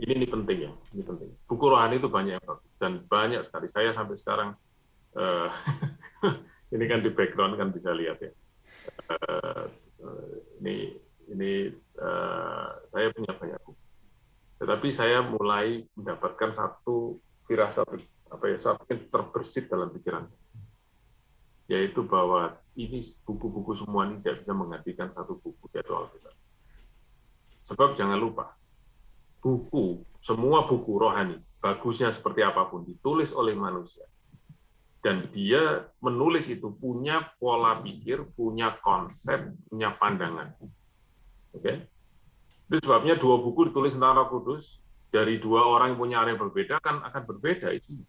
ini, 0.00 0.12
ini 0.16 0.26
penting 0.26 0.58
ya, 0.64 0.72
ini 0.96 1.02
penting. 1.04 1.30
Buku 1.44 1.64
rohani 1.68 2.00
itu 2.00 2.08
banyak 2.08 2.40
dan 2.80 3.04
banyak 3.04 3.44
sekali. 3.44 3.68
Saya 3.68 3.92
sampai 3.92 4.16
sekarang 4.16 4.56
uh, 5.12 5.48
ini 6.74 6.84
kan 6.88 7.04
di 7.04 7.12
background 7.12 7.60
kan 7.60 7.68
bisa 7.68 7.92
lihat 7.92 8.16
ya. 8.24 8.32
Uh, 9.12 9.68
ini 10.64 10.96
ini 11.28 11.68
uh, 12.00 12.80
saya 12.88 13.12
punya 13.12 13.32
banyak 13.36 13.60
buku. 13.60 13.82
Tetapi 14.60 14.88
saya 14.92 15.20
mulai 15.20 15.84
mendapatkan 15.96 16.52
satu 16.56 17.20
firasat 17.50 17.82
apa 18.30 18.44
ya 18.46 18.62
satu 18.62 18.86
yang 18.86 19.10
terbersit 19.10 19.66
dalam 19.66 19.90
pikiran 19.90 20.30
yaitu 21.66 22.06
bahwa 22.06 22.54
ini 22.78 23.02
buku-buku 23.26 23.74
semua 23.74 24.06
ini 24.06 24.22
tidak 24.22 24.46
bisa 24.46 24.52
menggantikan 24.54 25.10
satu 25.14 25.38
buku 25.38 25.70
yaitu 25.74 25.94
Alkitab. 25.94 26.34
Sebab 27.70 27.94
jangan 27.94 28.18
lupa, 28.18 28.58
buku, 29.38 30.02
semua 30.18 30.66
buku 30.66 30.98
rohani, 30.98 31.38
bagusnya 31.62 32.10
seperti 32.10 32.42
apa 32.42 32.66
pun, 32.66 32.82
ditulis 32.82 33.30
oleh 33.30 33.54
manusia. 33.54 34.02
Dan 34.98 35.30
dia 35.30 35.86
menulis 36.02 36.50
itu 36.50 36.74
punya 36.74 37.30
pola 37.38 37.78
pikir, 37.78 38.26
punya 38.34 38.74
konsep, 38.82 39.54
punya 39.70 39.94
pandangan. 39.94 40.50
Oke? 41.54 41.62
Okay? 41.62 41.76
Itu 42.66 42.82
sebabnya 42.82 43.14
dua 43.14 43.38
buku 43.38 43.70
ditulis 43.70 43.94
tentang 43.94 44.18
Roh 44.18 44.26
Kudus, 44.26 44.82
dari 45.10 45.42
dua 45.42 45.66
orang 45.66 45.94
yang 45.94 46.00
punya 46.00 46.16
area 46.22 46.38
berbeda 46.38 46.78
kan 46.78 47.02
akan 47.02 47.22
berbeda 47.26 47.74
isinya. 47.74 48.06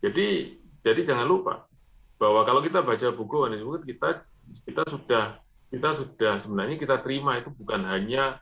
Jadi 0.00 0.56
jadi 0.84 1.00
jangan 1.04 1.28
lupa 1.28 1.68
bahwa 2.16 2.44
kalau 2.48 2.60
kita 2.64 2.80
baca 2.80 3.12
buku 3.12 3.36
kita 3.84 4.24
kita 4.64 4.82
sudah 4.88 5.24
kita 5.68 5.90
sudah 5.96 6.32
sebenarnya 6.40 6.76
kita 6.80 7.00
terima 7.04 7.40
itu 7.40 7.52
bukan 7.52 7.84
hanya 7.88 8.40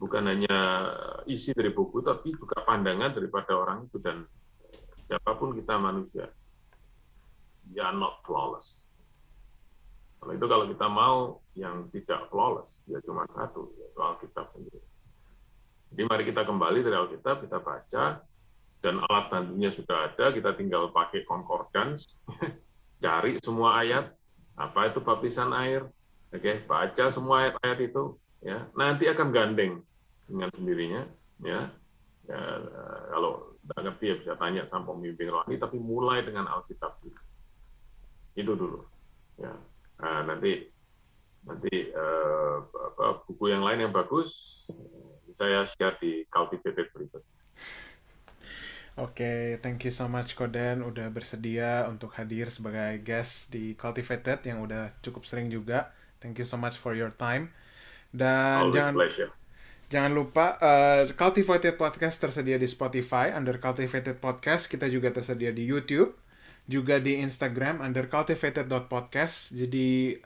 bukan 0.00 0.24
hanya 0.32 0.56
isi 1.28 1.52
dari 1.52 1.68
buku, 1.70 2.00
tapi 2.00 2.32
juga 2.32 2.64
pandangan 2.64 3.12
daripada 3.12 3.52
orang 3.52 3.84
itu 3.84 4.00
dan 4.00 4.24
siapa 5.04 5.36
pun 5.36 5.52
kita 5.52 5.76
manusia. 5.76 6.32
Ya 7.70 7.92
not 7.92 8.24
flawless. 8.24 8.88
Kalau 10.18 10.32
itu 10.32 10.46
kalau 10.48 10.64
kita 10.72 10.86
mau 10.88 11.44
yang 11.52 11.92
tidak 11.92 12.32
flawless, 12.32 12.80
ya 12.88 12.96
cuma 13.04 13.28
satu, 13.36 13.72
yaitu 13.76 14.00
Alkitab 14.00 14.48
sendiri. 14.56 14.80
Jadi 15.90 16.02
mari 16.06 16.22
kita 16.26 16.46
kembali 16.46 16.86
dari 16.86 16.96
Alkitab, 16.96 17.42
kita 17.44 17.58
baca, 17.58 18.04
dan 18.80 18.94
alat 19.04 19.26
bantunya 19.28 19.70
sudah 19.74 20.10
ada, 20.10 20.30
kita 20.30 20.54
tinggal 20.54 20.94
pakai 20.94 21.26
concordance, 21.26 22.16
cari 23.04 23.36
semua 23.42 23.82
ayat, 23.82 24.14
apa 24.54 24.92
itu 24.92 25.02
baptisan 25.02 25.50
air, 25.52 25.84
oke, 26.30 26.40
okay, 26.40 26.62
baca 26.64 27.10
semua 27.10 27.46
ayat-ayat 27.46 27.78
itu, 27.90 28.14
ya. 28.40 28.70
Nanti 28.78 29.10
akan 29.10 29.28
gandeng 29.34 29.82
dengan 30.30 30.50
sendirinya 30.54 31.02
ya, 31.42 31.66
ya 32.30 32.40
kalau 33.10 33.58
tidak 33.60 33.80
ngerti 33.82 34.04
ya 34.06 34.14
bisa 34.22 34.32
tanya 34.38 34.62
sama 34.70 34.94
pemimpin 34.94 35.30
rohani 35.34 35.58
tapi 35.58 35.76
mulai 35.82 36.22
dengan 36.22 36.46
Alkitab 36.46 37.02
dulu. 37.02 37.20
Itu 38.38 38.52
dulu 38.54 38.80
ya. 39.42 39.52
Nah, 40.00 40.20
nanti 40.24 40.70
nanti 41.44 41.90
uh, 41.92 42.56
apa, 42.62 43.26
buku 43.26 43.50
yang 43.50 43.66
lain 43.66 43.88
yang 43.88 43.92
bagus 43.92 44.62
saya 45.34 45.66
share 45.66 45.96
di 46.00 46.24
Cultivated 46.30 46.90
berikut 46.94 47.22
Oke, 48.98 49.22
okay, 49.22 49.42
thank 49.62 49.80
you 49.86 49.94
so 49.94 50.10
much 50.10 50.36
Koden 50.36 50.82
udah 50.82 51.08
bersedia 51.14 51.88
untuk 51.88 52.12
hadir 52.18 52.52
sebagai 52.52 53.00
guest 53.00 53.48
di 53.48 53.72
Cultivated 53.72 54.44
yang 54.44 54.60
udah 54.60 54.92
cukup 55.00 55.24
sering 55.24 55.48
juga. 55.48 55.94
Thank 56.20 56.42
you 56.42 56.44
so 56.44 56.60
much 56.60 56.76
for 56.76 56.92
your 56.92 57.08
time. 57.08 57.54
Dan 58.12 58.68
Always 58.68 58.76
jangan 58.76 58.94
pleasure. 58.98 59.30
Jangan 59.88 60.12
lupa 60.12 60.58
uh, 60.60 61.08
Cultivated 61.16 61.80
Podcast 61.80 62.20
tersedia 62.20 62.60
di 62.60 62.68
Spotify 62.68 63.32
under 63.32 63.56
Cultivated 63.56 64.20
Podcast. 64.20 64.68
Kita 64.68 64.90
juga 64.90 65.14
tersedia 65.14 65.54
di 65.54 65.64
YouTube, 65.64 66.12
juga 66.68 67.00
di 67.00 67.24
Instagram 67.24 67.80
under 67.80 68.04
cultivated.podcast. 68.10 69.54
Jadi 69.54 70.18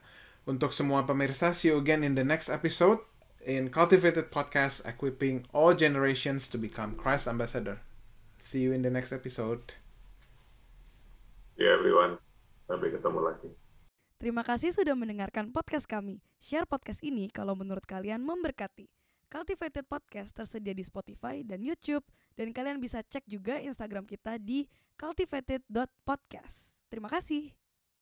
untuk 0.50 0.74
semua 0.74 1.06
pemirsa, 1.06 1.54
see 1.54 1.70
you 1.70 1.78
again 1.78 2.02
in 2.02 2.18
the 2.18 2.26
next 2.26 2.50
episode 2.50 3.00
in 3.44 3.68
Cultivated 3.68 4.32
Podcast, 4.32 4.88
equipping 4.88 5.44
all 5.52 5.76
generations 5.76 6.48
to 6.48 6.56
become 6.56 6.96
Christ 6.96 7.28
ambassador. 7.28 7.80
See 8.40 8.60
you 8.64 8.72
in 8.72 8.82
the 8.82 8.90
next 8.90 9.12
episode. 9.12 9.76
Yeah, 11.54 11.78
everyone. 11.78 12.18
Sampai 12.66 12.90
ketemu 12.90 13.20
lagi. 13.20 13.50
Terima 14.18 14.42
kasih 14.42 14.72
sudah 14.72 14.96
mendengarkan 14.96 15.52
podcast 15.52 15.84
kami. 15.84 16.24
Share 16.40 16.64
podcast 16.64 17.04
ini 17.04 17.28
kalau 17.28 17.52
menurut 17.54 17.84
kalian 17.84 18.24
memberkati. 18.24 18.88
Cultivated 19.28 19.82
Podcast 19.90 20.30
tersedia 20.30 20.70
di 20.70 20.86
Spotify 20.86 21.42
dan 21.42 21.58
YouTube 21.58 22.06
dan 22.38 22.54
kalian 22.54 22.78
bisa 22.78 23.02
cek 23.02 23.26
juga 23.26 23.58
Instagram 23.58 24.06
kita 24.06 24.38
di 24.38 24.70
cultivated.podcast. 24.94 26.70
Terima 26.86 27.10
kasih. 27.10 27.63